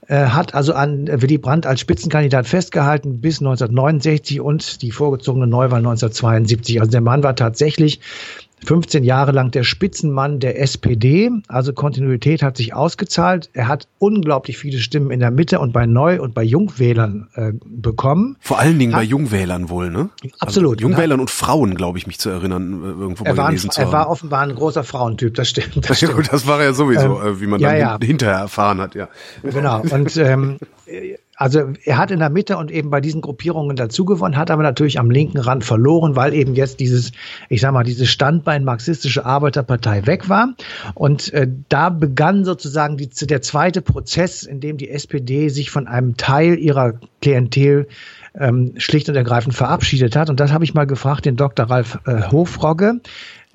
Äh, 0.09 0.27
hat 0.27 0.55
also 0.55 0.73
an 0.73 1.09
Willy 1.09 1.37
Brandt 1.37 1.67
als 1.67 1.81
Spitzenkandidat 1.81 2.47
festgehalten 2.47 3.21
bis 3.21 3.41
1969 3.41 4.41
und 4.41 4.83
die 4.83 4.93
vorgezogene 4.93 5.49
Neuwahl 5.49 5.79
1972. 5.79 6.81
Also 6.81 6.93
der 6.93 7.01
Mann 7.01 7.25
war 7.25 7.35
tatsächlich 7.35 8.01
15 8.65 9.05
Jahre 9.05 9.33
lang 9.33 9.51
der 9.51 9.65
Spitzenmann 9.65 10.41
der 10.41 10.61
SPD. 10.61 11.31
Also 11.47 11.73
Kontinuität 11.73 12.43
hat 12.43 12.57
sich 12.57 12.75
ausgezahlt. 12.75 13.51
Er 13.53 13.69
hat 13.69 13.87
unglaublich 13.99 14.59
viele 14.59 14.79
Stimmen 14.79 15.11
in 15.11 15.21
der 15.21 15.31
Mitte 15.31 15.61
und 15.61 15.73
bei 15.73 15.87
Neu- 15.87 16.21
und 16.21 16.35
bei 16.35 16.43
Jungwählern 16.43 17.29
äh, 17.35 17.53
bekommen. 17.65 18.37
Vor 18.41 18.59
allen 18.59 18.79
Dingen 18.79 18.95
hat, 18.95 19.01
bei 19.01 19.05
Jungwählern 19.05 19.69
wohl, 19.69 19.91
ne? 19.91 20.09
Absolut. 20.39 20.79
Also 20.79 20.89
Jungwählern 20.89 21.21
und 21.21 21.31
Frauen, 21.31 21.75
glaube 21.75 21.99
ich, 21.99 22.07
mich 22.07 22.19
zu 22.19 22.31
erinnern, 22.31 22.83
äh, 22.83 22.87
irgendwo 22.87 23.25
er 23.25 23.35
mal 23.35 23.47
gelesen 23.47 23.69
ein, 23.69 23.73
zu 23.73 23.81
haben. 23.83 23.89
Er 23.89 23.93
war 23.93 24.11
offenbar 24.11 24.43
ein 24.43 24.55
großer 24.55 24.85
Frauentyp, 24.85 25.35
das 25.35 25.51
stimmt. 25.51 25.89
Das, 25.89 25.97
stimmt. 25.99 26.33
das 26.33 26.47
war 26.47 26.63
ja 26.63 26.73
sowieso, 26.73 27.21
ähm, 27.21 27.27
äh, 27.27 27.41
wie 27.41 27.47
man 27.47 27.61
ja, 27.61 27.71
dann 27.71 27.79
ja. 27.79 27.99
hinterher 28.03 28.39
erfahren 28.39 28.81
hat, 28.81 28.95
ja. 28.95 29.09
Genau. 29.43 29.83
Und 29.83 30.17
ähm, 30.17 30.59
also 31.37 31.73
er 31.85 31.99
hat 31.99 32.11
in 32.11 32.19
der 32.19 32.31
Mitte 32.31 32.57
und 32.57 32.71
eben 32.71 32.89
bei 32.89 33.03
diesen 33.03 33.21
Gruppierungen 33.21 33.77
dazugewonnen, 33.77 34.39
hat 34.39 34.51
aber 34.51 34.63
natürlich 34.63 34.99
am 34.99 35.11
linken 35.11 35.39
Rand 35.39 35.65
verloren, 35.65 36.17
weil 36.17 36.33
eben 36.33 36.55
jetzt 36.55 36.81
dieses, 36.81 37.13
ich 37.51 37.61
sag 37.61 37.73
mal, 37.73 37.85
dieses 37.85 38.09
Standbein 38.09 38.65
marxistische 38.65 39.27
Arbeiterpartei 39.27 40.07
weg 40.07 40.31
war. 40.31 40.55
Und 40.95 41.33
äh, 41.35 41.47
da 41.69 41.91
begann 41.91 42.45
sozusagen 42.45 42.97
die, 42.97 43.09
der 43.09 43.43
zweite 43.43 43.83
Prozess, 43.83 44.45
in 44.45 44.61
dem 44.61 44.79
die 44.79 44.89
SPD 44.89 45.51
sich 45.51 45.71
von 45.71 45.87
einem 45.87 46.17
Teil 46.17 46.59
ihrer 46.59 46.95
Klientel 47.21 47.89
ähm, 48.39 48.73
schlicht 48.79 49.09
und 49.09 49.17
ergreifend 49.17 49.55
verabschiedet 49.55 50.17
hat. 50.17 50.31
Und 50.31 50.41
das 50.41 50.53
habe 50.53 50.65
ich 50.65 50.73
mal 50.73 50.87
gefragt, 50.87 51.27
den 51.27 51.37
Dr. 51.37 51.67
Ralf 51.67 51.99
äh, 52.07 52.23
Hofrogge. 52.31 53.01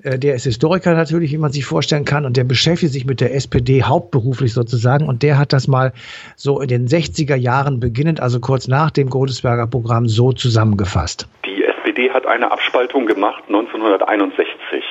Äh, 0.02 0.18
der 0.18 0.34
ist 0.34 0.44
Historiker 0.44 0.94
natürlich, 0.94 1.32
wie 1.32 1.38
man 1.38 1.52
sich 1.52 1.64
vorstellen 1.64 2.04
kann, 2.04 2.24
und 2.24 2.36
der 2.36 2.44
beschäftigt 2.44 2.92
sich 2.92 3.06
mit 3.06 3.20
der 3.20 3.34
SPD 3.34 3.82
hauptberuflich 3.82 4.52
sozusagen. 4.52 5.08
Und 5.08 5.22
der 5.22 5.38
hat 5.38 5.52
das 5.52 5.68
mal 5.68 5.92
so 6.36 6.60
in 6.60 6.68
den 6.68 6.86
60er 6.86 7.36
Jahren 7.36 7.80
beginnend, 7.80 8.20
also 8.20 8.40
kurz 8.40 8.68
nach 8.68 8.90
dem 8.90 9.08
Godesberger 9.10 9.66
Programm, 9.66 10.08
so 10.08 10.32
zusammengefasst. 10.32 11.28
Die 11.44 11.64
SPD 11.64 12.10
hat 12.10 12.26
eine 12.26 12.50
Abspaltung 12.50 13.06
gemacht 13.06 13.44
1961. 13.46 14.82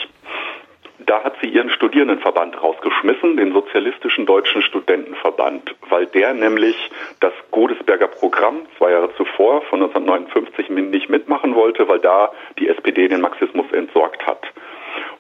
Da 1.08 1.24
hat 1.24 1.34
sie 1.42 1.50
ihren 1.50 1.70
Studierendenverband 1.72 2.62
rausgeschmissen, 2.62 3.36
den 3.36 3.52
Sozialistischen 3.52 4.26
Deutschen 4.26 4.62
Studentenverband, 4.62 5.76
weil 5.90 6.06
der 6.06 6.34
nämlich 6.34 6.76
das 7.20 7.34
Godesberger 7.50 8.08
Programm 8.08 8.62
zwei 8.78 8.92
Jahre 8.92 9.10
zuvor 9.18 9.62
von 9.64 9.82
1959 9.82 10.70
nicht 10.70 11.10
mitmachen 11.10 11.56
wollte, 11.56 11.88
weil 11.90 12.00
da 12.00 12.32
die 12.60 12.70
SPD 12.70 13.08
den 13.10 13.20
Marxismus 13.20 13.66
entsorgt 13.74 14.26
hat. 14.26 14.46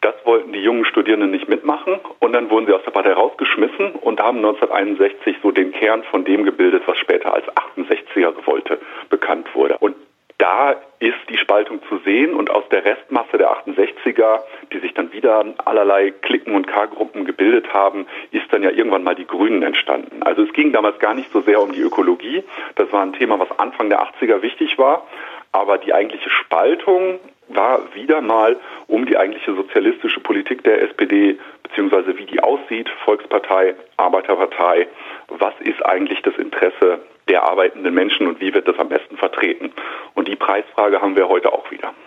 Das 0.02 0.16
wollten 0.26 0.54
die 0.54 0.62
jungen 0.62 0.86
Studierenden 0.86 1.32
nicht 1.32 1.50
mitmachen 1.50 2.00
und 2.20 2.34
dann 2.34 2.50
wurden 2.50 2.66
sie 2.66 2.74
aus 2.74 2.84
der 2.84 2.92
Partei 2.92 3.14
rausgeschmissen 3.14 3.92
und 4.02 4.20
haben 4.22 4.38
1961 4.38 5.38
so 5.42 5.52
den 5.52 5.72
Kern 5.72 6.04
von 6.04 6.26
dem 6.26 6.44
gebildet, 6.44 6.84
was 6.86 6.98
später 6.98 7.34
als 7.34 7.46
68er 7.48 8.38
Revolte 8.38 8.80
bekannt 9.10 9.54
wurde. 9.56 9.78
Und 9.80 9.96
da 10.42 10.76
ist 11.00 11.20
die 11.30 11.38
Spaltung 11.38 11.82
zu 11.88 12.00
sehen 12.00 12.34
und 12.34 12.50
aus 12.50 12.68
der 12.70 12.84
Restmasse 12.84 13.38
der 13.38 13.52
68er, 13.52 14.40
die 14.74 14.80
sich 14.80 14.92
dann 14.96 15.14
wieder 15.14 15.46
allerlei 15.66 16.10
Klicken 16.10 16.56
und 16.56 16.66
K-Gruppen 16.66 17.26
gebildet 17.26 17.72
haben, 17.74 18.08
ist 18.32 18.52
dann 18.52 18.64
ja 18.64 18.72
irgendwann 18.72 19.04
mal 19.04 19.14
die 19.14 19.28
Grünen 19.28 19.62
entstanden. 19.62 20.24
Also 20.24 20.42
es 20.42 20.54
ging 20.54 20.74
damals 20.74 20.98
gar 20.98 21.14
nicht 21.14 21.32
so 21.32 21.42
sehr 21.42 21.62
um 21.62 21.74
die 21.74 21.82
Ökologie. 21.82 22.44
Das 22.74 22.92
war 22.92 23.04
ein 23.04 23.14
Thema, 23.14 23.40
was 23.40 23.52
Anfang 23.60 23.90
der 23.90 24.02
80er 24.02 24.42
wichtig 24.42 24.80
war. 24.80 25.06
Aber 25.52 25.78
die 25.78 25.94
eigentliche 25.94 26.32
Spaltung 26.32 27.20
war 27.56 27.94
wieder 27.94 28.22
mal 28.22 28.58
um 28.88 29.06
die 29.06 29.18
eigentliche 29.18 29.56
sozialistische 29.56 30.20
Politik 30.20 30.64
der 30.64 30.82
SPD, 30.84 31.38
beziehungsweise 31.64 32.18
wie 32.18 32.26
die 32.26 32.42
aussieht, 32.42 32.90
Volkspartei, 33.06 33.76
Arbeiterpartei, 33.98 34.88
was 35.28 35.54
ist 35.62 35.84
eigentlich 35.86 36.22
das 36.24 36.36
Interesse 36.36 37.00
der 37.30 37.44
arbeitenden 37.44 37.94
Menschen 37.94 38.28
und 38.28 38.42
wie 38.42 38.54
wird 38.54 38.68
das 38.68 38.78
am 38.78 38.90
besten 38.90 39.18
vertreten? 39.18 39.72
Und 40.16 40.28
die 40.28 40.36
Preisfrage 40.36 41.02
haben 41.02 41.16
wir 41.16 41.28
heute 41.28 41.52
auch 41.54 41.70
wieder. 41.72 41.94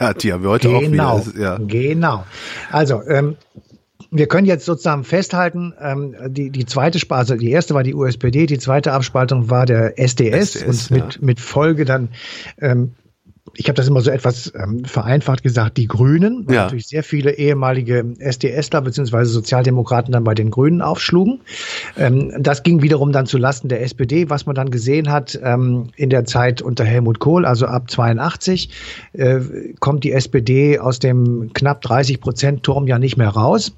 Ja, 0.00 0.14
die 0.14 0.32
haben 0.32 0.42
wir 0.42 0.50
heute 0.50 0.68
genau, 0.68 1.08
auch 1.08 1.26
wieder. 1.26 1.40
Ja. 1.40 1.58
Genau. 1.60 2.24
Also, 2.70 3.02
ähm, 3.08 3.36
wir 4.10 4.26
können 4.26 4.46
jetzt 4.46 4.64
sozusagen 4.64 5.04
festhalten, 5.04 5.74
ähm, 5.80 6.14
die, 6.28 6.50
die 6.50 6.64
zweite 6.64 6.98
Sparte, 6.98 7.32
also 7.32 7.36
die 7.36 7.50
erste 7.50 7.74
war 7.74 7.82
die 7.82 7.94
USPD, 7.94 8.46
die 8.46 8.58
zweite 8.58 8.92
Abspaltung 8.92 9.50
war 9.50 9.66
der 9.66 9.98
SDS, 9.98 10.56
SDS 10.56 10.90
und 10.90 10.96
mit, 10.96 11.14
ja. 11.14 11.20
mit 11.20 11.40
Folge 11.40 11.84
dann 11.84 12.10
ähm, 12.60 12.94
ich 13.54 13.68
habe 13.68 13.74
das 13.74 13.88
immer 13.88 14.00
so 14.00 14.10
etwas 14.10 14.52
ähm, 14.54 14.84
vereinfacht 14.84 15.42
gesagt, 15.42 15.76
die 15.76 15.86
Grünen, 15.86 16.46
weil 16.46 16.54
ja. 16.54 16.62
natürlich 16.64 16.88
sehr 16.88 17.02
viele 17.02 17.32
ehemalige 17.32 18.04
SDSler 18.18 18.82
bzw. 18.82 19.24
Sozialdemokraten 19.24 20.12
dann 20.12 20.24
bei 20.24 20.34
den 20.34 20.50
Grünen 20.50 20.82
aufschlugen. 20.82 21.40
Ähm, 21.96 22.32
das 22.38 22.62
ging 22.62 22.82
wiederum 22.82 23.12
dann 23.12 23.26
zu 23.26 23.38
Lasten 23.38 23.68
der 23.68 23.82
SPD, 23.82 24.28
was 24.30 24.46
man 24.46 24.54
dann 24.54 24.70
gesehen 24.70 25.10
hat 25.10 25.38
ähm, 25.42 25.90
in 25.96 26.10
der 26.10 26.24
Zeit 26.24 26.60
unter 26.60 26.84
Helmut 26.84 27.18
Kohl, 27.18 27.46
also 27.46 27.66
ab 27.66 27.90
82, 27.90 28.70
äh, 29.12 29.40
kommt 29.80 30.04
die 30.04 30.12
SPD 30.12 30.78
aus 30.78 30.98
dem 30.98 31.52
knapp 31.52 31.80
30 31.82 32.20
Prozent 32.20 32.62
Turm 32.62 32.86
ja 32.86 32.98
nicht 32.98 33.16
mehr 33.16 33.30
raus. 33.30 33.72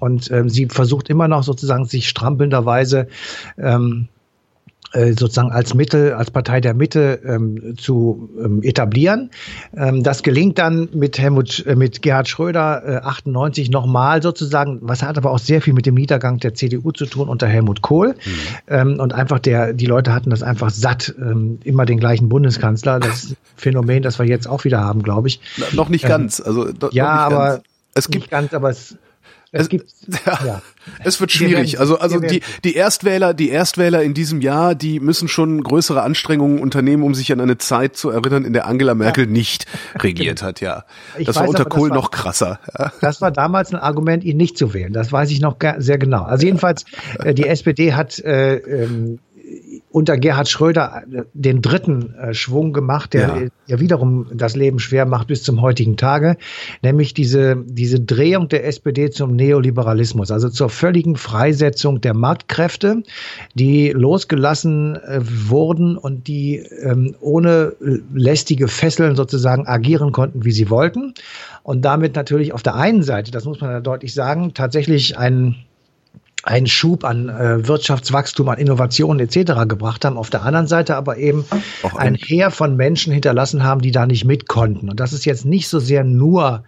Und 0.00 0.32
ähm, 0.32 0.48
sie 0.48 0.66
versucht 0.66 1.08
immer 1.10 1.28
noch 1.28 1.44
sozusagen 1.44 1.84
sich 1.84 2.08
strampelnderweise 2.08 3.06
ähm, 3.56 4.08
äh, 4.08 4.21
sozusagen 4.92 5.50
als 5.50 5.74
Mittel, 5.74 6.12
als 6.12 6.30
Partei 6.30 6.60
der 6.60 6.74
Mitte 6.74 7.20
ähm, 7.24 7.76
zu 7.78 8.30
ähm, 8.42 8.62
etablieren. 8.62 9.30
Ähm, 9.76 10.02
das 10.02 10.22
gelingt 10.22 10.58
dann 10.58 10.88
mit 10.92 11.18
Helmut, 11.18 11.64
äh, 11.66 11.76
mit 11.76 12.02
Gerhard 12.02 12.28
Schröder 12.28 12.82
äh, 12.84 12.96
98 13.06 13.70
nochmal 13.70 14.22
sozusagen. 14.22 14.78
Was 14.82 15.02
hat 15.02 15.16
aber 15.16 15.30
auch 15.30 15.38
sehr 15.38 15.62
viel 15.62 15.72
mit 15.72 15.86
dem 15.86 15.94
Niedergang 15.94 16.38
der 16.38 16.54
CDU 16.54 16.92
zu 16.92 17.06
tun 17.06 17.28
unter 17.28 17.46
Helmut 17.46 17.82
Kohl. 17.82 18.08
Mhm. 18.08 18.32
Ähm, 18.68 19.00
und 19.00 19.12
einfach 19.12 19.38
der, 19.38 19.72
die 19.72 19.86
Leute 19.86 20.12
hatten 20.12 20.30
das 20.30 20.42
einfach 20.42 20.70
satt, 20.70 21.14
ähm, 21.18 21.58
immer 21.64 21.86
den 21.86 21.98
gleichen 21.98 22.28
Bundeskanzler. 22.28 23.00
Das 23.00 23.34
Phänomen, 23.56 24.02
das 24.02 24.18
wir 24.18 24.26
jetzt 24.26 24.46
auch 24.48 24.64
wieder 24.64 24.80
haben, 24.80 25.02
glaube 25.02 25.28
ich. 25.28 25.40
Na, 25.56 25.66
noch 25.72 25.88
nicht 25.88 26.04
ähm, 26.04 26.10
ganz. 26.10 26.40
Also 26.40 26.68
ja, 26.90 27.08
aber 27.08 27.46
ganz. 27.46 27.62
es 27.94 28.10
gibt 28.10 28.24
nicht 28.24 28.30
ganz, 28.30 28.54
aber 28.54 28.70
es 28.70 28.96
es, 29.54 29.68
gibt, 29.68 29.92
ja, 30.26 30.38
ja. 30.44 30.62
es 31.04 31.20
wird 31.20 31.30
schwierig. 31.30 31.78
Also, 31.78 31.98
also 31.98 32.18
die, 32.18 32.40
die 32.64 32.74
Erstwähler, 32.74 33.34
die 33.34 33.50
Erstwähler 33.50 34.02
in 34.02 34.14
diesem 34.14 34.40
Jahr, 34.40 34.74
die 34.74 34.98
müssen 34.98 35.28
schon 35.28 35.62
größere 35.62 36.02
Anstrengungen 36.02 36.58
unternehmen, 36.58 37.02
um 37.02 37.14
sich 37.14 37.30
an 37.32 37.40
eine 37.40 37.58
Zeit 37.58 37.94
zu 37.96 38.08
erinnern, 38.08 38.46
in 38.46 38.54
der 38.54 38.66
Angela 38.66 38.94
Merkel 38.94 39.26
ja. 39.26 39.30
nicht 39.30 39.66
regiert 39.96 40.42
hat, 40.42 40.60
ja. 40.60 40.84
Ich 41.18 41.26
das 41.26 41.36
war 41.36 41.48
unter 41.48 41.66
Kohl 41.66 41.90
noch 41.90 42.10
krasser. 42.10 42.58
Ja. 42.78 42.92
Das 43.02 43.20
war 43.20 43.30
damals 43.30 43.72
ein 43.72 43.78
Argument, 43.78 44.24
ihn 44.24 44.38
nicht 44.38 44.56
zu 44.56 44.72
wählen. 44.72 44.92
Das 44.92 45.12
weiß 45.12 45.30
ich 45.30 45.40
noch 45.40 45.56
sehr 45.78 45.98
genau. 45.98 46.22
Also 46.22 46.46
jedenfalls, 46.46 46.86
äh, 47.18 47.34
die 47.34 47.46
SPD 47.46 47.92
hat 47.92 48.18
äh, 48.20 48.56
ähm, 48.56 49.18
unter 49.90 50.16
Gerhard 50.16 50.48
Schröder 50.48 51.02
äh, 51.12 51.22
den 51.34 51.62
dritten 51.62 52.14
äh, 52.14 52.34
Schwung 52.34 52.72
gemacht, 52.72 53.14
der 53.14 53.20
ja. 53.20 53.48
ja 53.66 53.80
wiederum 53.80 54.26
das 54.32 54.56
Leben 54.56 54.78
schwer 54.78 55.06
macht 55.06 55.28
bis 55.28 55.42
zum 55.42 55.60
heutigen 55.60 55.96
Tage, 55.96 56.36
nämlich 56.82 57.14
diese, 57.14 57.56
diese 57.66 58.00
Drehung 58.00 58.48
der 58.48 58.66
SPD 58.66 59.10
zum 59.10 59.36
Neoliberalismus, 59.36 60.30
also 60.30 60.48
zur 60.48 60.70
völligen 60.70 61.16
Freisetzung 61.16 62.00
der 62.00 62.14
Marktkräfte, 62.14 63.02
die 63.54 63.90
losgelassen 63.90 64.96
äh, 64.96 65.20
wurden 65.22 65.96
und 65.96 66.26
die 66.26 66.56
ähm, 66.56 67.14
ohne 67.20 67.74
lästige 68.14 68.68
Fesseln 68.68 69.16
sozusagen 69.16 69.66
agieren 69.66 70.12
konnten, 70.12 70.44
wie 70.44 70.52
sie 70.52 70.70
wollten. 70.70 71.14
Und 71.62 71.84
damit 71.84 72.16
natürlich 72.16 72.52
auf 72.52 72.62
der 72.62 72.74
einen 72.74 73.02
Seite, 73.02 73.30
das 73.30 73.44
muss 73.44 73.60
man 73.60 73.70
ja 73.70 73.80
deutlich 73.80 74.14
sagen, 74.14 74.52
tatsächlich 74.54 75.16
ein 75.18 75.56
einen 76.42 76.66
Schub 76.66 77.04
an 77.04 77.28
äh, 77.28 77.66
Wirtschaftswachstum, 77.66 78.48
an 78.48 78.58
Innovationen 78.58 79.20
etc. 79.20 79.68
gebracht 79.68 80.04
haben, 80.04 80.16
auf 80.16 80.30
der 80.30 80.42
anderen 80.42 80.66
Seite 80.66 80.96
aber 80.96 81.16
eben 81.16 81.44
Auch 81.82 81.94
ein 81.94 82.14
Heer 82.14 82.50
von 82.50 82.76
Menschen 82.76 83.12
hinterlassen 83.12 83.62
haben, 83.62 83.80
die 83.80 83.92
da 83.92 84.06
nicht 84.06 84.24
mit 84.24 84.48
konnten. 84.48 84.88
Und 84.90 85.00
das 85.00 85.12
ist 85.12 85.24
jetzt 85.24 85.44
nicht 85.44 85.68
so 85.68 85.78
sehr 85.78 86.04
nur 86.04 86.64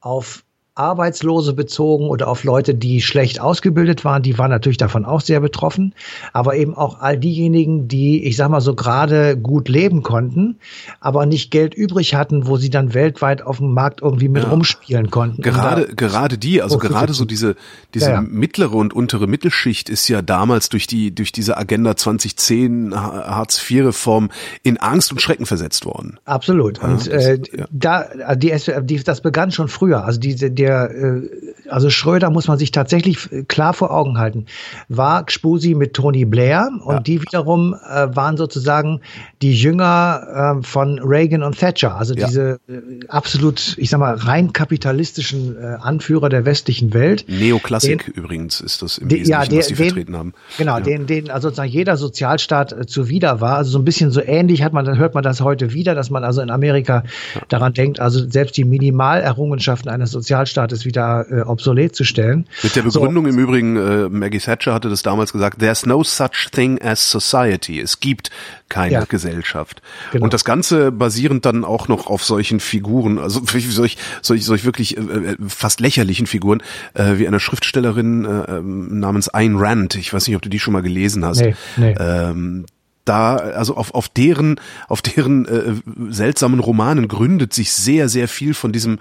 auf 0.00 0.44
Arbeitslose 0.76 1.52
bezogen 1.52 2.08
oder 2.08 2.26
auf 2.26 2.42
Leute, 2.42 2.74
die 2.74 3.00
schlecht 3.00 3.40
ausgebildet 3.40 4.04
waren, 4.04 4.24
die 4.24 4.38
waren 4.38 4.50
natürlich 4.50 4.76
davon 4.76 5.04
auch 5.04 5.20
sehr 5.20 5.38
betroffen, 5.38 5.94
aber 6.32 6.56
eben 6.56 6.74
auch 6.76 6.98
all 7.00 7.16
diejenigen, 7.16 7.86
die, 7.86 8.24
ich 8.24 8.36
sag 8.36 8.48
mal 8.48 8.60
so 8.60 8.74
gerade 8.74 9.36
gut 9.36 9.68
leben 9.68 10.02
konnten, 10.02 10.56
aber 10.98 11.26
nicht 11.26 11.52
Geld 11.52 11.74
übrig 11.74 12.16
hatten, 12.16 12.48
wo 12.48 12.56
sie 12.56 12.70
dann 12.70 12.92
weltweit 12.92 13.42
auf 13.42 13.58
dem 13.58 13.72
Markt 13.72 14.02
irgendwie 14.02 14.28
mit 14.28 14.42
ja. 14.42 14.48
rumspielen 14.48 15.10
konnten. 15.12 15.42
Gerade, 15.42 15.94
gerade 15.94 16.38
die, 16.38 16.60
also 16.60 16.78
gerade 16.78 17.12
so 17.12 17.24
diese, 17.24 17.54
diese 17.94 18.06
ja, 18.06 18.14
ja. 18.14 18.20
mittlere 18.20 18.74
und 18.74 18.92
untere 18.92 19.28
Mittelschicht 19.28 19.88
ist 19.88 20.08
ja 20.08 20.22
damals 20.22 20.70
durch 20.70 20.88
die, 20.88 21.14
durch 21.14 21.30
diese 21.30 21.56
Agenda 21.56 21.96
2010 21.96 22.92
Hartz 22.96 23.70
IV 23.70 23.86
Reform 23.86 24.30
in 24.64 24.78
Angst 24.78 25.12
und 25.12 25.20
Schrecken 25.20 25.46
versetzt 25.46 25.86
worden. 25.86 26.18
Absolut. 26.24 26.82
und 26.82 27.06
äh, 27.06 27.38
da, 27.70 28.34
die, 28.34 28.52
die, 28.82 29.04
das 29.04 29.20
begann 29.20 29.52
schon 29.52 29.68
früher. 29.68 30.04
Also 30.04 30.18
diese, 30.18 30.50
die 30.50 30.63
der, 30.64 30.90
äh, 30.90 31.68
also 31.68 31.90
Schröder 31.90 32.30
muss 32.30 32.48
man 32.48 32.58
sich 32.58 32.70
tatsächlich 32.70 33.28
klar 33.48 33.74
vor 33.74 33.90
Augen 33.90 34.18
halten, 34.18 34.46
war 34.88 35.24
Gspusi 35.24 35.74
mit 35.74 35.94
Tony 35.94 36.24
Blair 36.24 36.70
und 36.84 36.94
ja. 36.94 37.00
die 37.00 37.20
wiederum 37.20 37.74
äh, 37.74 38.14
waren 38.14 38.36
sozusagen 38.36 39.00
die 39.42 39.52
Jünger 39.52 40.56
äh, 40.60 40.62
von 40.66 40.98
Reagan 40.98 41.42
und 41.42 41.58
Thatcher, 41.58 41.96
also 41.96 42.14
ja. 42.14 42.26
diese 42.26 42.60
äh, 42.68 43.06
absolut, 43.08 43.76
ich 43.78 43.90
sag 43.90 43.98
mal, 43.98 44.14
rein 44.14 44.52
kapitalistischen 44.52 45.56
äh, 45.56 45.76
Anführer 45.80 46.28
der 46.28 46.44
westlichen 46.44 46.94
Welt. 46.94 47.26
Neoklassik 47.28 48.06
den, 48.06 48.14
übrigens 48.14 48.60
ist 48.60 48.82
das 48.82 48.98
im 48.98 49.10
Wesentlichen, 49.10 49.30
ja, 49.30 49.44
den, 49.44 49.58
was 49.58 49.66
den, 49.66 49.76
vertreten 49.76 50.16
haben. 50.16 50.32
Genau, 50.56 50.78
ja. 50.78 50.80
den, 50.80 51.06
den 51.06 51.30
also 51.30 51.48
sozusagen 51.48 51.70
jeder 51.70 51.96
Sozialstaat 51.96 52.72
äh, 52.72 52.86
zuwider 52.86 53.40
war, 53.40 53.56
also 53.56 53.70
so 53.70 53.78
ein 53.78 53.84
bisschen 53.84 54.10
so 54.10 54.22
ähnlich 54.22 54.62
hat 54.62 54.72
man, 54.72 54.84
dann 54.84 54.98
hört 54.98 55.14
man 55.14 55.22
das 55.22 55.40
heute 55.40 55.72
wieder, 55.74 55.94
dass 55.94 56.10
man 56.10 56.24
also 56.24 56.40
in 56.40 56.50
Amerika 56.50 57.04
daran 57.48 57.74
denkt, 57.74 58.00
also 58.00 58.26
selbst 58.28 58.56
die 58.56 58.64
Minimalerrungenschaften 58.64 59.90
eines 59.90 60.10
Sozialstaates 60.10 60.53
Rechtsstaates 60.54 60.84
wieder 60.84 61.26
äh, 61.30 61.40
obsolet 61.42 61.94
zu 61.94 62.04
stellen. 62.04 62.46
Mit 62.62 62.76
der 62.76 62.82
Begründung 62.82 63.24
so. 63.24 63.30
im 63.30 63.38
Übrigen, 63.38 63.76
äh, 63.76 64.08
Maggie 64.08 64.38
Thatcher 64.38 64.72
hatte 64.72 64.88
das 64.88 65.02
damals 65.02 65.32
gesagt, 65.32 65.58
there's 65.58 65.86
no 65.86 66.02
such 66.02 66.50
thing 66.52 66.80
as 66.80 67.10
society. 67.10 67.80
Es 67.80 68.00
gibt 68.00 68.30
keine 68.68 68.92
ja. 68.92 69.04
Gesellschaft. 69.04 69.82
Genau. 70.12 70.24
Und 70.24 70.34
das 70.34 70.44
Ganze 70.44 70.92
basierend 70.92 71.44
dann 71.44 71.64
auch 71.64 71.88
noch 71.88 72.06
auf 72.06 72.24
solchen 72.24 72.60
Figuren, 72.60 73.18
also 73.18 73.42
solch, 73.44 73.98
solch, 74.22 74.44
solch 74.44 74.64
wirklich 74.64 74.96
äh, 74.96 75.00
äh, 75.00 75.36
fast 75.46 75.80
lächerlichen 75.80 76.26
Figuren, 76.26 76.62
äh, 76.94 77.18
wie 77.18 77.26
einer 77.26 77.40
Schriftstellerin 77.40 78.24
äh, 78.24 78.56
ähm, 78.56 79.00
namens 79.00 79.28
Ayn 79.28 79.56
Rand. 79.56 79.96
Ich 79.96 80.12
weiß 80.12 80.26
nicht, 80.26 80.36
ob 80.36 80.42
du 80.42 80.48
die 80.48 80.60
schon 80.60 80.72
mal 80.72 80.82
gelesen 80.82 81.24
hast. 81.24 81.40
Nee, 81.40 81.54
nee. 81.76 81.94
Ähm, 81.98 82.66
da, 83.04 83.36
also 83.36 83.76
auf, 83.76 83.94
auf 83.94 84.08
deren, 84.08 84.60
auf 84.88 85.02
deren 85.02 85.46
äh, 85.46 85.74
seltsamen 86.10 86.60
Romanen 86.60 87.08
gründet 87.08 87.52
sich 87.52 87.72
sehr, 87.72 88.08
sehr 88.08 88.28
viel 88.28 88.54
von 88.54 88.72
diesem, 88.72 88.98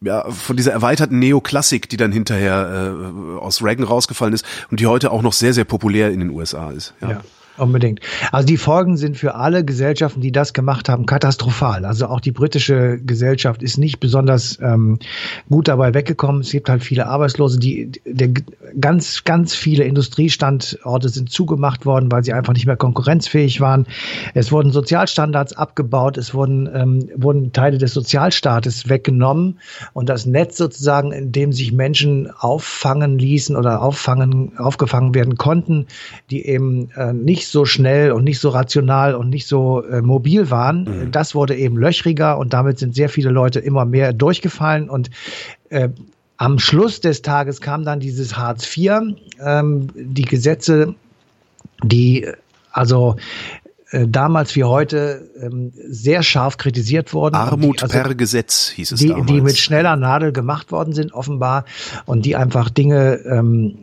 ja, 0.00 0.30
von 0.30 0.56
dieser 0.56 0.72
erweiterten 0.72 1.18
Neoklassik, 1.18 1.88
die 1.88 1.96
dann 1.96 2.12
hinterher 2.12 2.94
äh, 2.94 3.38
aus 3.38 3.62
Reagan 3.62 3.84
rausgefallen 3.84 4.34
ist 4.34 4.44
und 4.70 4.80
die 4.80 4.86
heute 4.86 5.10
auch 5.10 5.22
noch 5.22 5.32
sehr, 5.32 5.54
sehr 5.54 5.64
populär 5.64 6.10
in 6.10 6.20
den 6.20 6.30
USA 6.30 6.70
ist. 6.70 6.94
ja. 7.00 7.10
ja. 7.10 7.20
Unbedingt. 7.56 8.00
Also 8.32 8.46
die 8.46 8.56
Folgen 8.56 8.96
sind 8.96 9.16
für 9.16 9.36
alle 9.36 9.64
Gesellschaften, 9.64 10.20
die 10.20 10.32
das 10.32 10.54
gemacht 10.54 10.88
haben, 10.88 11.06
katastrophal. 11.06 11.84
Also 11.84 12.06
auch 12.06 12.20
die 12.20 12.32
britische 12.32 12.98
Gesellschaft 12.98 13.62
ist 13.62 13.78
nicht 13.78 14.00
besonders 14.00 14.58
ähm, 14.60 14.98
gut 15.48 15.68
dabei 15.68 15.94
weggekommen. 15.94 16.40
Es 16.40 16.50
gibt 16.50 16.68
halt 16.68 16.82
viele 16.82 17.06
Arbeitslose, 17.06 17.60
die 17.60 17.92
der, 18.04 18.30
ganz, 18.80 19.22
ganz 19.22 19.54
viele 19.54 19.84
Industriestandorte 19.84 21.08
sind 21.08 21.30
zugemacht 21.30 21.86
worden, 21.86 22.10
weil 22.10 22.24
sie 22.24 22.32
einfach 22.32 22.54
nicht 22.54 22.66
mehr 22.66 22.76
konkurrenzfähig 22.76 23.60
waren. 23.60 23.86
Es 24.34 24.50
wurden 24.50 24.72
Sozialstandards 24.72 25.52
abgebaut, 25.52 26.18
es 26.18 26.34
wurden, 26.34 26.68
ähm, 26.74 27.08
wurden 27.14 27.52
Teile 27.52 27.78
des 27.78 27.94
Sozialstaates 27.94 28.88
weggenommen 28.88 29.60
und 29.92 30.08
das 30.08 30.26
Netz 30.26 30.56
sozusagen, 30.56 31.12
in 31.12 31.30
dem 31.30 31.52
sich 31.52 31.72
Menschen 31.72 32.32
auffangen 32.36 33.16
ließen 33.16 33.54
oder 33.54 33.80
auffangen, 33.80 34.58
aufgefangen 34.58 35.14
werden 35.14 35.36
konnten, 35.36 35.86
die 36.30 36.46
eben 36.46 36.90
äh, 36.96 37.12
nicht 37.12 37.43
nicht 37.44 37.52
so 37.52 37.66
schnell 37.66 38.12
und 38.12 38.24
nicht 38.24 38.40
so 38.40 38.48
rational 38.48 39.14
und 39.14 39.28
nicht 39.28 39.46
so 39.46 39.84
äh, 39.84 40.00
mobil 40.00 40.50
waren. 40.50 40.84
Mhm. 40.84 41.10
Das 41.10 41.34
wurde 41.34 41.54
eben 41.54 41.76
löchriger 41.76 42.38
und 42.38 42.54
damit 42.54 42.78
sind 42.78 42.94
sehr 42.94 43.10
viele 43.10 43.30
Leute 43.30 43.60
immer 43.60 43.84
mehr 43.84 44.12
durchgefallen 44.14 44.88
und 44.88 45.10
äh, 45.68 45.90
am 46.36 46.58
Schluss 46.58 47.00
des 47.00 47.22
Tages 47.22 47.60
kam 47.60 47.84
dann 47.84 48.00
dieses 48.00 48.36
Hartz 48.36 48.76
IV, 48.76 49.14
ähm, 49.40 49.88
die 49.94 50.24
Gesetze, 50.24 50.94
die 51.82 52.26
also 52.72 53.16
äh, 53.94 54.08
damals 54.08 54.56
wie 54.56 54.64
heute 54.64 55.30
ähm, 55.40 55.72
sehr 55.88 56.24
scharf 56.24 56.56
kritisiert 56.56 57.14
worden. 57.14 57.36
Armut 57.36 57.78
die, 57.78 57.82
also, 57.84 57.92
per 57.92 58.14
Gesetz 58.14 58.70
hieß 58.70 58.92
es 58.92 59.00
die, 59.00 59.08
damals. 59.08 59.26
Die 59.26 59.40
mit 59.40 59.56
schneller 59.56 59.94
Nadel 59.94 60.32
gemacht 60.32 60.72
worden 60.72 60.92
sind 60.94 61.14
offenbar 61.14 61.64
und 62.04 62.26
die 62.26 62.34
einfach 62.34 62.70
Dinge 62.70 63.20
ähm, 63.24 63.76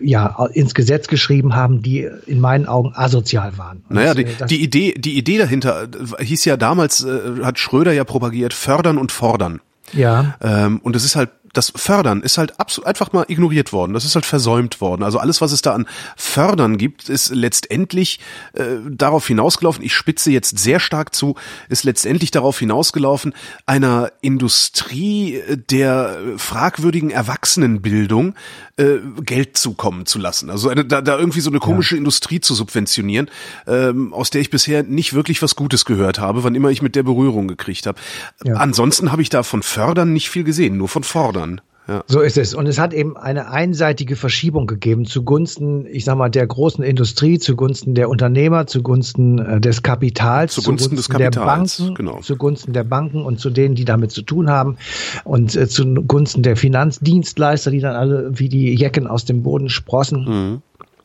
ja 0.00 0.46
ins 0.52 0.74
Gesetz 0.74 1.08
geschrieben 1.08 1.56
haben, 1.56 1.82
die 1.82 2.08
in 2.26 2.40
meinen 2.40 2.66
Augen 2.66 2.92
asozial 2.94 3.58
waren. 3.58 3.82
Und 3.88 3.96
naja, 3.96 4.14
die, 4.14 4.26
die 4.48 4.62
Idee, 4.62 4.94
die 4.96 5.18
Idee 5.18 5.38
dahinter 5.38 5.88
äh, 6.18 6.24
hieß 6.24 6.44
ja 6.44 6.56
damals, 6.56 7.02
äh, 7.02 7.42
hat 7.42 7.58
Schröder 7.58 7.92
ja 7.92 8.04
propagiert, 8.04 8.54
fördern 8.54 8.98
und 8.98 9.10
fordern. 9.10 9.60
Ja. 9.92 10.36
Ähm, 10.40 10.78
und 10.84 10.94
es 10.94 11.04
ist 11.04 11.16
halt 11.16 11.30
das 11.52 11.72
Fördern 11.74 12.22
ist 12.22 12.38
halt 12.38 12.60
absolut 12.60 12.86
einfach 12.86 13.12
mal 13.12 13.24
ignoriert 13.28 13.72
worden. 13.72 13.92
Das 13.92 14.04
ist 14.04 14.14
halt 14.14 14.26
versäumt 14.26 14.80
worden. 14.80 15.02
Also 15.02 15.18
alles, 15.18 15.40
was 15.40 15.52
es 15.52 15.62
da 15.62 15.74
an 15.74 15.86
Fördern 16.16 16.78
gibt, 16.78 17.08
ist 17.08 17.34
letztendlich 17.34 18.20
äh, 18.52 18.76
darauf 18.88 19.26
hinausgelaufen. 19.26 19.84
Ich 19.84 19.94
spitze 19.94 20.30
jetzt 20.30 20.58
sehr 20.58 20.78
stark 20.78 21.14
zu, 21.14 21.34
ist 21.68 21.84
letztendlich 21.84 22.30
darauf 22.30 22.58
hinausgelaufen, 22.58 23.34
einer 23.66 24.12
Industrie 24.20 25.42
der 25.70 26.18
fragwürdigen 26.36 27.10
Erwachsenenbildung 27.10 28.34
äh, 28.76 28.98
Geld 29.22 29.56
zukommen 29.56 30.06
zu 30.06 30.18
lassen. 30.18 30.50
Also 30.50 30.68
eine, 30.68 30.84
da, 30.84 31.00
da 31.00 31.18
irgendwie 31.18 31.40
so 31.40 31.50
eine 31.50 31.58
komische 31.58 31.96
ja. 31.96 31.98
Industrie 31.98 32.40
zu 32.40 32.54
subventionieren, 32.54 33.28
ähm, 33.66 34.14
aus 34.14 34.30
der 34.30 34.40
ich 34.40 34.50
bisher 34.50 34.84
nicht 34.84 35.14
wirklich 35.14 35.42
was 35.42 35.56
Gutes 35.56 35.84
gehört 35.84 36.20
habe, 36.20 36.44
wann 36.44 36.54
immer 36.54 36.70
ich 36.70 36.80
mit 36.80 36.94
der 36.94 37.02
Berührung 37.02 37.48
gekriegt 37.48 37.86
habe. 37.86 37.98
Ja. 38.44 38.54
Ansonsten 38.54 39.10
habe 39.10 39.22
ich 39.22 39.30
da 39.30 39.42
von 39.42 39.62
Fördern 39.62 40.12
nicht 40.12 40.30
viel 40.30 40.44
gesehen, 40.44 40.76
nur 40.76 40.88
von 40.88 41.02
Fordern 41.02 41.39
fördern. 41.40 41.60
Ja. 41.88 42.04
So 42.06 42.20
ist 42.20 42.38
es. 42.38 42.54
Und 42.54 42.66
es 42.66 42.78
hat 42.78 42.92
eben 42.92 43.16
eine 43.16 43.50
einseitige 43.50 44.14
Verschiebung 44.14 44.68
gegeben 44.68 45.06
zugunsten, 45.06 45.86
ich 45.86 46.04
sag 46.04 46.16
mal, 46.16 46.28
der 46.28 46.46
großen 46.46 46.84
Industrie, 46.84 47.40
zugunsten 47.40 47.94
der 47.94 48.08
Unternehmer, 48.08 48.68
zugunsten 48.68 49.38
äh, 49.38 49.60
des 49.60 49.82
Kapitals, 49.82 50.54
zugunsten, 50.54 50.94
zugunsten 50.94 50.96
des 50.96 51.08
Kapitals, 51.08 51.76
der 51.78 51.86
Banken, 51.86 51.94
genau. 51.96 52.20
zugunsten 52.20 52.72
der 52.74 52.84
Banken 52.84 53.22
und 53.22 53.40
zu 53.40 53.50
denen, 53.50 53.74
die 53.74 53.84
damit 53.84 54.12
zu 54.12 54.22
tun 54.22 54.50
haben 54.50 54.76
und 55.24 55.56
äh, 55.56 55.66
zugunsten 55.66 56.42
der 56.42 56.56
Finanzdienstleister, 56.56 57.72
die 57.72 57.80
dann 57.80 57.96
alle 57.96 58.38
wie 58.38 58.48
die 58.48 58.72
Jecken 58.72 59.08
aus 59.08 59.24
dem 59.24 59.42
Boden 59.42 59.68
sprossen. 59.68 60.24
Mhm 60.24 60.62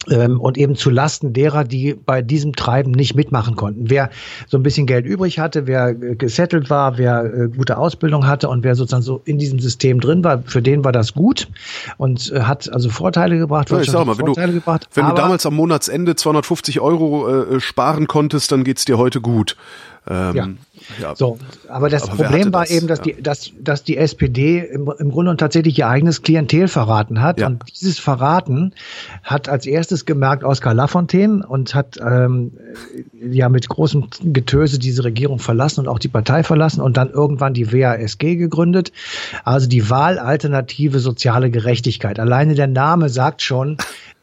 ähm, 0.10 0.40
und 0.40 0.58
eben 0.58 0.76
zu 0.76 0.90
Lasten 0.90 1.34
derer, 1.34 1.64
die 1.64 1.94
bei 1.94 2.22
diesem 2.22 2.54
Treiben 2.54 2.92
nicht 2.92 3.16
mitmachen 3.16 3.56
konnten. 3.56 3.90
Wer 3.90 4.10
so 4.48 4.58
ein 4.58 4.64
bisschen 4.64 4.86
Geld 4.86 5.06
übrig 5.06 5.40
hatte, 5.40 5.68
wer 5.68 5.90
äh, 5.90 6.16
gesettelt 6.16 6.70
war, 6.70 6.98
wer 6.98 7.24
äh, 7.26 7.48
gute 7.50 7.78
Ausbildung 7.78 8.28
hatte 8.28 8.50
und 8.50 8.64
wer 8.64 8.76
sozusagen 8.76 9.04
so 9.04 9.22
in 9.26 9.38
diesem 9.38 9.60
System 9.60 10.00
drin 10.00 10.24
war, 10.24 10.44
für 10.44 10.62
den 10.62 10.84
war 10.84 10.92
das 10.92 11.14
gut 11.14 11.48
und 11.98 12.32
äh, 12.32 12.42
hat 12.42 12.72
also 12.72 12.90
Vorteile 12.90 13.38
gebracht. 13.38 13.70
Ja, 13.70 13.80
ich 13.80 13.90
sag 13.90 14.06
mal, 14.06 14.18
wenn, 14.18 14.26
du, 14.26 14.34
gebracht, 14.34 14.90
wenn 14.94 15.08
du 15.08 15.14
damals 15.14 15.46
am 15.46 15.56
Monatsende 15.56 16.16
250 16.16 16.80
Euro 16.80 17.56
äh, 17.56 17.60
sparen 17.60 18.08
konntest, 18.08 18.52
dann 18.52 18.64
geht's 18.64 18.86
dir 18.86 18.98
heute 18.98 19.22
gut. 19.22 19.56
Ähm, 20.08 20.36
ja. 20.36 20.48
Ja. 21.02 21.16
So, 21.16 21.40
aber 21.68 21.90
das 21.90 22.04
aber 22.04 22.24
Problem 22.24 22.54
war 22.54 22.64
das? 22.64 22.72
eben, 22.72 22.88
dass 22.88 23.00
ja. 23.00 23.06
die, 23.06 23.22
dass, 23.22 23.52
dass 23.60 23.84
die 23.84 23.98
SPD 23.98 24.60
im, 24.60 24.92
im 24.98 25.12
Grunde 25.12 25.36
tatsächlich 25.38 25.78
ihr 25.78 25.88
eigenes 25.88 26.22
Klientel 26.22 26.68
verraten 26.68 27.22
hat. 27.22 27.40
Ja. 27.40 27.48
Und 27.48 27.64
dieses 27.70 28.00
Verraten 28.00 28.74
hat 29.24 29.50
als 29.50 29.66
erstes 29.66 30.06
gemerkt 30.06 30.44
Oskar 30.44 30.74
Lafontaine 30.74 31.46
und 31.46 31.74
hat 31.76 31.98
ähm, 32.00 32.52
ja 33.20 33.50
mit 33.50 33.68
großem 33.68 34.08
Getöse 34.26 34.80
diese 34.80 35.04
Regierung 35.04 35.40
verlassen 35.40 35.82
und 35.82 35.88
auch 35.88 36.00
die 36.00 36.08
Partei 36.08 36.44
verlassen 36.44 36.82
und 36.82 36.98
dann 36.98 37.10
irgendwann 37.10 37.54
die 37.54 37.72
WASG 37.72 38.36
gegründet. 38.36 38.92
Also 39.44 39.68
die 39.68 39.90
Wahlalternative 39.90 41.00
soziale 41.00 41.50
Gerechtigkeit. 41.50 42.20
Alleine 42.20 42.56
der 42.56 42.68
Name 42.68 43.10
sagt 43.10 43.42
schon, 43.42 43.78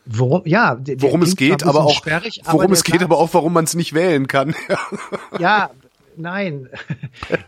Worum, 0.05 0.43
ja, 0.47 0.79
worum 0.99 1.23
es 1.23 1.37
geht, 1.37 1.63
aber 1.63 1.85
auch, 1.85 2.05
worum 2.05 2.61
aber 2.61 2.73
es 2.73 2.83
geht, 2.83 3.03
aber 3.03 3.19
auch, 3.19 3.33
warum 3.35 3.53
man 3.53 3.65
es 3.65 3.75
nicht 3.75 3.93
wählen 3.93 4.27
kann. 4.27 4.55
ja, 5.39 5.71
nein, 6.17 6.69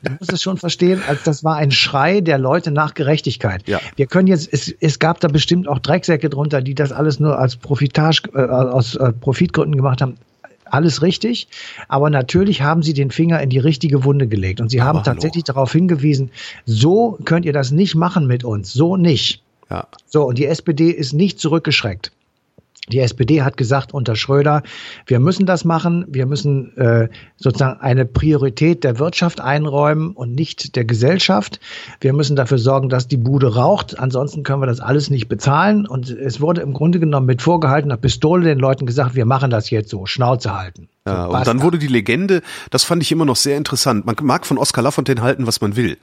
du 0.03 0.13
musst 0.19 0.33
es 0.33 0.41
schon 0.41 0.57
verstehen, 0.57 1.03
als 1.07 1.25
das 1.25 1.43
war 1.43 1.57
ein 1.57 1.73
Schrei 1.73 2.21
der 2.21 2.39
Leute 2.39 2.71
nach 2.71 2.95
Gerechtigkeit. 2.95 3.67
Ja. 3.67 3.81
Wir 3.97 4.07
können 4.07 4.29
jetzt, 4.29 4.53
es, 4.53 4.73
es 4.81 5.01
gab 5.01 5.19
da 5.19 5.29
bestimmt 5.29 5.67
auch 5.67 5.81
Drecksäcke 5.81 6.31
drunter, 6.31 6.63
die 6.63 6.77
das 6.77 6.93
alles 6.93 7.19
nur 7.19 7.39
als 7.39 7.57
Profitage, 7.57 8.23
äh, 8.35 8.39
aus 8.39 8.95
äh, 8.95 9.13
Profitgründen 9.13 9.77
gemacht 9.77 10.01
haben. 10.01 10.17
Alles 10.65 11.03
richtig, 11.03 11.49
aber 11.89 12.09
natürlich 12.09 12.63
haben 12.63 12.83
sie 12.83 12.95
den 12.95 13.11
Finger 13.11 13.41
in 13.41 13.51
die 13.51 13.59
richtige 13.59 14.05
Wunde 14.05 14.29
gelegt 14.29 14.61
und 14.61 14.71
sie 14.71 14.81
aber 14.81 14.89
haben 14.89 14.97
hallo. 14.99 15.05
tatsächlich 15.05 15.45
darauf 15.45 15.73
hingewiesen, 15.73 16.31
so 16.67 17.19
könnt 17.25 17.47
ihr 17.47 17.53
das 17.53 17.71
nicht 17.71 17.95
machen 17.97 18.27
mit 18.27 18.45
uns, 18.45 18.73
so 18.73 18.97
nicht. 18.97 19.43
Ja. 19.71 19.89
So, 20.07 20.25
und 20.25 20.39
die 20.39 20.47
SPD 20.47 20.91
ist 20.91 21.13
nicht 21.13 21.39
zurückgeschreckt. 21.39 22.13
Die 22.91 23.01
SPD 23.01 23.43
hat 23.43 23.57
gesagt 23.57 23.95
unter 23.95 24.15
Schröder, 24.15 24.63
wir 25.07 25.19
müssen 25.19 25.47
das 25.47 25.65
machen, 25.65 26.05
wir 26.09 26.27
müssen 26.27 26.77
äh, 26.77 27.09
sozusagen 27.37 27.81
eine 27.81 28.05
Priorität 28.05 28.85
der 28.85 28.99
Wirtschaft 28.99 29.41
einräumen 29.41 30.13
und 30.13 30.35
nicht 30.35 30.77
der 30.77 30.85
Gesellschaft. 30.85 31.61
Wir 32.01 32.13
müssen 32.13 32.37
dafür 32.37 32.59
sorgen, 32.59 32.91
dass 32.91 33.09
die 33.09 33.17
Bude 33.17 33.55
raucht, 33.55 33.99
ansonsten 33.99 34.43
können 34.43 34.61
wir 34.61 34.67
das 34.67 34.81
alles 34.81 35.09
nicht 35.09 35.29
bezahlen. 35.29 35.87
Und 35.87 36.11
es 36.11 36.43
wurde 36.43 36.61
im 36.61 36.75
Grunde 36.75 37.01
genommen 37.01 37.27
mit 37.27 37.41
vorgehaltener 37.41 37.97
Pistole 37.97 38.45
den 38.45 38.59
Leuten 38.59 38.85
gesagt, 38.85 39.15
wir 39.15 39.25
machen 39.25 39.51
das 39.51 39.71
jetzt 39.71 39.89
so, 39.89 40.05
Schnauze 40.05 40.55
halten. 40.55 40.89
Ja, 41.07 41.27
und 41.27 41.47
dann 41.47 41.61
wurde 41.61 41.79
die 41.79 41.87
Legende, 41.87 42.41
das 42.71 42.85
fand 42.85 43.03
ich 43.03 43.13
immer 43.13 43.27
noch 43.27 43.37
sehr 43.37 43.59
interessant. 43.59 44.07
Man 44.07 44.17
mag 44.23 44.47
von 44.47 44.57
Oscar 44.57 44.81
Lafontaine 44.81 45.21
halten, 45.21 45.47
was 45.47 45.61
man 45.61 45.77
will, 45.77 45.99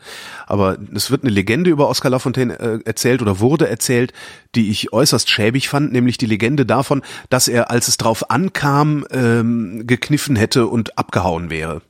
aber 0.45 0.77
es 0.93 1.09
wird 1.09 1.23
eine 1.23 1.31
Legende 1.31 1.71
über 1.71 1.89
Oscar 1.89 2.11
Lafontaine 2.11 2.59
äh, 2.59 2.79
erzählt 2.85 3.23
oder 3.23 3.39
wurde 3.39 3.67
erzählt, 3.67 4.13
die 4.53 4.69
ich 4.69 4.93
äußerst 4.93 5.27
schäbig 5.27 5.69
fand, 5.69 5.91
nämlich 5.91 6.19
die 6.19 6.27
Legende 6.27 6.67
davon, 6.67 7.01
dass 7.29 7.47
er, 7.47 7.71
als 7.71 7.87
es 7.87 7.97
drauf 7.97 8.29
ankam, 8.29 9.05
ähm, 9.09 9.87
gekniffen 9.87 10.35
hätte 10.35 10.67
und 10.67 10.99
abgehauen 10.99 11.49
wäre. 11.49 11.81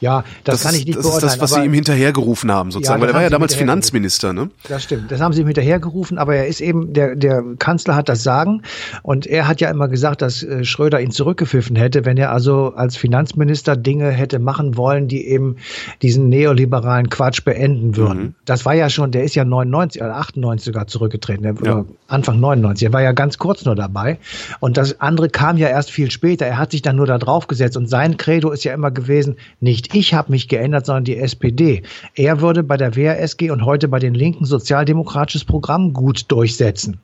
Ja, 0.00 0.24
das, 0.44 0.56
das 0.56 0.62
kann 0.62 0.74
ich 0.74 0.86
nicht 0.86 0.98
das 0.98 1.04
beurteilen. 1.04 1.22
Das 1.22 1.34
ist 1.34 1.42
das, 1.42 1.50
was 1.50 1.58
Sie 1.58 1.66
ihm 1.66 1.72
hinterhergerufen 1.72 2.52
haben, 2.52 2.70
sozusagen. 2.70 3.00
Ja, 3.00 3.02
weil 3.02 3.10
er 3.10 3.14
war 3.14 3.22
ja 3.22 3.30
damals 3.30 3.54
Finanzminister, 3.54 4.32
ne? 4.32 4.50
Das 4.68 4.84
stimmt. 4.84 5.10
Das 5.10 5.20
haben 5.20 5.32
Sie 5.32 5.40
ihm 5.40 5.46
hinterhergerufen, 5.46 6.18
aber 6.18 6.36
er 6.36 6.46
ist 6.46 6.60
eben, 6.60 6.92
der, 6.92 7.16
der 7.16 7.42
Kanzler 7.58 7.94
hat 7.96 8.08
das 8.08 8.22
Sagen 8.22 8.62
und 9.02 9.26
er 9.26 9.48
hat 9.48 9.60
ja 9.60 9.70
immer 9.70 9.88
gesagt, 9.88 10.22
dass 10.22 10.42
äh, 10.42 10.64
Schröder 10.64 11.00
ihn 11.00 11.10
zurückgepfiffen 11.10 11.76
hätte, 11.76 12.04
wenn 12.04 12.16
er 12.16 12.32
also 12.32 12.74
als 12.74 12.96
Finanzminister 12.96 13.76
Dinge 13.76 14.10
hätte 14.10 14.38
machen 14.38 14.76
wollen, 14.76 15.08
die 15.08 15.26
eben 15.26 15.56
diesen 16.02 16.28
neoliberalen 16.28 17.08
Quatsch 17.08 17.44
beenden 17.44 17.96
würden. 17.96 18.22
Mhm. 18.22 18.34
Das 18.44 18.64
war 18.64 18.74
ja 18.74 18.90
schon, 18.90 19.10
der 19.10 19.24
ist 19.24 19.34
ja 19.34 19.44
99 19.44 20.02
oder 20.02 20.16
98 20.16 20.64
sogar 20.66 20.86
zurückgetreten, 20.86 21.46
oder 21.58 21.70
ja. 21.70 21.84
Anfang 22.08 22.38
99. 22.40 22.86
Er 22.86 22.92
war 22.92 23.02
ja 23.02 23.12
ganz 23.12 23.38
kurz 23.38 23.64
nur 23.64 23.74
dabei 23.74 24.18
und 24.60 24.76
das 24.76 25.00
andere 25.00 25.28
kam 25.28 25.56
ja 25.56 25.68
erst 25.68 25.90
viel 25.90 26.10
später. 26.10 26.46
Er 26.46 26.58
hat 26.58 26.72
sich 26.72 26.82
dann 26.82 26.96
nur 26.96 27.06
da 27.06 27.18
drauf 27.18 27.46
gesetzt 27.46 27.76
und 27.76 27.88
sein 27.88 28.16
Credo 28.16 28.50
ist 28.50 28.64
ja 28.64 28.74
immer 28.74 28.90
gewesen, 28.90 29.36
nicht 29.60 29.85
nicht 29.94 30.06
ich 30.06 30.14
habe 30.14 30.30
mich 30.30 30.48
geändert, 30.48 30.86
sondern 30.86 31.04
die 31.04 31.16
SPD. 31.16 31.82
Er 32.14 32.40
würde 32.40 32.62
bei 32.62 32.76
der 32.76 32.96
WASG 32.96 33.50
und 33.50 33.64
heute 33.64 33.88
bei 33.88 33.98
den 33.98 34.14
Linken 34.14 34.44
sozialdemokratisches 34.44 35.44
Programm 35.44 35.92
gut 35.92 36.30
durchsetzen. 36.30 37.00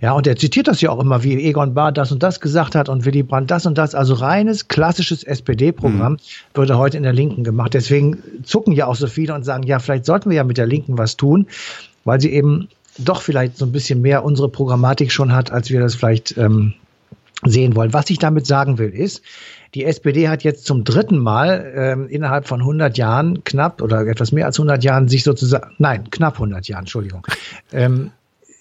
Ja, 0.00 0.12
und 0.12 0.26
er 0.26 0.36
zitiert 0.36 0.68
das 0.68 0.80
ja 0.80 0.90
auch 0.90 1.00
immer, 1.00 1.24
wie 1.24 1.42
Egon 1.44 1.74
Bahr 1.74 1.92
das 1.92 2.12
und 2.12 2.22
das 2.22 2.40
gesagt 2.40 2.74
hat 2.74 2.88
und 2.88 3.04
Willy 3.04 3.22
Brandt 3.22 3.50
das 3.50 3.66
und 3.66 3.76
das. 3.76 3.94
Also 3.94 4.14
reines, 4.14 4.68
klassisches 4.68 5.24
SPD-Programm 5.24 6.12
mhm. 6.12 6.18
würde 6.54 6.78
heute 6.78 6.96
in 6.96 7.02
der 7.02 7.12
Linken 7.12 7.42
gemacht. 7.42 7.74
Deswegen 7.74 8.18
zucken 8.44 8.72
ja 8.72 8.86
auch 8.86 8.96
so 8.96 9.06
viele 9.08 9.34
und 9.34 9.44
sagen, 9.44 9.64
ja, 9.64 9.78
vielleicht 9.78 10.04
sollten 10.04 10.30
wir 10.30 10.36
ja 10.36 10.44
mit 10.44 10.58
der 10.58 10.66
Linken 10.66 10.96
was 10.96 11.16
tun, 11.16 11.46
weil 12.04 12.20
sie 12.20 12.32
eben 12.32 12.68
doch 12.98 13.22
vielleicht 13.22 13.56
so 13.56 13.64
ein 13.64 13.72
bisschen 13.72 14.00
mehr 14.00 14.24
unsere 14.24 14.48
Programmatik 14.48 15.10
schon 15.10 15.32
hat, 15.32 15.50
als 15.50 15.70
wir 15.70 15.80
das 15.80 15.96
vielleicht 15.96 16.38
ähm, 16.38 16.74
sehen 17.44 17.74
wollen. 17.76 17.92
Was 17.92 18.10
ich 18.10 18.18
damit 18.18 18.46
sagen 18.46 18.78
will, 18.78 18.90
ist, 18.90 19.22
die 19.74 19.84
SPD 19.84 20.28
hat 20.28 20.44
jetzt 20.44 20.66
zum 20.66 20.84
dritten 20.84 21.18
Mal 21.18 21.72
ähm, 21.74 22.08
innerhalb 22.08 22.46
von 22.46 22.60
100 22.60 22.96
Jahren 22.96 23.42
knapp 23.44 23.82
oder 23.82 24.06
etwas 24.06 24.32
mehr 24.32 24.46
als 24.46 24.58
100 24.58 24.84
Jahren 24.84 25.08
sich 25.08 25.24
sozusagen, 25.24 25.74
nein, 25.78 26.10
knapp 26.10 26.34
100 26.34 26.68
Jahren, 26.68 26.82
Entschuldigung, 26.82 27.26
ähm, 27.72 28.12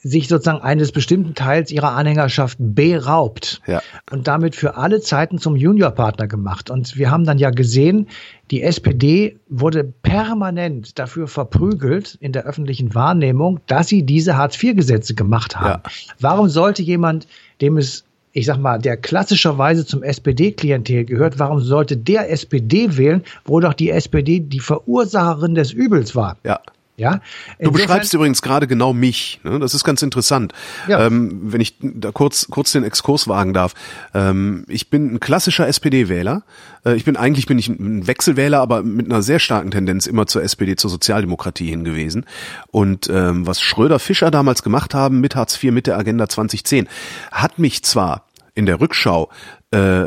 sich 0.03 0.27
sozusagen 0.27 0.61
eines 0.61 0.91
bestimmten 0.91 1.33
Teils 1.33 1.71
ihrer 1.71 1.93
Anhängerschaft 1.93 2.57
beraubt 2.59 3.61
ja. 3.65 3.81
und 4.11 4.27
damit 4.27 4.55
für 4.55 4.75
alle 4.75 4.99
Zeiten 4.99 5.37
zum 5.37 5.55
Juniorpartner 5.55 6.27
gemacht. 6.27 6.69
Und 6.69 6.97
wir 6.97 7.09
haben 7.09 7.23
dann 7.23 7.37
ja 7.37 7.51
gesehen, 7.51 8.07
die 8.51 8.63
SPD 8.63 9.39
wurde 9.47 9.85
permanent 9.85 10.99
dafür 10.99 11.27
verprügelt 11.27 12.17
in 12.19 12.33
der 12.33 12.43
öffentlichen 12.43 12.93
Wahrnehmung, 12.93 13.61
dass 13.67 13.87
sie 13.87 14.03
diese 14.03 14.35
Hartz-IV-Gesetze 14.35 15.15
gemacht 15.15 15.55
haben. 15.55 15.81
Ja. 15.85 15.91
Warum 16.19 16.49
sollte 16.49 16.83
jemand, 16.83 17.27
dem 17.61 17.77
es 17.77 18.03
ich 18.33 18.47
sag 18.47 18.57
mal, 18.57 18.79
der 18.79 18.97
klassischerweise 18.97 19.85
zum 19.85 20.01
SPD-Klientel 20.01 21.05
gehört, 21.05 21.37
warum 21.37 21.61
sollte 21.61 21.95
der 21.95 22.31
SPD 22.31 22.97
wählen, 22.97 23.23
wo 23.45 23.59
doch 23.59 23.75
die 23.75 23.91
SPD 23.91 24.39
die 24.39 24.59
Verursacherin 24.59 25.53
des 25.55 25.71
Übels 25.71 26.15
war? 26.15 26.37
Ja. 26.43 26.59
Ja, 26.95 27.21
du 27.59 27.71
beschreibst 27.71 28.13
übrigens 28.13 28.43
gerade 28.43 28.67
genau 28.67 28.93
mich. 28.93 29.39
Ne? 29.43 29.57
Das 29.57 29.73
ist 29.73 29.83
ganz 29.83 30.03
interessant. 30.03 30.53
Ja. 30.87 31.07
Ähm, 31.07 31.51
wenn 31.51 31.59
ich 31.59 31.75
da 31.81 32.11
kurz 32.11 32.47
kurz 32.51 32.71
den 32.71 32.83
Exkurs 32.83 33.27
wagen 33.27 33.53
darf. 33.53 33.73
Ähm, 34.13 34.63
ich 34.67 34.91
bin 34.91 35.15
ein 35.15 35.19
klassischer 35.19 35.67
SPD-Wähler. 35.67 36.43
Äh, 36.85 36.95
ich 36.95 37.03
bin 37.03 37.17
eigentlich 37.17 37.47
bin 37.47 37.57
ich 37.57 37.67
ein 37.67 38.05
Wechselwähler, 38.05 38.59
aber 38.59 38.83
mit 38.83 39.07
einer 39.07 39.23
sehr 39.23 39.39
starken 39.39 39.71
Tendenz 39.71 40.05
immer 40.05 40.27
zur 40.27 40.43
SPD, 40.43 40.75
zur 40.75 40.91
Sozialdemokratie 40.91 41.67
hin 41.67 41.83
gewesen. 41.83 42.27
Und 42.69 43.09
ähm, 43.09 43.47
was 43.47 43.59
Schröder 43.59 43.97
Fischer 43.97 44.29
damals 44.29 44.61
gemacht 44.61 44.93
haben 44.93 45.19
mit 45.19 45.35
Hartz 45.35 45.61
IV, 45.61 45.71
mit 45.71 45.87
der 45.87 45.97
Agenda 45.97 46.29
2010, 46.29 46.87
hat 47.31 47.57
mich 47.57 47.83
zwar 47.83 48.27
in 48.53 48.67
der 48.67 48.79
Rückschau 48.79 49.29
äh, 49.71 50.05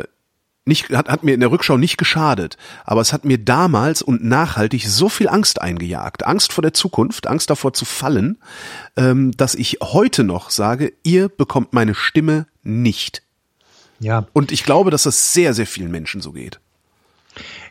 nicht, 0.67 0.89
hat, 0.89 1.09
hat 1.09 1.23
mir 1.23 1.33
in 1.33 1.39
der 1.39 1.51
Rückschau 1.51 1.77
nicht 1.77 1.97
geschadet, 1.97 2.57
aber 2.85 3.01
es 3.01 3.13
hat 3.13 3.25
mir 3.25 3.37
damals 3.37 4.01
und 4.01 4.23
nachhaltig 4.23 4.87
so 4.87 5.09
viel 5.09 5.29
Angst 5.29 5.61
eingejagt. 5.61 6.25
Angst 6.25 6.53
vor 6.53 6.61
der 6.61 6.73
Zukunft, 6.73 7.27
Angst 7.27 7.49
davor 7.49 7.73
zu 7.73 7.85
fallen, 7.85 8.37
ähm, 8.95 9.31
dass 9.35 9.55
ich 9.55 9.79
heute 9.81 10.23
noch 10.23 10.49
sage, 10.49 10.93
ihr 11.03 11.29
bekommt 11.29 11.73
meine 11.73 11.95
Stimme 11.95 12.47
nicht. 12.63 13.23
Ja. 13.99 14.27
Und 14.33 14.51
ich 14.51 14.63
glaube, 14.63 14.91
dass 14.91 15.03
das 15.03 15.33
sehr, 15.33 15.53
sehr 15.53 15.67
vielen 15.67 15.91
Menschen 15.91 16.21
so 16.21 16.31
geht. 16.31 16.59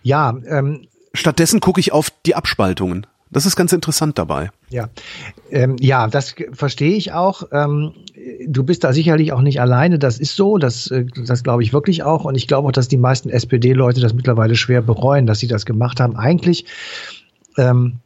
Ja, 0.03 0.37
ähm, 0.47 0.89
Stattdessen 1.15 1.61
gucke 1.61 1.81
ich 1.81 1.93
auf 1.93 2.11
die 2.25 2.35
Abspaltungen. 2.35 3.07
Das 3.31 3.47
ist 3.47 3.57
ganz 3.57 3.73
interessant 3.73 4.19
dabei. 4.19 4.51
Ja, 4.69 4.89
ähm, 5.51 5.77
ja, 5.79 6.09
das 6.09 6.35
verstehe 6.53 6.97
ich 6.97 7.13
auch. 7.13 7.45
Ähm, 7.53 7.93
du 8.47 8.65
bist 8.65 8.83
da 8.83 8.93
sicherlich 8.93 9.33
auch 9.33 9.41
nicht 9.41 9.61
alleine. 9.61 9.99
Das 9.99 10.19
ist 10.19 10.35
so. 10.35 10.59
Das, 10.59 10.91
äh, 10.91 11.05
das 11.25 11.45
glaube 11.45 11.63
ich 11.63 11.73
wirklich 11.73 12.03
auch. 12.03 12.25
Und 12.25 12.35
ich 12.35 12.49
glaube 12.49 12.69
auch, 12.69 12.73
dass 12.73 12.89
die 12.89 12.97
meisten 12.97 13.31
SPD-Leute 13.31 14.01
das 14.01 14.13
mittlerweile 14.13 14.57
schwer 14.57 14.83
bereuen, 14.83 15.27
dass 15.27 15.39
sie 15.39 15.47
das 15.47 15.67
gemacht 15.67 16.01
haben. 16.01 16.17
Eigentlich 16.17 16.67
ähm, 17.57 17.99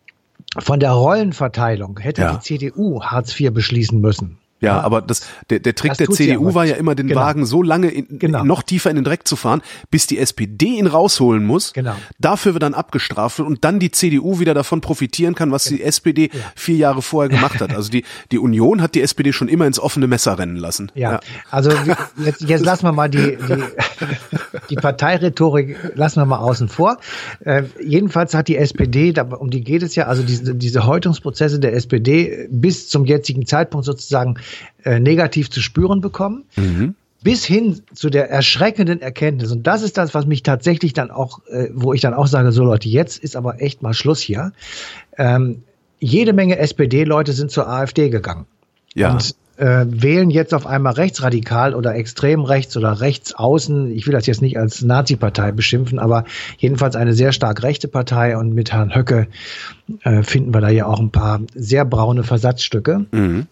von 0.58 0.80
der 0.80 0.92
Rollenverteilung 0.92 1.98
hätte 1.98 2.22
ja. 2.22 2.34
die 2.34 2.40
CDU 2.40 3.02
Hartz 3.02 3.38
IV 3.38 3.52
beschließen 3.52 4.00
müssen. 4.00 4.38
Ja, 4.60 4.76
ja, 4.76 4.80
aber 4.82 5.00
das, 5.00 5.22
der, 5.48 5.60
der 5.60 5.74
Trick 5.74 5.94
der 5.94 6.08
CDU 6.08 6.54
war 6.54 6.66
ja 6.66 6.76
immer, 6.76 6.94
den 6.94 7.08
genau. 7.08 7.20
Wagen 7.20 7.46
so 7.46 7.62
lange 7.62 7.88
in, 7.88 8.18
genau. 8.18 8.44
noch 8.44 8.62
tiefer 8.62 8.90
in 8.90 8.96
den 8.96 9.04
Dreck 9.04 9.26
zu 9.26 9.36
fahren, 9.36 9.62
bis 9.90 10.06
die 10.06 10.18
SPD 10.18 10.66
ihn 10.78 10.86
rausholen 10.86 11.44
muss. 11.44 11.72
Genau. 11.72 11.94
Dafür 12.18 12.52
wird 12.52 12.62
dann 12.62 12.74
abgestraft 12.74 13.40
und 13.40 13.64
dann 13.64 13.78
die 13.78 13.90
CDU 13.90 14.38
wieder 14.38 14.52
davon 14.52 14.80
profitieren 14.80 15.34
kann, 15.34 15.50
was 15.50 15.64
die 15.64 15.82
SPD 15.82 16.30
ja. 16.32 16.40
vier 16.54 16.76
Jahre 16.76 17.00
vorher 17.00 17.30
gemacht 17.30 17.60
hat. 17.60 17.74
Also 17.74 17.90
die, 17.90 18.04
die 18.32 18.38
Union 18.38 18.82
hat 18.82 18.94
die 18.94 19.00
SPD 19.00 19.32
schon 19.32 19.48
immer 19.48 19.66
ins 19.66 19.78
offene 19.78 20.06
Messer 20.06 20.38
rennen 20.38 20.56
lassen. 20.56 20.92
Ja, 20.94 21.12
ja. 21.12 21.20
also 21.50 21.70
jetzt, 22.18 22.42
jetzt 22.42 22.64
lassen 22.64 22.84
wir 22.84 22.92
mal 22.92 23.08
die, 23.08 23.36
die, 23.36 23.38
die 24.70 24.76
Parteirhetorik 24.76 25.76
lassen 25.94 26.20
wir 26.20 26.26
mal 26.26 26.38
außen 26.38 26.68
vor. 26.68 26.98
Äh, 27.44 27.64
jedenfalls 27.84 28.34
hat 28.34 28.48
die 28.48 28.56
SPD, 28.56 29.14
um 29.38 29.50
die 29.50 29.62
geht 29.62 29.82
es 29.82 29.94
ja, 29.94 30.06
also 30.06 30.22
diese, 30.22 30.54
diese 30.54 30.86
Häutungsprozesse 30.86 31.58
der 31.60 31.74
SPD 31.74 32.48
bis 32.50 32.88
zum 32.88 33.04
jetzigen 33.04 33.46
Zeitpunkt 33.46 33.84
sozusagen 33.84 34.36
äh, 34.84 35.00
negativ 35.00 35.50
zu 35.50 35.60
spüren 35.60 36.00
bekommen. 36.00 36.44
Mhm. 36.56 36.94
Bis 37.22 37.44
hin 37.44 37.82
zu 37.92 38.08
der 38.08 38.30
erschreckenden 38.30 39.02
Erkenntnis. 39.02 39.52
Und 39.52 39.66
das 39.66 39.82
ist 39.82 39.98
das, 39.98 40.14
was 40.14 40.24
mich 40.24 40.42
tatsächlich 40.42 40.94
dann 40.94 41.10
auch, 41.10 41.40
äh, 41.48 41.68
wo 41.74 41.92
ich 41.92 42.00
dann 42.00 42.14
auch 42.14 42.26
sage, 42.26 42.50
so 42.50 42.64
Leute, 42.64 42.88
jetzt 42.88 43.18
ist 43.18 43.36
aber 43.36 43.60
echt 43.60 43.82
mal 43.82 43.92
Schluss 43.92 44.20
hier. 44.20 44.52
Ähm, 45.18 45.62
jede 45.98 46.32
Menge 46.32 46.58
SPD-Leute 46.58 47.32
sind 47.32 47.50
zur 47.50 47.68
AfD 47.68 48.08
gegangen. 48.08 48.46
Ja. 48.94 49.12
Und 49.12 49.34
äh, 49.60 49.84
wählen 49.88 50.30
jetzt 50.30 50.54
auf 50.54 50.66
einmal 50.66 50.94
rechtsradikal 50.94 51.74
oder 51.74 51.94
extrem 51.94 52.44
rechts 52.44 52.76
oder 52.76 53.00
rechts 53.00 53.34
außen. 53.34 53.92
Ich 53.92 54.06
will 54.06 54.14
das 54.14 54.26
jetzt 54.26 54.40
nicht 54.40 54.58
als 54.58 54.82
Nazi-Partei 54.82 55.52
beschimpfen, 55.52 55.98
aber 55.98 56.24
jedenfalls 56.58 56.96
eine 56.96 57.12
sehr 57.12 57.32
stark 57.32 57.62
rechte 57.62 57.86
Partei 57.86 58.36
und 58.36 58.54
mit 58.54 58.72
Herrn 58.72 58.94
Höcke 58.94 59.28
äh, 60.02 60.22
finden 60.22 60.54
wir 60.54 60.60
da 60.60 60.70
ja 60.70 60.86
auch 60.86 60.98
ein 60.98 61.10
paar 61.10 61.40
sehr 61.54 61.84
braune 61.84 62.22
Versatzstücke. 62.22 63.06
Mhm. 63.12 63.46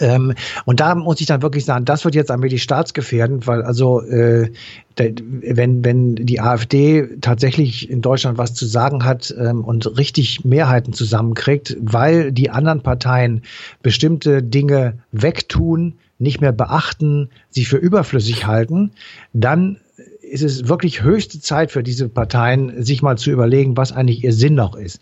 Ähm, 0.00 0.34
und 0.64 0.80
da 0.80 0.94
muss 0.94 1.20
ich 1.20 1.26
dann 1.26 1.42
wirklich 1.42 1.64
sagen, 1.64 1.84
das 1.84 2.04
wird 2.04 2.14
jetzt 2.14 2.30
allmählich 2.30 2.62
staatsgefährdend, 2.62 3.46
weil 3.46 3.62
also 3.62 4.02
äh, 4.02 4.50
wenn, 4.96 5.84
wenn 5.84 6.16
die 6.16 6.40
AfD 6.40 7.08
tatsächlich 7.20 7.88
in 7.88 8.02
Deutschland 8.02 8.36
was 8.36 8.54
zu 8.54 8.66
sagen 8.66 9.04
hat 9.04 9.34
ähm, 9.38 9.64
und 9.64 9.98
richtig 9.98 10.44
Mehrheiten 10.44 10.92
zusammenkriegt, 10.92 11.76
weil 11.80 12.32
die 12.32 12.50
anderen 12.50 12.82
Parteien 12.82 13.42
bestimmte 13.82 14.42
Dinge 14.42 14.98
wegtun, 15.12 15.94
nicht 16.18 16.40
mehr 16.40 16.52
beachten, 16.52 17.30
sie 17.48 17.64
für 17.64 17.76
überflüssig 17.76 18.46
halten, 18.46 18.90
dann 19.32 19.78
ist 20.20 20.42
es 20.42 20.68
wirklich 20.68 21.02
höchste 21.02 21.40
Zeit 21.40 21.70
für 21.72 21.82
diese 21.82 22.08
Parteien, 22.08 22.82
sich 22.82 23.02
mal 23.02 23.16
zu 23.16 23.30
überlegen, 23.30 23.76
was 23.76 23.92
eigentlich 23.92 24.22
ihr 24.24 24.32
Sinn 24.32 24.54
noch 24.54 24.74
ist. 24.74 25.00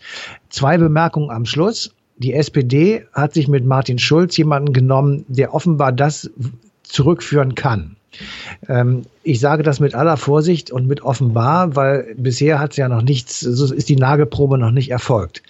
Zwei 0.49 0.77
Bemerkungen 0.77 1.31
am 1.31 1.45
Schluss 1.45 1.93
die 2.17 2.33
SPD 2.33 3.05
hat 3.13 3.33
sich 3.33 3.47
mit 3.47 3.65
Martin 3.65 3.99
Schulz 3.99 4.37
jemanden 4.37 4.73
genommen, 4.73 5.25
der 5.27 5.53
offenbar 5.53 5.91
das 5.91 6.29
zurückführen 6.83 7.55
kann. 7.55 7.97
Ähm, 8.67 9.03
ich 9.23 9.39
sage 9.39 9.63
das 9.63 9.79
mit 9.79 9.93
aller 9.93 10.17
Vorsicht 10.17 10.71
und 10.71 10.87
mit 10.87 11.01
offenbar, 11.01 11.75
weil 11.75 12.15
bisher 12.17 12.59
hat 12.59 12.71
es 12.71 12.77
ja 12.77 12.87
noch 12.87 13.01
nichts, 13.01 13.39
so 13.39 13.73
ist 13.73 13.89
die 13.89 13.95
Nagelprobe 13.95 14.57
noch 14.57 14.71
nicht 14.71 14.89
erfolgt. 14.89 15.43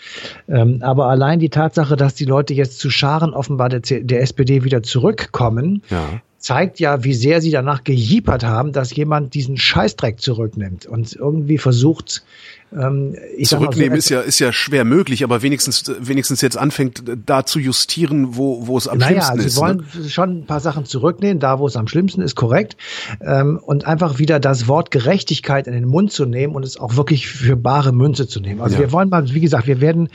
Ähm, 0.49 0.79
aber 0.81 1.07
allein 1.07 1.39
die 1.39 1.49
Tatsache, 1.49 1.95
dass 1.95 2.15
die 2.15 2.25
Leute 2.25 2.53
jetzt 2.53 2.79
zu 2.79 2.89
Scharen 2.89 3.33
offenbar 3.33 3.69
der, 3.69 3.79
der 3.79 4.21
SPD 4.21 4.63
wieder 4.63 4.83
zurückkommen, 4.83 5.83
ja. 5.89 6.21
zeigt 6.37 6.79
ja, 6.79 7.03
wie 7.03 7.13
sehr 7.13 7.41
sie 7.41 7.51
danach 7.51 7.83
gejiepert 7.83 8.43
haben, 8.43 8.71
dass 8.71 8.95
jemand 8.95 9.33
diesen 9.33 9.57
Scheißdreck 9.57 10.19
zurücknimmt 10.19 10.85
und 10.85 11.15
irgendwie 11.15 11.57
versucht, 11.57 12.23
Zurücknehmen 12.69 13.91
so, 13.91 13.97
ist 13.97 14.09
ja 14.09 14.19
ist 14.19 14.39
ja 14.39 14.51
schwer 14.51 14.83
möglich, 14.83 15.23
aber 15.23 15.41
wenigstens 15.41 15.85
wenigstens 15.99 16.41
jetzt 16.41 16.57
anfängt 16.57 17.01
da 17.25 17.45
zu 17.45 17.59
justieren, 17.59 18.35
wo 18.35 18.67
wo 18.67 18.77
es 18.77 18.89
am 18.89 18.97
naja, 18.97 19.21
schlimmsten 19.21 19.39
ist. 19.39 19.55
Sie 19.55 19.61
wollen 19.61 19.85
ne? 19.93 20.09
schon 20.09 20.39
ein 20.39 20.45
paar 20.47 20.59
Sachen 20.59 20.83
zurücknehmen, 20.83 21.39
da 21.39 21.59
wo 21.59 21.67
es 21.67 21.77
am 21.77 21.87
schlimmsten 21.87 22.21
ist, 22.21 22.35
korrekt, 22.35 22.75
ähm, 23.21 23.57
und 23.57 23.85
einfach 23.87 24.19
wieder 24.19 24.41
das 24.41 24.67
Wort 24.67 24.91
Gerechtigkeit 24.91 25.67
in 25.67 25.73
den 25.73 25.85
Mund 25.85 26.11
zu 26.11 26.25
nehmen 26.25 26.55
und 26.55 26.63
es 26.63 26.75
auch 26.77 26.97
wirklich 26.97 27.27
für 27.27 27.55
bare 27.55 27.93
Münze 27.93 28.27
zu 28.27 28.41
nehmen. 28.41 28.59
Also 28.59 28.75
ja. 28.75 28.81
wir 28.81 28.91
wollen 28.91 29.07
mal, 29.07 29.33
wie 29.33 29.39
gesagt, 29.39 29.67
wir 29.67 29.79
werden 29.79 30.09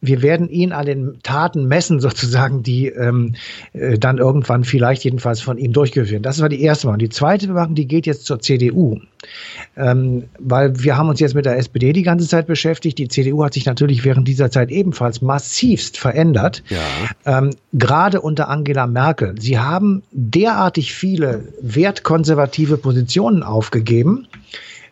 wir 0.00 0.22
werden 0.22 0.48
ihn 0.48 0.72
an 0.72 0.86
den 0.86 1.18
Taten 1.22 1.66
messen 1.66 2.00
sozusagen, 2.04 2.62
die 2.62 2.86
ähm, 2.86 3.34
äh, 3.74 3.98
dann 3.98 4.16
irgendwann 4.16 4.64
vielleicht 4.64 5.04
jedenfalls 5.04 5.42
von 5.42 5.58
ihm 5.58 5.74
durchgeführt 5.74 6.12
werden. 6.12 6.22
Das 6.22 6.40
war 6.40 6.48
die 6.48 6.62
erste. 6.62 6.88
Und 6.88 7.02
die 7.02 7.10
zweite 7.10 7.46
Bemerkung, 7.46 7.74
die 7.74 7.86
geht 7.86 8.06
jetzt 8.06 8.24
zur 8.24 8.40
CDU, 8.40 9.00
ähm, 9.76 10.24
weil 10.38 10.82
wir 10.82 10.96
haben 10.96 11.10
uns 11.10 11.20
jetzt 11.20 11.34
mit 11.34 11.44
der 11.44 11.58
SPD 11.58 11.73
SPD 11.74 11.92
die 11.92 12.02
ganze 12.02 12.28
Zeit 12.28 12.46
beschäftigt. 12.46 12.98
Die 12.98 13.08
CDU 13.08 13.44
hat 13.44 13.54
sich 13.54 13.66
natürlich 13.66 14.04
während 14.04 14.28
dieser 14.28 14.50
Zeit 14.50 14.70
ebenfalls 14.70 15.20
massivst 15.20 15.98
verändert. 15.98 16.62
Ja. 16.68 16.78
Ähm, 17.38 17.50
gerade 17.72 18.20
unter 18.20 18.48
Angela 18.48 18.86
Merkel. 18.86 19.34
Sie 19.40 19.58
haben 19.58 20.02
derartig 20.12 20.94
viele 20.94 21.48
wertkonservative 21.60 22.76
Positionen 22.76 23.42
aufgegeben, 23.42 24.28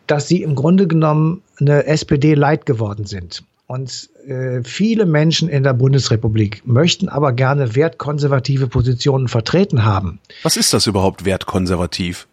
dass 0.07 0.27
sie 0.27 0.43
im 0.43 0.55
Grunde 0.55 0.87
genommen 0.87 1.41
eine 1.59 1.85
SPD-Light 1.85 2.65
geworden 2.65 3.05
sind. 3.05 3.43
Und 3.65 4.09
äh, 4.27 4.61
viele 4.63 5.05
Menschen 5.05 5.47
in 5.47 5.63
der 5.63 5.73
Bundesrepublik 5.73 6.67
möchten 6.67 7.07
aber 7.07 7.31
gerne 7.31 7.75
wertkonservative 7.75 8.67
Positionen 8.67 9.29
vertreten 9.29 9.85
haben. 9.85 10.19
Was 10.43 10.57
ist 10.57 10.73
das 10.73 10.85
überhaupt 10.85 11.23
wertkonservativ? 11.23 12.27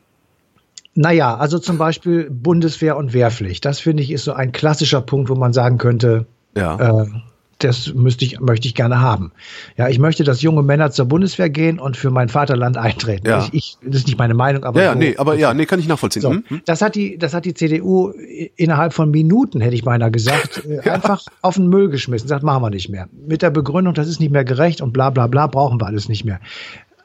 Naja, 0.94 1.36
also 1.36 1.58
zum 1.58 1.78
Beispiel 1.78 2.28
Bundeswehr 2.30 2.96
und 2.96 3.12
Wehrpflicht. 3.12 3.64
Das 3.64 3.80
finde 3.80 4.02
ich 4.02 4.10
ist 4.10 4.24
so 4.24 4.32
ein 4.32 4.52
klassischer 4.52 5.00
Punkt, 5.00 5.30
wo 5.30 5.34
man 5.34 5.52
sagen 5.52 5.78
könnte, 5.78 6.26
ja. 6.56 7.02
äh, 7.02 7.06
das 7.62 7.92
müsste 7.94 8.24
ich, 8.24 8.40
möchte 8.40 8.66
ich 8.66 8.74
gerne 8.74 9.00
haben. 9.00 9.32
Ja, 9.76 9.88
ich 9.88 9.98
möchte, 9.98 10.24
dass 10.24 10.42
junge 10.42 10.62
Männer 10.62 10.90
zur 10.90 11.06
Bundeswehr 11.06 11.50
gehen 11.50 11.78
und 11.78 11.96
für 11.96 12.10
mein 12.10 12.28
Vaterland 12.28 12.76
eintreten. 12.76 13.26
Ja. 13.26 13.46
Ich, 13.52 13.54
ich, 13.54 13.78
das 13.84 14.00
ist 14.00 14.06
nicht 14.06 14.18
meine 14.18 14.34
Meinung, 14.34 14.64
aber. 14.64 14.80
Ja, 14.80 14.86
ja 14.86 14.92
so, 14.94 14.98
nee, 14.98 15.16
aber 15.16 15.34
ja, 15.36 15.54
nee, 15.54 15.66
kann 15.66 15.78
ich 15.78 15.86
nachvollziehen. 15.86 16.22
So, 16.22 16.30
hm? 16.30 16.44
Das 16.64 16.82
hat 16.82 16.94
die, 16.94 17.18
das 17.18 17.34
hat 17.34 17.44
die 17.44 17.54
CDU 17.54 18.12
innerhalb 18.56 18.92
von 18.92 19.10
Minuten, 19.10 19.60
hätte 19.60 19.74
ich 19.74 19.84
beinahe 19.84 20.10
gesagt, 20.10 20.64
äh, 20.68 20.76
ja. 20.84 20.92
einfach 20.92 21.22
auf 21.42 21.54
den 21.54 21.68
Müll 21.68 21.88
geschmissen. 21.90 22.28
Sagt, 22.28 22.42
machen 22.42 22.62
wir 22.62 22.70
nicht 22.70 22.88
mehr. 22.88 23.08
Mit 23.26 23.42
der 23.42 23.50
Begründung, 23.50 23.94
das 23.94 24.08
ist 24.08 24.20
nicht 24.20 24.32
mehr 24.32 24.44
gerecht 24.44 24.80
und 24.80 24.92
bla, 24.92 25.10
bla, 25.10 25.26
bla, 25.26 25.46
brauchen 25.46 25.80
wir 25.80 25.86
alles 25.86 26.08
nicht 26.08 26.24
mehr. 26.24 26.40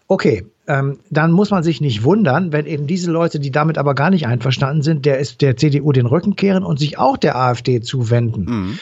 Okay, 0.08 0.46
ähm, 0.68 1.00
dann 1.10 1.32
muss 1.32 1.52
man 1.52 1.64
sich 1.64 1.82
nicht 1.82 2.04
wundern, 2.04 2.52
wenn 2.52 2.66
eben 2.66 2.88
diese 2.88 3.12
Leute, 3.12 3.40
die 3.40 3.52
damit 3.52 3.78
aber 3.78 3.96
gar 3.96 4.10
nicht 4.10 4.28
einverstanden 4.28 4.82
sind, 4.82 5.06
der, 5.06 5.20
ist, 5.20 5.42
der 5.42 5.58
CDU 5.58 5.92
den 5.92 6.06
Rücken 6.06 6.36
kehren 6.36 6.64
und 6.64 6.80
sich 6.80 6.98
auch 6.98 7.18
der 7.18 7.36
AfD 7.36 7.82
zuwenden. 7.82 8.46
Mhm. 8.46 8.80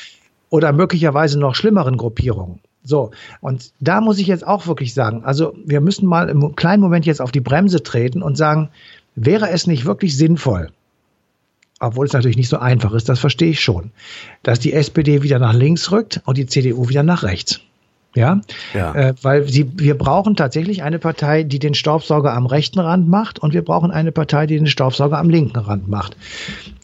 Oder 0.50 0.72
möglicherweise 0.74 1.40
noch 1.40 1.56
schlimmeren 1.56 1.98
Gruppierungen. 1.98 2.60
So, 2.84 3.12
und 3.40 3.72
da 3.80 4.02
muss 4.02 4.20
ich 4.20 4.28
jetzt 4.28 4.46
auch 4.46 4.68
wirklich 4.68 4.94
sagen, 4.94 5.24
also 5.24 5.56
wir 5.66 5.80
müssen 5.80 6.06
mal 6.06 6.28
im 6.28 6.56
kleinen 6.56 6.82
Moment 6.82 7.06
jetzt 7.06 7.22
auf 7.22 7.32
die 7.32 7.40
Bremse 7.40 7.82
treten 7.82 8.22
und 8.22 8.38
sagen, 8.38 8.70
wäre 9.16 9.50
es 9.50 9.68
nicht 9.68 9.86
wirklich 9.86 10.18
sinnvoll, 10.18 10.70
obwohl 11.80 12.06
es 12.06 12.14
natürlich 12.14 12.36
nicht 12.36 12.50
so 12.50 12.58
einfach 12.58 12.94
ist, 12.94 13.08
das 13.08 13.20
verstehe 13.20 13.52
ich 13.52 13.62
schon, 13.62 13.92
dass 14.44 14.60
die 14.60 14.74
SPD 14.74 15.24
wieder 15.24 15.40
nach 15.40 15.54
links 15.54 15.92
rückt 15.92 16.22
und 16.26 16.38
die 16.38 16.46
CDU 16.46 16.90
wieder 16.90 17.04
nach 17.04 17.24
rechts. 17.24 17.62
Ja, 18.16 18.42
ja. 18.74 18.94
Äh, 18.94 19.14
weil 19.22 19.48
sie, 19.48 19.72
wir 19.76 19.98
brauchen 19.98 20.36
tatsächlich 20.36 20.84
eine 20.84 21.00
Partei, 21.00 21.44
die 21.44 21.60
den 21.60 21.74
Staubsauger 21.74 22.34
am 22.34 22.46
rechten 22.46 22.80
Rand 22.80 23.10
macht 23.10 23.40
und 23.40 23.54
wir 23.54 23.64
brauchen 23.64 23.92
eine 23.92 24.12
Partei, 24.12 24.46
die 24.46 24.58
den 24.58 24.68
Staubsauger 24.68 25.18
am 25.18 25.30
linken 25.30 25.58
Rand 25.58 25.88
macht. 25.88 26.16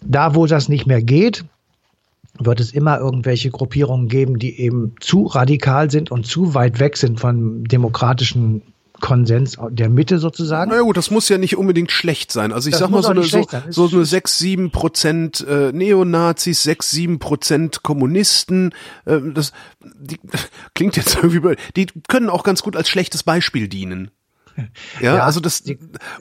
Da, 0.04 0.34
wo 0.34 0.48
das 0.48 0.70
nicht 0.70 0.88
mehr 0.88 1.04
geht, 1.04 1.46
wird 2.40 2.60
es 2.60 2.72
immer 2.72 3.00
irgendwelche 3.00 3.52
Gruppierungen 3.52 4.08
geben, 4.08 4.40
die 4.40 4.60
eben 4.60 4.96
zu 5.00 5.26
radikal 5.26 5.92
sind 5.92 6.10
und 6.10 6.26
zu 6.26 6.54
weit 6.54 6.80
weg 6.80 6.98
sind 6.98 7.20
von 7.20 7.64
demokratischen 7.66 8.62
Konsens 9.00 9.58
der 9.70 9.90
Mitte 9.90 10.20
sozusagen. 10.20 10.72
Na 10.72 10.78
ja, 10.78 10.84
gut, 10.84 10.98
das 10.98 11.12
muss 11.12 11.30
ja 11.30 11.38
nicht 11.38 11.58
unbedingt 11.58 11.92
schlecht 11.92 12.32
sein. 12.32 12.52
Also 12.52 12.70
ich 12.70 12.74
das 12.74 12.80
sag 12.80 12.90
mal 12.90 13.04
so 13.04 13.10
eine, 13.10 13.24
so, 13.24 13.88
so 13.88 13.96
eine 13.96 14.06
6, 14.06 14.38
7 14.38 14.72
Prozent 14.72 15.46
äh, 15.48 15.72
Neonazis, 15.72 16.64
6, 16.64 16.92
7 16.92 17.20
Prozent 17.20 17.84
Kommunisten, 17.84 18.74
äh, 19.06 19.20
das 19.34 19.52
die, 19.84 20.20
klingt 20.76 20.98
jetzt 20.98 21.16
irgendwie, 21.16 21.56
die 21.76 21.88
können 22.08 22.30
auch 22.30 22.44
ganz 22.44 22.62
gut 22.62 22.76
als 22.76 22.90
schlechtes 22.90 23.24
Beispiel 23.24 23.68
dienen. 23.68 24.12
Ja, 25.00 25.16
ja, 25.16 25.24
also 25.24 25.40
das 25.40 25.64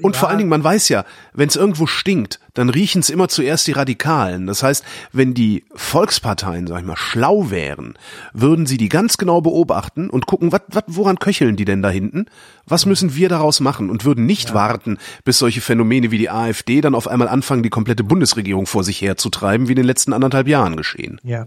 und 0.03 0.15
ja. 0.15 0.19
vor 0.19 0.29
allen 0.29 0.39
Dingen, 0.39 0.51
man 0.51 0.65
weiß 0.65 0.89
ja, 0.89 1.05
wenn 1.33 1.49
es 1.49 1.57
irgendwo 1.57 1.87
stinkt, 1.87 2.41
dann 2.59 2.71
riechen 2.71 3.01
es 3.01 3.11
immer 3.11 3.29
zuerst 3.29 3.69
die 3.69 3.73
Radikalen. 3.73 4.49
Das 4.49 4.65
heißt, 4.65 4.85
wenn 5.13 5.33
die 5.33 5.65
Volksparteien, 5.75 6.67
sag 6.67 6.81
ich 6.81 6.87
mal, 6.87 6.97
schlau 6.97 7.51
wären, 7.51 7.95
würden 8.33 8.67
sie 8.67 8.79
die 8.79 8.89
ganz 8.89 9.17
genau 9.17 9.41
beobachten 9.41 10.11
und 10.11 10.27
gucken, 10.27 10.51
wat, 10.51 10.65
wat, 10.69 10.85
woran 10.89 11.21
köcheln 11.21 11.55
die 11.55 11.65
denn 11.65 11.83
da 11.83 11.91
hinten? 11.91 12.27
Was 12.67 12.85
müssen 12.85 13.15
wir 13.15 13.29
daraus 13.29 13.61
machen? 13.61 13.91
Und 13.91 14.05
würden 14.05 14.27
nicht 14.27 14.49
ja. 14.49 14.55
warten, 14.57 14.99
bis 15.25 15.39
solche 15.39 15.61
Phänomene 15.61 16.11
wie 16.11 16.19
die 16.19 16.31
AfD 16.31 16.81
dann 16.81 16.97
auf 16.97 17.07
einmal 17.07 17.29
anfangen, 17.29 17.63
die 17.63 17.71
komplette 17.71 18.03
Bundesregierung 18.03 18.67
vor 18.67 18.83
sich 18.83 19.01
herzutreiben, 19.01 19.69
wie 19.69 19.73
in 19.73 19.77
den 19.77 19.87
letzten 19.87 20.13
anderthalb 20.13 20.49
Jahren 20.49 20.77
geschehen. 20.77 21.21
Ja, 21.23 21.47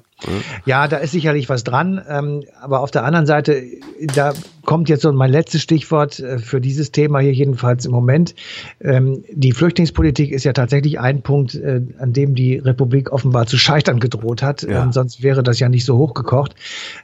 ja, 0.66 0.88
da 0.88 0.98
ist 0.98 1.12
sicherlich 1.12 1.50
was 1.50 1.64
dran. 1.66 2.02
Ähm, 2.08 2.44
aber 2.62 2.80
auf 2.80 2.92
der 2.92 3.04
anderen 3.04 3.26
Seite, 3.26 3.62
da 4.08 4.34
kommt 4.66 4.90
jetzt 4.90 5.02
so 5.02 5.12
mein 5.12 5.32
letztes 5.32 5.62
Stichwort 5.62 6.20
äh, 6.20 6.40
für 6.40 6.62
dieses 6.62 6.92
Thema 6.92 7.20
hier 7.20 7.34
jedenfalls 7.34 7.86
im 7.86 7.92
Moment. 7.92 8.36
Ähm, 8.80 9.24
die 9.32 9.52
Flüchtlingspolitik 9.52 10.32
ist 10.32 10.44
ja 10.44 10.54
tatsächlich 10.54 11.00
ein 11.00 11.22
Punkt, 11.22 11.56
äh, 11.56 11.82
an 12.00 12.14
dem 12.14 12.36
die 12.36 12.58
Republik 12.58 13.12
offenbar 13.12 13.48
zu 13.48 13.58
scheitern 13.58 14.00
gedroht 14.00 14.44
hat. 14.44 14.64
Ja. 14.64 14.92
Sonst 14.92 15.24
wäre 15.24 15.44
das 15.44 15.60
ja 15.60 15.70
nicht 15.70 15.86
so 15.86 15.98
hochgekocht. 15.98 16.56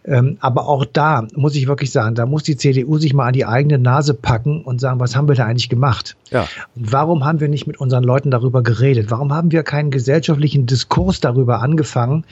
Ähm, 0.06 0.38
aber 0.40 0.68
auch 0.68 0.86
da 0.86 1.28
muss 1.36 1.56
ich 1.56 1.68
wirklich 1.68 1.92
sagen, 1.92 2.16
da 2.16 2.26
muss 2.26 2.44
die 2.44 2.58
CDU 2.58 2.98
sich 2.98 3.14
mal 3.14 3.28
an 3.28 3.34
die 3.34 3.46
eigene 3.46 3.78
Nase 3.78 4.14
packen 4.14 4.64
und 4.64 4.80
sagen, 4.80 5.00
was 5.00 5.16
haben 5.16 5.28
wir 5.28 5.36
da 5.36 5.46
eigentlich 5.46 5.70
gemacht? 5.70 6.16
Ja. 6.32 6.48
Und 6.76 6.92
warum 6.92 7.26
haben 7.26 7.40
wir 7.40 7.48
nicht 7.48 7.68
mit 7.68 7.80
unseren 7.80 8.04
Leuten 8.04 8.32
darüber 8.32 8.64
geredet? 8.64 9.12
Warum 9.12 9.34
haben 9.34 9.52
wir 9.52 9.64
keinen 9.64 9.92
gesellschaftlichen 9.92 10.66
Diskurs 10.66 11.20
darüber 11.20 11.62
angefangen, 11.62 12.26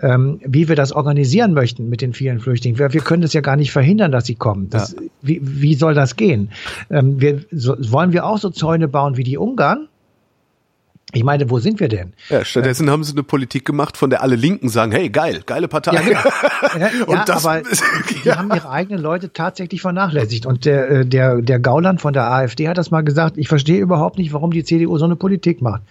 ähm, 0.00 0.40
wie 0.44 0.68
wir 0.68 0.76
das 0.76 0.92
organisieren 0.92 1.52
möchten 1.52 1.88
mit 1.88 2.00
den 2.00 2.12
vielen 2.12 2.40
Flüchtlingen? 2.40 2.78
Wir 2.78 3.00
können 3.00 3.22
das 3.22 3.32
ja 3.32 3.40
gar 3.40 3.56
nicht 3.56 3.72
verhindern, 3.72 4.11
dass 4.12 4.26
sie 4.26 4.34
kommen. 4.34 4.70
Das, 4.70 4.92
ja. 4.92 5.02
wie, 5.22 5.40
wie 5.42 5.74
soll 5.74 5.94
das 5.94 6.16
gehen? 6.16 6.50
Ähm, 6.90 7.20
wir, 7.20 7.44
so, 7.50 7.76
wollen 7.78 8.12
wir 8.12 8.26
auch 8.26 8.38
so 8.38 8.50
Zäune 8.50 8.88
bauen 8.88 9.16
wie 9.16 9.24
die 9.24 9.38
Ungarn? 9.38 9.88
Ich 11.14 11.24
meine, 11.24 11.50
wo 11.50 11.58
sind 11.58 11.78
wir 11.78 11.88
denn? 11.88 12.14
Ja, 12.30 12.42
stattdessen 12.42 12.88
haben 12.88 13.04
sie 13.04 13.12
eine 13.12 13.22
Politik 13.22 13.66
gemacht, 13.66 13.98
von 13.98 14.08
der 14.08 14.22
alle 14.22 14.34
Linken 14.34 14.70
sagen, 14.70 14.92
hey, 14.92 15.10
geil, 15.10 15.42
geile 15.44 15.68
Partei. 15.68 15.92
Ja, 15.92 16.00
genau. 16.00 16.20
ja, 16.78 17.04
und 17.04 17.14
ja, 17.16 17.24
das, 17.26 17.44
aber 17.44 17.62
die 18.24 18.32
haben 18.32 18.50
ihre 18.50 18.70
eigenen 18.70 19.02
Leute 19.02 19.30
tatsächlich 19.30 19.82
vernachlässigt. 19.82 20.46
Und 20.46 20.64
der, 20.64 20.90
äh, 20.90 21.06
der, 21.06 21.42
der 21.42 21.60
Gauland 21.60 22.00
von 22.00 22.14
der 22.14 22.30
AfD 22.30 22.66
hat 22.66 22.78
das 22.78 22.90
mal 22.90 23.02
gesagt, 23.02 23.36
ich 23.36 23.48
verstehe 23.48 23.78
überhaupt 23.78 24.16
nicht, 24.16 24.32
warum 24.32 24.52
die 24.52 24.64
CDU 24.64 24.96
so 24.96 25.04
eine 25.04 25.16
Politik 25.16 25.60
macht. 25.60 25.82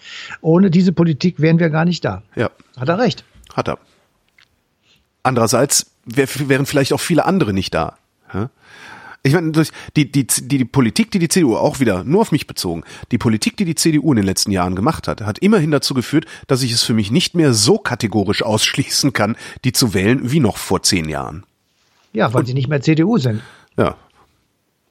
Ohne 0.41 0.71
diese 0.71 0.91
Politik 0.91 1.39
wären 1.39 1.59
wir 1.59 1.69
gar 1.69 1.85
nicht 1.85 2.03
da. 2.03 2.23
Ja. 2.35 2.49
Hat 2.79 2.89
er 2.89 2.97
recht. 2.97 3.23
Hat 3.53 3.69
er. 3.69 3.77
Andererseits 5.21 5.91
wären 6.05 6.65
vielleicht 6.65 6.93
auch 6.93 6.99
viele 6.99 7.25
andere 7.25 7.53
nicht 7.53 7.75
da. 7.75 7.95
Ich 9.23 9.33
meine, 9.33 9.51
durch 9.51 9.71
die, 9.95 10.11
die, 10.11 10.25
die, 10.25 10.47
die 10.47 10.65
Politik, 10.65 11.11
die 11.11 11.19
die 11.19 11.27
CDU 11.27 11.55
auch 11.55 11.79
wieder, 11.79 12.03
nur 12.03 12.21
auf 12.21 12.31
mich 12.31 12.47
bezogen, 12.47 12.83
die 13.11 13.19
Politik, 13.19 13.55
die 13.55 13.65
die 13.65 13.75
CDU 13.75 14.11
in 14.11 14.15
den 14.15 14.25
letzten 14.25 14.51
Jahren 14.51 14.75
gemacht 14.75 15.07
hat, 15.07 15.21
hat 15.21 15.37
immerhin 15.39 15.69
dazu 15.69 15.93
geführt, 15.93 16.25
dass 16.47 16.63
ich 16.63 16.71
es 16.71 16.81
für 16.81 16.93
mich 16.93 17.11
nicht 17.11 17.35
mehr 17.35 17.53
so 17.53 17.77
kategorisch 17.77 18.41
ausschließen 18.41 19.13
kann, 19.13 19.35
die 19.63 19.73
zu 19.73 19.93
wählen 19.93 20.31
wie 20.31 20.39
noch 20.39 20.57
vor 20.57 20.81
zehn 20.81 21.07
Jahren. 21.07 21.45
Ja, 22.13 22.33
weil 22.33 22.41
Und, 22.41 22.45
sie 22.47 22.55
nicht 22.55 22.67
mehr 22.67 22.81
CDU 22.81 23.19
sind. 23.19 23.41
Ja. 23.77 23.95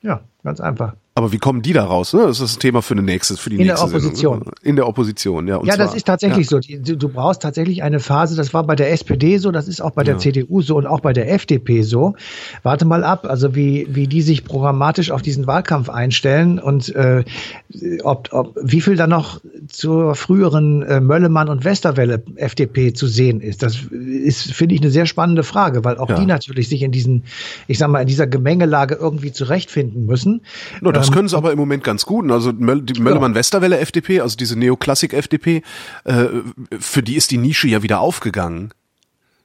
Ja, 0.02 0.20
ganz 0.44 0.60
einfach. 0.60 0.94
Aber 1.16 1.32
wie 1.32 1.38
kommen 1.38 1.60
die 1.60 1.72
da 1.72 1.84
raus? 1.84 2.12
Ne? 2.12 2.22
Das 2.22 2.40
ist 2.40 2.56
ein 2.56 2.60
Thema 2.60 2.82
für 2.82 2.94
eine 2.94 3.02
nächste, 3.02 3.36
für 3.36 3.50
die 3.50 3.56
in 3.56 3.66
nächste 3.66 3.84
der 3.84 3.96
Opposition. 3.96 4.38
Sendung. 4.38 4.54
In 4.62 4.76
der 4.76 4.86
Opposition, 4.86 5.48
ja. 5.48 5.56
ja, 5.56 5.74
zwar, 5.74 5.76
das 5.76 5.94
ist 5.94 6.06
tatsächlich 6.06 6.48
ja. 6.50 6.60
so. 6.62 6.78
Du, 6.82 6.96
du, 6.96 7.08
brauchst 7.08 7.42
tatsächlich 7.42 7.82
eine 7.82 7.98
Phase. 7.98 8.36
Das 8.36 8.54
war 8.54 8.64
bei 8.64 8.76
der 8.76 8.92
SPD 8.92 9.38
so, 9.38 9.50
das 9.50 9.66
ist 9.66 9.80
auch 9.80 9.90
bei 9.90 10.04
der 10.04 10.14
ja. 10.14 10.20
CDU 10.20 10.62
so 10.62 10.76
und 10.76 10.86
auch 10.86 11.00
bei 11.00 11.12
der 11.12 11.32
FDP 11.32 11.82
so. 11.82 12.14
Warte 12.62 12.84
mal 12.84 13.02
ab, 13.02 13.26
also 13.28 13.56
wie 13.56 13.88
wie 13.90 14.06
die 14.06 14.22
sich 14.22 14.44
programmatisch 14.44 15.10
auf 15.10 15.20
diesen 15.20 15.48
Wahlkampf 15.48 15.88
einstellen 15.88 16.60
und 16.60 16.94
äh, 16.94 17.24
ob, 18.04 18.28
ob 18.32 18.56
wie 18.62 18.80
viel 18.80 18.94
da 18.94 19.08
noch 19.08 19.40
zur 19.68 20.14
früheren 20.14 20.82
äh, 20.82 21.00
Möllemann 21.00 21.48
und 21.48 21.64
Westerwelle 21.64 22.22
FDP 22.36 22.92
zu 22.92 23.08
sehen 23.08 23.40
ist. 23.40 23.64
Das 23.64 23.76
ist 23.90 24.52
finde 24.52 24.76
ich 24.76 24.80
eine 24.80 24.90
sehr 24.90 25.06
spannende 25.06 25.42
Frage, 25.42 25.84
weil 25.84 25.98
auch 25.98 26.08
ja. 26.08 26.20
die 26.20 26.26
natürlich 26.26 26.68
sich 26.68 26.82
in 26.82 26.92
diesen, 26.92 27.24
ich 27.66 27.78
sag 27.78 27.90
mal, 27.90 28.00
in 28.00 28.06
dieser 28.06 28.28
Gemengelage 28.28 28.94
irgendwie 28.94 29.32
zurechtfinden 29.32 30.06
müssen. 30.06 30.42
No, 30.80 30.92
das 30.92 31.09
ähm, 31.10 31.14
können 31.14 31.28
sie 31.28 31.36
aber 31.36 31.52
im 31.52 31.58
Moment 31.58 31.84
ganz 31.84 32.06
gut. 32.06 32.30
Also 32.30 32.52
die 32.52 33.00
Möllermann-Westerwelle 33.00 33.78
FDP, 33.78 34.20
also 34.20 34.36
diese 34.36 34.58
Neoklassik-FDP, 34.58 35.62
äh, 36.04 36.26
für 36.78 37.02
die 37.02 37.16
ist 37.16 37.30
die 37.30 37.38
Nische 37.38 37.68
ja 37.68 37.82
wieder 37.82 38.00
aufgegangen. 38.00 38.72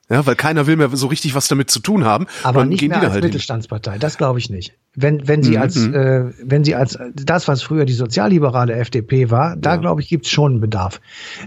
Ja, 0.10 0.26
weil 0.26 0.36
keiner 0.36 0.68
will 0.68 0.76
mehr 0.76 0.90
so 0.96 1.08
richtig 1.08 1.34
was 1.34 1.48
damit 1.48 1.72
zu 1.72 1.80
tun 1.80 2.06
haben. 2.06 2.28
Aber 2.44 2.64
nicht 2.66 2.88
mehr 2.88 3.02
als 3.02 3.14
halt 3.14 3.24
Mittelstandsparei, 3.24 3.94
hin. 3.94 4.00
das 4.00 4.18
glaube 4.18 4.40
ich 4.40 4.50
nicht. 4.50 4.74
Wenn, 4.96 5.28
wenn 5.28 5.44
sie 5.44 5.52
mhm. 5.52 5.62
als, 5.62 5.76
äh, 5.88 6.26
wenn 6.44 6.64
sie 6.64 6.76
als 6.76 6.98
das, 7.14 7.48
was 7.48 7.62
früher 7.62 7.86
die 7.86 7.94
sozialliberale 7.94 8.74
FDP 8.74 9.30
war, 9.30 9.56
da 9.56 9.72
ja. 9.72 9.76
glaube 9.78 10.02
ich, 10.02 10.10
gibt 10.10 10.26
es 10.26 10.32
schon 10.32 10.54
einen 10.54 10.62
Bedarf. 10.62 11.02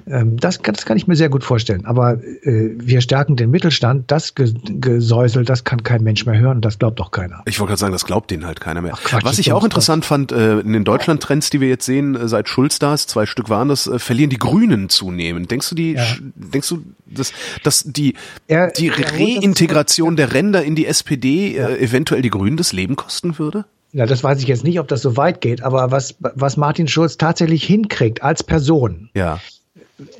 Ähm, 0.06 0.36
das, 0.36 0.58
das 0.58 0.84
kann 0.84 0.96
ich 0.96 1.06
mir 1.06 1.16
sehr 1.16 1.28
gut 1.28 1.44
vorstellen. 1.44 1.84
Aber 1.86 2.22
äh, 2.42 2.70
wir 2.78 3.00
stärken 3.00 3.36
den 3.36 3.50
Mittelstand, 3.50 4.10
das 4.10 4.34
Gesäusel, 4.34 5.44
das 5.44 5.64
kann 5.64 5.82
kein 5.82 6.02
Mensch 6.02 6.26
mehr 6.26 6.38
hören, 6.38 6.60
das 6.60 6.78
glaubt 6.78 6.98
doch 6.98 7.10
keiner. 7.10 7.42
Ich 7.46 7.58
wollte 7.58 7.70
gerade 7.70 7.80
sagen, 7.80 7.92
das 7.92 8.04
glaubt 8.04 8.30
denen 8.30 8.46
halt 8.46 8.60
keiner 8.60 8.82
mehr. 8.82 8.92
Ach, 8.94 9.02
Quatsch, 9.02 9.24
was 9.24 9.38
ich 9.38 9.52
auch 9.52 9.64
interessant 9.64 10.04
Quatsch. 10.04 10.08
fand, 10.08 10.32
äh, 10.32 10.60
in 10.60 10.72
den 10.72 10.84
Deutschland-Trends, 10.84 11.50
die 11.50 11.60
wir 11.60 11.68
jetzt 11.68 11.86
sehen, 11.86 12.14
äh, 12.14 12.28
seit 12.28 12.48
Schulz 12.48 12.78
zwei 12.78 13.26
Stück 13.26 13.48
waren 13.48 13.68
das, 13.68 13.86
äh, 13.86 13.98
verlieren 13.98 14.30
die 14.30 14.38
Grünen 14.38 14.88
zunehmend. 14.88 15.50
Denkst 15.50 15.70
du, 15.70 15.74
die, 15.74 15.92
ja. 15.92 16.04
denkst 16.34 16.68
du, 16.68 16.82
dass, 17.06 17.32
dass 17.62 17.84
die, 17.84 18.14
er, 18.46 18.70
die 18.70 18.88
Reintegration 18.88 20.16
der 20.16 20.32
Ränder 20.32 20.62
in 20.62 20.74
die 20.74 20.86
SPD 20.86 21.56
ja. 21.56 21.68
äh, 21.68 21.78
eventuell 21.78 22.22
die 22.22 22.30
Grünen 22.30 22.56
das 22.56 22.72
Leben 22.72 22.96
kosten 22.96 23.37
würde? 23.38 23.64
Ja, 23.92 24.06
das 24.06 24.22
weiß 24.22 24.40
ich 24.40 24.48
jetzt 24.48 24.64
nicht, 24.64 24.78
ob 24.80 24.88
das 24.88 25.02
so 25.02 25.16
weit 25.16 25.40
geht, 25.40 25.62
aber 25.62 25.90
was, 25.90 26.16
was 26.20 26.56
Martin 26.56 26.88
Schulz 26.88 27.16
tatsächlich 27.16 27.64
hinkriegt 27.64 28.22
als 28.22 28.42
Person. 28.42 29.08
Ja. 29.14 29.40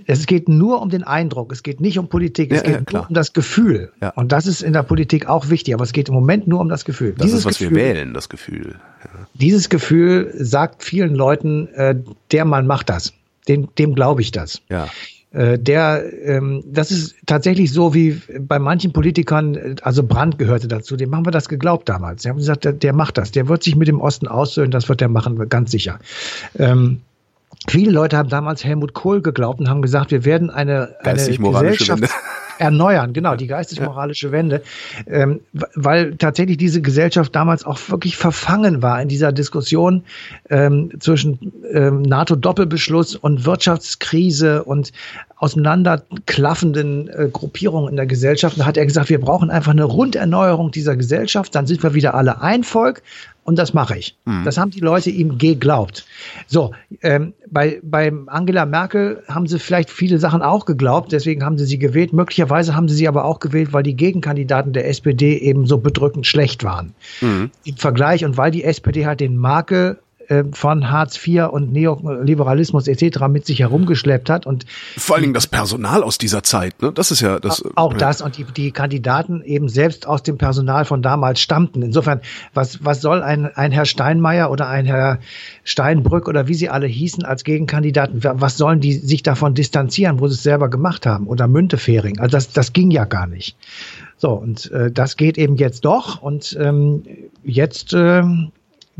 Es 0.06 0.26
geht 0.26 0.48
nur 0.48 0.82
um 0.82 0.88
den 0.88 1.04
Eindruck, 1.04 1.52
es 1.52 1.62
geht 1.62 1.80
nicht 1.80 1.98
um 1.98 2.08
Politik, 2.08 2.50
es 2.50 2.62
ja, 2.62 2.78
geht 2.78 2.92
ja, 2.92 2.98
nur 2.98 3.08
um 3.08 3.14
das 3.14 3.32
Gefühl. 3.32 3.92
Ja. 4.00 4.10
Und 4.10 4.32
das 4.32 4.46
ist 4.46 4.62
in 4.62 4.72
der 4.72 4.82
Politik 4.82 5.28
auch 5.28 5.50
wichtig, 5.50 5.74
aber 5.74 5.84
es 5.84 5.92
geht 5.92 6.08
im 6.08 6.14
Moment 6.14 6.48
nur 6.48 6.60
um 6.60 6.68
das 6.68 6.84
Gefühl. 6.84 7.12
Das 7.12 7.26
dieses 7.26 7.40
ist, 7.40 7.44
was 7.44 7.58
Gefühl, 7.58 7.76
wir 7.76 7.82
wählen, 7.82 8.14
das 8.14 8.28
Gefühl. 8.28 8.76
Ja. 9.04 9.26
Dieses 9.34 9.68
Gefühl 9.68 10.32
sagt 10.34 10.82
vielen 10.82 11.14
Leuten, 11.14 11.68
äh, 11.74 11.94
der 12.32 12.44
Mann 12.44 12.66
macht 12.66 12.88
das. 12.88 13.12
Dem, 13.46 13.68
dem 13.76 13.94
glaube 13.94 14.22
ich 14.22 14.32
das. 14.32 14.62
Ja. 14.68 14.88
Äh, 15.30 15.58
der, 15.58 16.04
ähm, 16.24 16.64
das 16.66 16.90
ist 16.90 17.16
tatsächlich 17.26 17.72
so 17.72 17.92
wie 17.92 18.20
bei 18.40 18.58
manchen 18.58 18.92
Politikern, 18.92 19.76
also 19.82 20.02
Brandt 20.02 20.38
gehörte 20.38 20.68
dazu, 20.68 20.96
dem 20.96 21.14
haben 21.14 21.26
wir 21.26 21.32
das 21.32 21.48
geglaubt 21.48 21.88
damals. 21.88 22.22
Sie 22.22 22.30
haben 22.30 22.38
gesagt, 22.38 22.64
der, 22.64 22.72
der 22.72 22.94
macht 22.94 23.18
das, 23.18 23.30
der 23.30 23.48
wird 23.48 23.62
sich 23.62 23.76
mit 23.76 23.88
dem 23.88 24.00
Osten 24.00 24.26
aussöhnen, 24.26 24.70
das 24.70 24.88
wird 24.88 25.02
er 25.02 25.08
machen, 25.08 25.48
ganz 25.50 25.70
sicher. 25.70 25.98
Ähm, 26.58 27.02
viele 27.68 27.90
Leute 27.90 28.16
haben 28.16 28.30
damals 28.30 28.64
Helmut 28.64 28.94
Kohl 28.94 29.20
geglaubt 29.20 29.60
und 29.60 29.68
haben 29.68 29.82
gesagt, 29.82 30.12
wir 30.12 30.24
werden 30.24 30.48
eine, 30.48 30.96
eine 31.00 31.14
Gesellschaft 31.14 32.04
erneuern, 32.59 33.12
genau, 33.12 33.36
die 33.36 33.46
geistesmoralische 33.46 34.32
Wende, 34.32 34.62
ähm, 35.06 35.40
weil 35.74 36.16
tatsächlich 36.16 36.56
diese 36.56 36.82
Gesellschaft 36.82 37.34
damals 37.34 37.64
auch 37.64 37.78
wirklich 37.88 38.16
verfangen 38.16 38.82
war 38.82 39.00
in 39.00 39.09
dieser 39.09 39.32
Diskussion 39.32 40.04
ähm, 40.50 40.92
zwischen 41.00 41.52
ähm, 41.72 42.02
NATO-Doppelbeschluss 42.02 43.16
und 43.16 43.44
Wirtschaftskrise 43.46 44.64
und 44.64 44.92
auseinanderklaffenden 45.39 47.09
äh, 47.09 47.28
Gruppierungen 47.32 47.91
in 47.91 47.97
der 47.97 48.07
Gesellschaft. 48.07 48.59
Da 48.59 48.66
hat 48.66 48.76
er 48.76 48.86
gesagt, 48.86 49.09
wir 49.09 49.20
brauchen 49.20 49.51
einfach 49.51 49.72
eine 49.72 49.84
Runderneuerung 49.84 50.70
dieser 50.70 50.97
Gesellschaft, 50.97 51.55
dann 51.55 51.66
sind 51.66 51.82
wir 51.82 51.95
wieder 51.95 52.14
alle 52.14 52.41
ein 52.41 52.64
Volk, 52.64 53.03
und 53.49 53.59
das 53.59 53.72
mache 53.72 53.97
ich. 53.97 54.14
Mhm. 54.26 54.45
Das 54.45 54.59
haben 54.59 54.70
die 54.72 54.80
Leute 54.80 55.09
ihm 55.09 55.39
geglaubt. 55.39 56.05
So, 56.49 56.72
ähm, 57.01 57.32
bei, 57.51 57.80
bei 57.82 58.12
Angela 58.26 58.66
Merkel 58.66 59.22
haben 59.26 59.47
sie 59.47 59.59
vielleicht 59.59 59.89
viele 59.89 60.18
Sachen 60.18 60.43
auch 60.43 60.66
geglaubt, 60.66 61.12
deswegen 61.12 61.43
haben 61.43 61.57
sie 61.57 61.64
sie 61.64 61.78
gewählt. 61.78 62.12
Möglicherweise 62.12 62.76
haben 62.76 62.91
sie 62.91 62.95
sie 62.95 63.09
aber 63.09 63.24
auch 63.24 63.41
gewählt, 63.41 63.72
weil 63.72 63.82
die 63.82 63.97
Gegenkandidaten 63.97 64.74
der 64.74 64.86
SPD 64.86 65.39
eben 65.39 65.64
so 65.64 65.78
bedrückend 65.78 66.26
schlecht 66.26 66.62
waren. 66.62 66.93
Mhm. 67.22 67.51
Im 67.64 67.76
Vergleich 67.78 68.22
und 68.26 68.36
weil 68.36 68.51
die 68.51 68.64
SPD 68.64 69.07
halt 69.07 69.20
den 69.20 69.39
Marke 69.39 69.97
äh, 70.28 70.44
von 70.52 70.90
Hartz 70.90 71.18
IV 71.26 71.48
und 71.50 71.72
Neoliberalismus 71.72 72.86
etc. 72.86 73.20
mit 73.28 73.46
sich 73.46 73.60
herumgeschleppt 73.60 74.30
hat. 74.30 74.46
Und 74.46 74.66
Vor 74.96 75.16
allen 75.16 75.22
Dingen 75.22 75.34
das 75.34 75.46
Personal 75.46 76.02
aus 76.02 76.18
dieser 76.18 76.42
Zeit, 76.42 76.80
ne? 76.82 76.92
Das 76.92 77.10
ist 77.10 77.20
ja 77.20 77.40
das. 77.40 77.64
Auch 77.76 77.92
ja. 77.92 77.98
das 77.98 78.20
und 78.20 78.36
die, 78.36 78.44
die 78.44 78.70
Kandidaten 78.70 79.42
eben 79.42 79.68
selbst 79.68 80.06
aus 80.06 80.22
dem 80.22 80.38
Personal 80.38 80.84
von 80.84 81.02
damals 81.02 81.40
stammten. 81.40 81.82
Insofern, 81.82 82.20
was, 82.54 82.84
was 82.84 83.00
soll 83.00 83.22
ein, 83.22 83.46
ein 83.46 83.72
Herr 83.72 83.86
Steinmeier 83.86 84.50
oder 84.50 84.68
ein 84.68 84.84
Herr 84.84 85.18
Steinbrück 85.64 86.28
oder 86.28 86.46
wie 86.46 86.54
sie 86.54 86.68
alle 86.68 86.86
hießen 86.86 87.24
als 87.24 87.44
Gegenkandidaten, 87.44 88.22
was 88.22 88.56
sollen 88.56 88.80
die 88.80 88.92
sich 88.92 89.22
davon 89.22 89.54
distanzieren, 89.54 90.20
wo 90.20 90.28
sie 90.28 90.34
es 90.34 90.42
selber 90.42 90.68
gemacht 90.68 91.06
haben? 91.06 91.26
Oder 91.26 91.48
Müntefering. 91.48 92.18
Also 92.18 92.36
das, 92.36 92.52
das 92.52 92.72
ging 92.72 92.90
ja 92.90 93.04
gar 93.04 93.26
nicht. 93.26 93.56
So, 94.18 94.32
und 94.32 94.70
äh, 94.72 94.90
das 94.90 95.16
geht 95.16 95.38
eben 95.38 95.56
jetzt 95.56 95.84
doch. 95.84 96.20
Und 96.20 96.56
ähm, 96.60 97.04
jetzt 97.44 97.94
äh, 97.94 98.22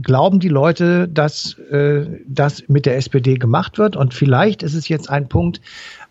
glauben 0.03 0.41
die 0.41 0.49
Leute, 0.49 1.09
dass 1.09 1.59
äh, 1.71 2.07
das 2.27 2.65
mit 2.69 2.87
der 2.87 2.97
SPD 2.97 3.37
gemacht 3.37 3.79
wird. 3.79 3.97
Und 3.97 4.15
vielleicht 4.15 4.63
ist 4.63 4.75
es 4.75 4.89
jetzt 4.89 5.11
ein 5.11 5.29
Punkt, 5.29 5.61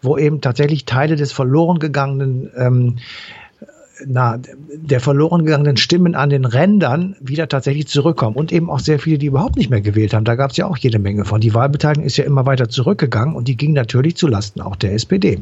wo 0.01 0.17
eben 0.17 0.41
tatsächlich 0.41 0.85
Teile 0.85 1.15
des 1.15 1.31
verloren 1.31 1.79
gegangenen 1.79 2.51
ähm, 2.55 2.97
na, 4.05 4.39
der 4.75 4.99
verloren 4.99 5.45
gegangenen 5.45 5.77
Stimmen 5.77 6.13
an 6.13 6.29
den 6.29 6.45
Rändern 6.45 7.15
wieder 7.19 7.47
tatsächlich 7.47 7.87
zurückkommen. 7.87 8.35
Und 8.35 8.51
eben 8.51 8.69
auch 8.69 8.79
sehr 8.79 8.99
viele, 8.99 9.17
die 9.17 9.27
überhaupt 9.27 9.55
nicht 9.55 9.69
mehr 9.69 9.81
gewählt 9.81 10.13
haben. 10.13 10.25
Da 10.25 10.35
gab 10.35 10.51
es 10.51 10.57
ja 10.57 10.67
auch 10.67 10.77
jede 10.77 10.99
Menge 10.99 11.25
von. 11.25 11.41
Die 11.41 11.53
Wahlbeteiligung 11.53 12.05
ist 12.05 12.17
ja 12.17 12.25
immer 12.25 12.45
weiter 12.45 12.69
zurückgegangen 12.69 13.35
und 13.35 13.47
die 13.47 13.57
ging 13.57 13.73
natürlich 13.73 14.15
zulasten 14.15 14.61
auch 14.61 14.75
der 14.75 14.93
SPD. 14.93 15.39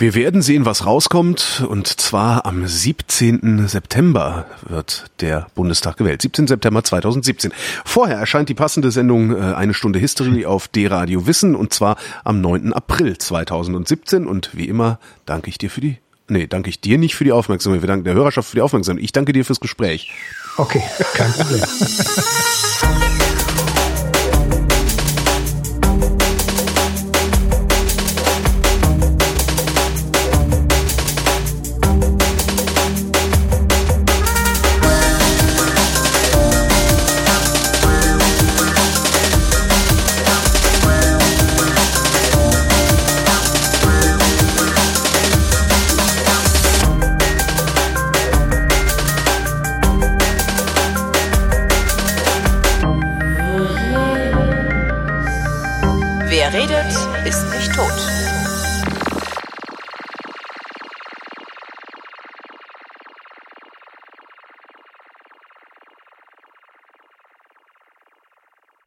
Wir 0.00 0.14
werden 0.14 0.40
sehen, 0.40 0.64
was 0.64 0.86
rauskommt. 0.86 1.62
Und 1.68 1.86
zwar 1.86 2.46
am 2.46 2.66
17. 2.66 3.68
September 3.68 4.46
wird 4.66 5.10
der 5.20 5.48
Bundestag 5.54 5.98
gewählt. 5.98 6.22
17. 6.22 6.46
September 6.46 6.82
2017. 6.82 7.52
Vorher 7.84 8.16
erscheint 8.16 8.48
die 8.48 8.54
passende 8.54 8.92
Sendung 8.92 9.36
äh, 9.36 9.54
Eine 9.54 9.74
Stunde 9.74 9.98
History 9.98 10.46
auf 10.46 10.68
D-Radio 10.68 11.26
Wissen 11.26 11.54
und 11.54 11.74
zwar 11.74 11.96
am 12.24 12.40
9. 12.40 12.72
April 12.72 13.18
2017. 13.18 14.26
Und 14.26 14.48
wie 14.54 14.68
immer 14.68 14.98
danke 15.26 15.50
ich 15.50 15.58
dir 15.58 15.68
für 15.68 15.82
die 15.82 15.98
Nee, 16.28 16.46
danke 16.46 16.70
ich 16.70 16.80
dir 16.80 16.96
nicht 16.96 17.14
für 17.14 17.24
die 17.24 17.32
Aufmerksamkeit. 17.32 17.82
Wir 17.82 17.88
danken 17.88 18.04
der 18.04 18.14
Hörerschaft 18.14 18.48
für 18.48 18.56
die 18.56 18.62
Aufmerksamkeit. 18.62 19.04
Ich 19.04 19.12
danke 19.12 19.32
dir 19.34 19.44
fürs 19.44 19.60
Gespräch. 19.60 20.12
Okay, 20.56 20.82
kein 21.12 21.32
Problem. 21.32 21.60